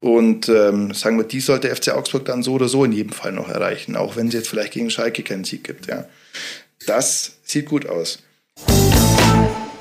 Und 0.00 0.48
ähm, 0.48 0.92
sagen 0.92 1.16
wir, 1.16 1.24
die 1.24 1.40
sollte 1.40 1.74
FC 1.74 1.88
Augsburg 1.88 2.26
dann 2.26 2.42
so 2.42 2.52
oder 2.54 2.68
so 2.68 2.84
in 2.84 2.92
jedem 2.92 3.12
Fall 3.12 3.32
noch 3.32 3.48
erreichen, 3.48 3.96
auch 3.96 4.16
wenn 4.16 4.28
es 4.28 4.34
jetzt 4.34 4.48
vielleicht 4.48 4.72
gegen 4.72 4.90
Schalke 4.90 5.22
keinen 5.22 5.44
Sieg 5.44 5.64
gibt. 5.64 5.86
Ja. 5.86 6.06
Das 6.86 7.38
sieht 7.42 7.66
gut 7.66 7.88
aus. 7.88 8.18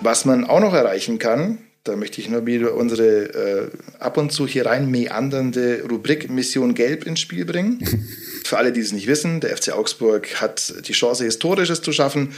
Was 0.02 0.26
man 0.26 0.46
auch 0.46 0.60
noch 0.60 0.74
erreichen 0.74 1.20
kann, 1.20 1.60
da 1.84 1.96
möchte 1.96 2.20
ich 2.20 2.30
nur 2.30 2.46
wieder 2.46 2.74
unsere 2.74 3.06
äh, 3.06 3.70
ab 4.00 4.18
und 4.18 4.32
zu 4.32 4.48
hier 4.48 4.66
rein 4.66 4.90
meandernde 4.90 5.84
Rubrik 5.90 6.30
Mission 6.30 6.74
Gelb 6.74 7.06
ins 7.06 7.20
Spiel 7.20 7.46
bringen. 7.46 7.80
Für 8.46 8.60
alle, 8.60 8.72
die 8.72 8.82
es 8.82 8.92
nicht 8.92 9.08
wissen, 9.08 9.40
der 9.40 9.58
FC 9.58 9.72
Augsburg 9.72 10.40
hat 10.40 10.88
die 10.88 10.94
Chance, 10.94 11.24
Historisches 11.24 11.82
zu 11.82 11.92
schaffen. 11.92 12.36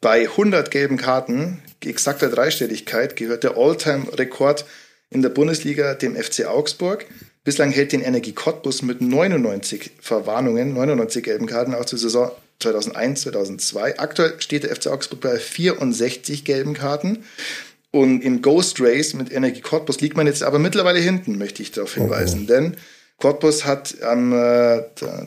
Bei 0.00 0.22
100 0.22 0.72
gelben 0.72 0.96
Karten, 0.96 1.62
exakter 1.80 2.28
Dreistelligkeit, 2.28 3.14
gehört 3.14 3.44
der 3.44 3.56
All-Time-Rekord 3.56 4.64
in 5.10 5.22
der 5.22 5.28
Bundesliga 5.28 5.94
dem 5.94 6.16
FC 6.16 6.46
Augsburg. 6.46 7.06
Bislang 7.44 7.70
hält 7.70 7.92
den 7.92 8.00
Energie 8.00 8.32
Cottbus 8.32 8.82
mit 8.82 9.00
99 9.00 9.92
Verwarnungen, 10.00 10.74
99 10.74 11.22
gelben 11.22 11.46
Karten 11.46 11.74
auch 11.74 11.84
zur 11.84 12.00
Saison 12.00 12.32
2001, 12.58 13.20
2002. 13.20 14.00
Aktuell 14.00 14.34
steht 14.40 14.64
der 14.64 14.74
FC 14.74 14.88
Augsburg 14.88 15.20
bei 15.20 15.38
64 15.38 16.44
gelben 16.44 16.74
Karten. 16.74 17.22
Und 17.92 18.22
im 18.22 18.42
Ghost 18.42 18.80
Race 18.80 19.14
mit 19.14 19.30
Energie 19.30 19.60
Cottbus 19.60 20.00
liegt 20.00 20.16
man 20.16 20.26
jetzt 20.26 20.42
aber 20.42 20.58
mittlerweile 20.58 20.98
hinten, 20.98 21.38
möchte 21.38 21.62
ich 21.62 21.70
darauf 21.70 21.94
hinweisen. 21.94 22.40
Oh, 22.40 22.44
oh. 22.44 22.46
Denn 22.48 22.76
Cottbus 23.18 23.64
hat 23.64 24.02
am 24.02 24.32
äh, 24.32 24.82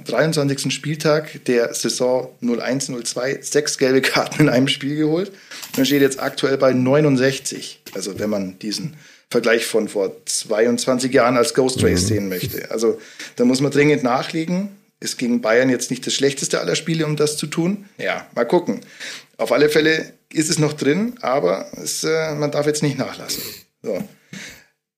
23. 0.05 0.71
Spieltag 0.71 1.43
der 1.45 1.73
Saison 1.73 2.29
01-02 2.43 3.43
sechs 3.43 3.77
gelbe 3.77 4.01
Karten 4.01 4.43
in 4.43 4.49
einem 4.49 4.67
Spiel 4.67 4.97
geholt. 4.97 5.31
Man 5.75 5.85
steht 5.85 6.01
jetzt 6.01 6.19
aktuell 6.19 6.57
bei 6.57 6.73
69. 6.73 7.81
Also 7.93 8.19
wenn 8.19 8.29
man 8.29 8.59
diesen 8.59 8.95
Vergleich 9.29 9.65
von 9.65 9.87
vor 9.87 10.11
22 10.25 11.11
Jahren 11.13 11.37
als 11.37 11.53
Ghost 11.53 11.83
Race 11.83 12.03
mhm. 12.03 12.07
sehen 12.07 12.29
möchte. 12.29 12.71
Also 12.71 12.99
da 13.35 13.45
muss 13.45 13.61
man 13.61 13.71
dringend 13.71 14.03
nachlegen. 14.03 14.69
Ist 14.99 15.17
gegen 15.17 15.41
Bayern 15.41 15.69
jetzt 15.69 15.91
nicht 15.91 16.07
das 16.07 16.13
schlechteste 16.13 16.59
aller 16.59 16.75
Spiele, 16.75 17.05
um 17.05 17.15
das 17.15 17.37
zu 17.37 17.45
tun. 17.45 17.85
Ja, 17.97 18.25
mal 18.33 18.45
gucken. 18.45 18.81
Auf 19.37 19.51
alle 19.51 19.69
Fälle 19.69 20.13
ist 20.33 20.49
es 20.49 20.59
noch 20.59 20.73
drin, 20.73 21.15
aber 21.21 21.71
es, 21.81 22.03
äh, 22.03 22.33
man 22.35 22.51
darf 22.51 22.65
jetzt 22.65 22.81
nicht 22.81 22.97
nachlassen. 22.97 23.43
So. 23.83 24.03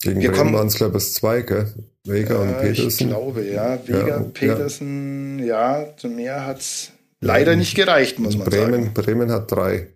Gegen 0.01 0.21
wir 0.21 0.31
Bremen 0.31 0.53
waren 0.53 0.67
es, 0.67 0.75
glaube 0.75 0.97
ich, 0.97 1.11
zwei, 1.11 1.41
gell? 1.41 1.73
Vega 2.05 2.35
äh, 2.35 2.37
und 2.37 2.59
Petersen. 2.59 2.87
Ich 2.87 3.13
glaube, 3.13 3.45
ja. 3.45 3.79
Vega, 3.85 4.07
ja, 4.07 4.19
Petersen, 4.19 5.39
ja, 5.39 5.81
ja 5.81 5.97
zu 5.97 6.07
mehr 6.07 6.45
hat 6.45 6.59
es 6.59 6.91
leider 7.19 7.55
nicht 7.55 7.75
gereicht, 7.75 8.17
muss 8.19 8.37
man 8.37 8.49
Bremen, 8.49 8.71
sagen. 8.71 8.93
Bremen 8.93 9.31
hat 9.31 9.51
drei. 9.51 9.87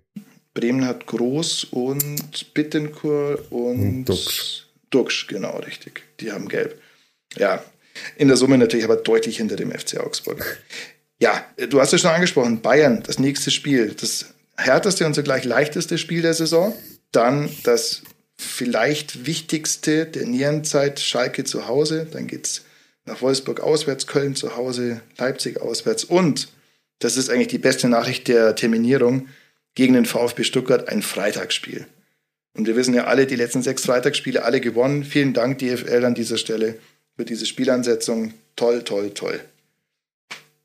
Bremen 0.54 0.86
hat 0.86 1.08
Groß 1.08 1.66
und 1.72 2.54
Bittenkur 2.54 3.40
und, 3.50 3.80
und 3.80 4.06
Dux. 4.06 4.66
Dux, 4.90 5.26
genau, 5.28 5.58
richtig. 5.60 6.04
Die 6.20 6.32
haben 6.32 6.48
gelb. 6.48 6.80
Ja, 7.38 7.64
in 8.18 8.28
der 8.28 8.38
Summe 8.38 8.58
natürlich 8.58 8.86
aber 8.86 8.98
deutlich 8.98 9.38
hinter 9.38 9.56
dem 9.56 9.72
FC 9.72 10.00
Augsburg. 10.00 10.62
Ja, 11.20 11.46
du 11.70 11.80
hast 11.80 11.94
es 11.94 12.02
schon 12.02 12.12
angesprochen, 12.12 12.62
Bayern, 12.62 13.02
das 13.04 13.18
nächste 13.18 13.50
Spiel, 13.50 13.96
das 14.00 14.34
härteste 14.58 15.06
und 15.06 15.14
zugleich 15.16 15.46
leichteste 15.46 15.98
Spiel 15.98 16.22
der 16.22 16.34
Saison. 16.34 16.76
Dann 17.12 17.50
das 17.64 18.04
vielleicht 18.38 19.26
wichtigste 19.26 20.06
der 20.06 20.26
Nierenzeit, 20.26 21.00
Schalke 21.00 21.44
zu 21.44 21.68
Hause. 21.68 22.08
Dann 22.12 22.28
geht 22.28 22.46
es 22.46 22.66
nach 23.06 23.22
Wolfsburg 23.22 23.60
auswärts, 23.60 24.08
Köln 24.08 24.36
zu 24.36 24.56
Hause, 24.56 25.02
Leipzig 25.18 25.62
auswärts. 25.62 26.04
Und, 26.04 26.50
das 27.00 27.18
ist 27.18 27.30
eigentlich 27.30 27.50
die 27.50 27.58
beste 27.58 27.90
Nachricht 27.90 28.28
der 28.28 28.56
Terminierung, 28.56 29.28
gegen 29.76 29.94
den 29.94 30.06
VfB 30.06 30.44
Stuttgart 30.44 30.88
ein 30.88 31.02
Freitagsspiel. 31.02 31.88
Und 32.56 32.68
wir 32.68 32.76
wissen 32.76 32.94
ja 32.94 33.06
alle, 33.06 33.26
die 33.26 33.36
letzten 33.36 33.64
sechs 33.64 33.86
Freitagsspiele 33.86 34.44
alle 34.44 34.62
gewonnen. 34.62 35.04
Vielen 35.04 35.34
Dank, 35.34 35.58
DFL, 35.58 36.06
an 36.06 36.14
dieser 36.14 36.38
Stelle 36.38 36.76
für 37.16 37.26
diese 37.26 37.48
Spielansetzung. 37.48 38.34
Toll, 38.56 38.84
toll, 38.84 39.12
toll. 39.12 39.40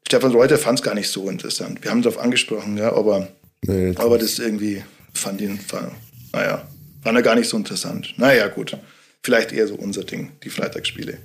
Stefan 0.07 0.33
Reuter 0.33 0.59
fand 0.59 0.79
es 0.79 0.85
gar 0.85 0.95
nicht 0.95 1.09
so 1.09 1.29
interessant. 1.29 1.83
Wir 1.83 1.91
haben 1.91 2.03
darauf 2.03 2.19
angesprochen, 2.19 2.77
ja, 2.77 2.93
aber, 2.93 3.29
nee, 3.63 3.95
aber 3.97 4.19
das 4.19 4.39
irgendwie 4.39 4.83
fand 5.13 5.41
ihn, 5.41 5.59
fand, 5.59 5.93
naja, 6.33 6.67
fand 7.09 7.17
er 7.17 7.23
gar 7.23 7.37
nicht 7.37 7.49
so 7.49 7.57
interessant. 7.57 8.13
Naja, 8.19 8.49
gut. 8.49 8.77
Vielleicht 9.23 9.53
eher 9.53 9.67
so 9.67 9.77
unser 9.77 10.05
Ding, 10.05 10.33
die 10.45 10.51
Freitagsspiele. 10.51 11.17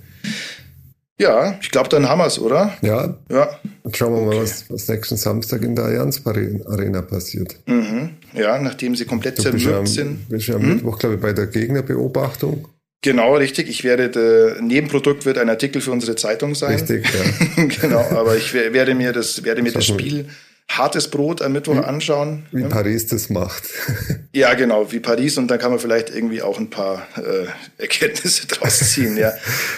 Ja, 1.20 1.58
ich 1.60 1.70
glaube, 1.70 1.90
dann 1.90 2.08
haben 2.08 2.20
wir 2.20 2.26
es, 2.26 2.38
oder? 2.38 2.74
Ja. 2.80 3.18
ja. 3.30 3.60
Dann 3.82 3.94
schauen 3.94 4.14
wir 4.14 4.22
okay. 4.22 4.36
mal, 4.36 4.42
was, 4.42 4.70
was, 4.70 4.88
nächsten 4.88 5.18
Samstag 5.18 5.62
in 5.62 5.76
der 5.76 5.84
Allianz 5.84 6.22
Arena 6.24 7.02
passiert. 7.02 7.56
Mhm. 7.66 8.14
Ja, 8.32 8.58
nachdem 8.58 8.96
sie 8.96 9.04
komplett 9.04 9.42
zermürbt 9.42 9.88
sind. 9.88 10.20
Wir 10.30 10.40
sind 10.40 10.54
am 10.54 10.62
mhm. 10.62 10.68
Mittwoch, 10.76 10.98
glaube 10.98 11.16
ich, 11.16 11.20
bei 11.20 11.34
der 11.34 11.48
Gegnerbeobachtung. 11.48 12.66
Genau, 13.02 13.36
richtig. 13.36 13.68
Ich 13.68 13.84
werde, 13.84 14.08
der 14.08 14.62
Nebenprodukt 14.62 15.26
wird 15.26 15.36
ein 15.36 15.50
Artikel 15.50 15.82
für 15.82 15.92
unsere 15.92 16.16
Zeitung 16.16 16.54
sein. 16.54 16.76
Richtig, 16.76 17.04
ja. 17.04 17.64
genau, 17.82 18.00
aber 18.08 18.38
ich 18.38 18.54
werde 18.54 18.94
mir 18.94 19.12
das, 19.12 19.44
werde 19.44 19.60
mir 19.60 19.72
das 19.72 19.84
Spiel 19.84 20.30
hartes 20.68 21.08
Brot 21.08 21.42
am 21.42 21.52
Mittwoch 21.52 21.76
wie, 21.76 21.84
anschauen. 21.84 22.46
Wie. 22.50 22.64
Paris 22.64 23.06
das 23.06 23.30
macht. 23.30 23.64
ja, 24.32 24.54
genau, 24.54 24.90
wie 24.92 25.00
Paris 25.00 25.38
und 25.38 25.48
dann 25.48 25.58
kann 25.58 25.70
man 25.70 25.78
vielleicht 25.78 26.10
irgendwie 26.14 26.42
auch 26.42 26.58
ein 26.58 26.70
paar 26.70 27.06
äh, 27.16 27.46
Erkenntnisse 27.80 28.46
draus 28.48 28.78
ziehen, 28.92 29.16
ja. 29.16 29.32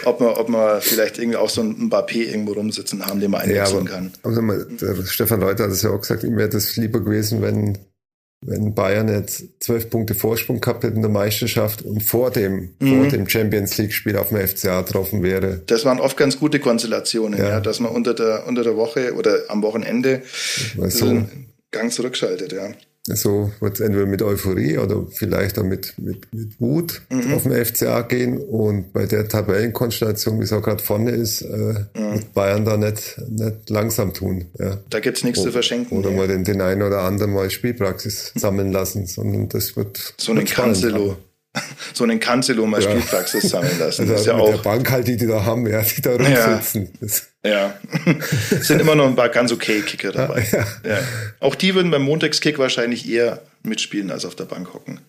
Ob 0.04 0.20
man, 0.20 0.30
ob 0.30 0.48
man 0.48 0.80
vielleicht 0.80 1.18
irgendwie 1.18 1.36
auch 1.36 1.50
so 1.50 1.60
ein 1.60 1.90
Mbappé 1.90 2.28
irgendwo 2.30 2.52
rumsitzen 2.52 3.04
haben, 3.04 3.20
den 3.20 3.30
man 3.30 3.42
einwechseln 3.42 3.86
ja, 3.86 3.92
aber, 3.92 4.02
kann. 4.02 4.12
Also 4.22 4.42
mal, 4.42 4.66
Stefan 5.06 5.42
Reuter 5.42 5.64
hat 5.64 5.70
es 5.70 5.82
ja 5.82 5.90
auch 5.90 6.00
gesagt, 6.00 6.24
ihm 6.24 6.36
wäre 6.36 6.48
das 6.48 6.76
lieber 6.76 7.00
gewesen, 7.00 7.42
wenn 7.42 7.78
wenn 8.42 8.74
Bayern 8.74 9.08
jetzt 9.08 9.44
zwölf 9.60 9.90
Punkte 9.90 10.14
Vorsprung 10.14 10.60
gehabt 10.60 10.84
hätte 10.84 10.94
in 10.94 11.02
der 11.02 11.10
Meisterschaft 11.10 11.82
und 11.82 12.02
vor 12.02 12.30
dem, 12.30 12.74
mhm. 12.78 13.00
vor 13.00 13.08
dem 13.08 13.28
Champions 13.28 13.76
League-Spiel 13.78 14.16
auf 14.16 14.28
dem 14.28 14.46
FCA 14.46 14.82
getroffen 14.82 15.22
wäre. 15.22 15.62
Das 15.66 15.84
waren 15.84 16.00
oft 16.00 16.16
ganz 16.16 16.38
gute 16.38 16.60
Konstellationen, 16.60 17.38
ja. 17.38 17.48
ja 17.48 17.60
dass 17.60 17.80
man 17.80 17.92
unter 17.92 18.14
der, 18.14 18.46
unter 18.46 18.62
der 18.62 18.76
Woche 18.76 19.14
oder 19.14 19.38
am 19.48 19.62
Wochenende 19.62 20.22
so 20.88 21.06
einen 21.06 21.46
Gang 21.70 21.92
zurückschaltet, 21.92 22.52
ja 22.52 22.68
so 23.14 23.52
wird 23.60 23.74
es 23.74 23.80
entweder 23.80 24.06
mit 24.06 24.22
Euphorie 24.22 24.78
oder 24.78 25.06
vielleicht 25.10 25.58
auch 25.58 25.64
mit, 25.64 25.94
mit, 25.98 26.32
mit 26.32 26.60
Wut 26.60 27.02
mhm. 27.10 27.34
auf 27.34 27.44
den 27.44 27.64
FCA 27.64 28.02
gehen. 28.02 28.38
Und 28.38 28.92
bei 28.92 29.06
der 29.06 29.28
Tabellenkonstellation, 29.28 30.40
wie 30.40 30.44
es 30.44 30.52
auch 30.52 30.62
gerade 30.62 30.82
vorne 30.82 31.12
ist, 31.12 31.42
äh, 31.42 31.46
mhm. 31.46 32.14
wird 32.14 32.34
Bayern 32.34 32.64
da 32.64 32.76
nicht, 32.76 33.18
nicht 33.28 33.70
langsam 33.70 34.12
tun. 34.12 34.46
Ja. 34.58 34.78
Da 34.90 35.00
gibt's 35.00 35.22
nichts 35.22 35.42
zu 35.42 35.52
verschenken. 35.52 35.98
Oder 35.98 36.10
ja. 36.10 36.16
mal 36.16 36.28
den, 36.28 36.44
den 36.44 36.60
einen 36.60 36.82
oder 36.82 37.02
anderen 37.02 37.32
mal 37.32 37.48
Spielpraxis 37.50 38.32
sammeln 38.34 38.72
lassen, 38.72 39.06
sondern 39.06 39.48
das 39.48 39.76
wird. 39.76 40.14
So 40.16 40.32
einen 40.32 40.44
Cancelo 40.44 41.16
so 41.94 42.04
einen 42.04 42.20
Cancelo 42.20 42.66
mal 42.66 42.82
ja. 42.82 42.90
Spielpraxis 42.90 43.48
sammeln 43.48 43.78
lassen. 43.78 44.06
Das 44.16 44.20
ist 44.20 44.26
ja 44.26 44.34
auch. 44.34 44.50
Der 44.50 44.58
Bank 44.58 44.90
halt, 44.90 45.08
die 45.08 45.16
die 45.16 45.26
da 45.26 45.44
haben, 45.44 45.66
ja, 45.66 45.82
die 45.82 46.00
da 46.00 46.12
rumsitzen. 46.12 46.88
Ja, 47.42 47.50
ja. 47.50 47.74
es 48.50 48.66
sind 48.68 48.80
immer 48.80 48.94
noch 48.94 49.06
ein 49.06 49.16
paar 49.16 49.28
ganz 49.28 49.52
okay 49.52 49.80
Kicker 49.80 50.12
dabei. 50.12 50.46
Ja, 50.52 50.66
ja. 50.88 50.98
Auch 51.40 51.54
die 51.54 51.74
würden 51.74 51.90
beim 51.90 52.02
Montagskick 52.02 52.58
wahrscheinlich 52.58 53.08
eher 53.08 53.42
mitspielen 53.62 54.10
als 54.10 54.24
auf 54.24 54.34
der 54.34 54.44
Bank 54.44 54.72
hocken. 54.74 55.00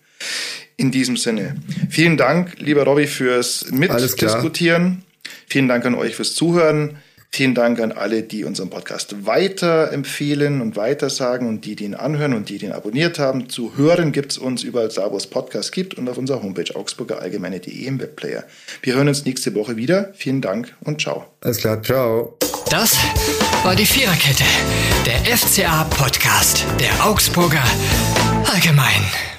In 0.76 0.90
diesem 0.90 1.16
Sinne. 1.16 1.56
Vielen 1.90 2.16
Dank, 2.16 2.58
lieber 2.58 2.84
Robby, 2.84 3.06
fürs 3.06 3.70
Mitdiskutieren. 3.70 5.04
Vielen 5.46 5.68
Dank 5.68 5.84
an 5.86 5.94
euch 5.94 6.14
fürs 6.14 6.34
Zuhören. 6.34 6.98
Vielen 7.30 7.54
Dank 7.54 7.80
an 7.80 7.92
alle, 7.92 8.22
die 8.22 8.44
unseren 8.44 8.70
Podcast 8.70 9.26
weiterempfehlen 9.26 10.60
und 10.60 10.76
weitersagen 10.76 11.48
und 11.48 11.64
die, 11.64 11.76
die 11.76 11.84
ihn 11.84 11.94
anhören 11.94 12.34
und 12.34 12.48
die, 12.48 12.58
die 12.58 12.66
ihn 12.66 12.72
abonniert 12.72 13.18
haben. 13.18 13.48
Zu 13.48 13.76
hören 13.76 14.12
gibt 14.12 14.32
es 14.32 14.38
uns 14.38 14.62
überall 14.62 14.88
da, 14.88 15.10
wo 15.12 15.16
es 15.16 15.26
Podcasts 15.26 15.70
gibt 15.70 15.94
und 15.94 16.08
auf 16.08 16.18
unserer 16.18 16.42
Homepage 16.42 16.74
augsburgerallgemeine.de 16.74 17.84
im 17.84 18.00
Webplayer. 18.00 18.44
Wir 18.82 18.94
hören 18.94 19.08
uns 19.08 19.24
nächste 19.24 19.54
Woche 19.54 19.76
wieder. 19.76 20.12
Vielen 20.14 20.40
Dank 20.40 20.74
und 20.84 21.00
ciao. 21.00 21.26
Alles 21.42 21.58
klar, 21.58 21.82
ciao. 21.82 22.36
Das 22.70 22.96
war 23.62 23.76
die 23.76 23.86
Viererkette, 23.86 24.44
der 25.06 25.36
FCA-Podcast 25.36 26.64
der 26.80 27.06
Augsburger 27.06 27.64
Allgemein. 28.44 29.37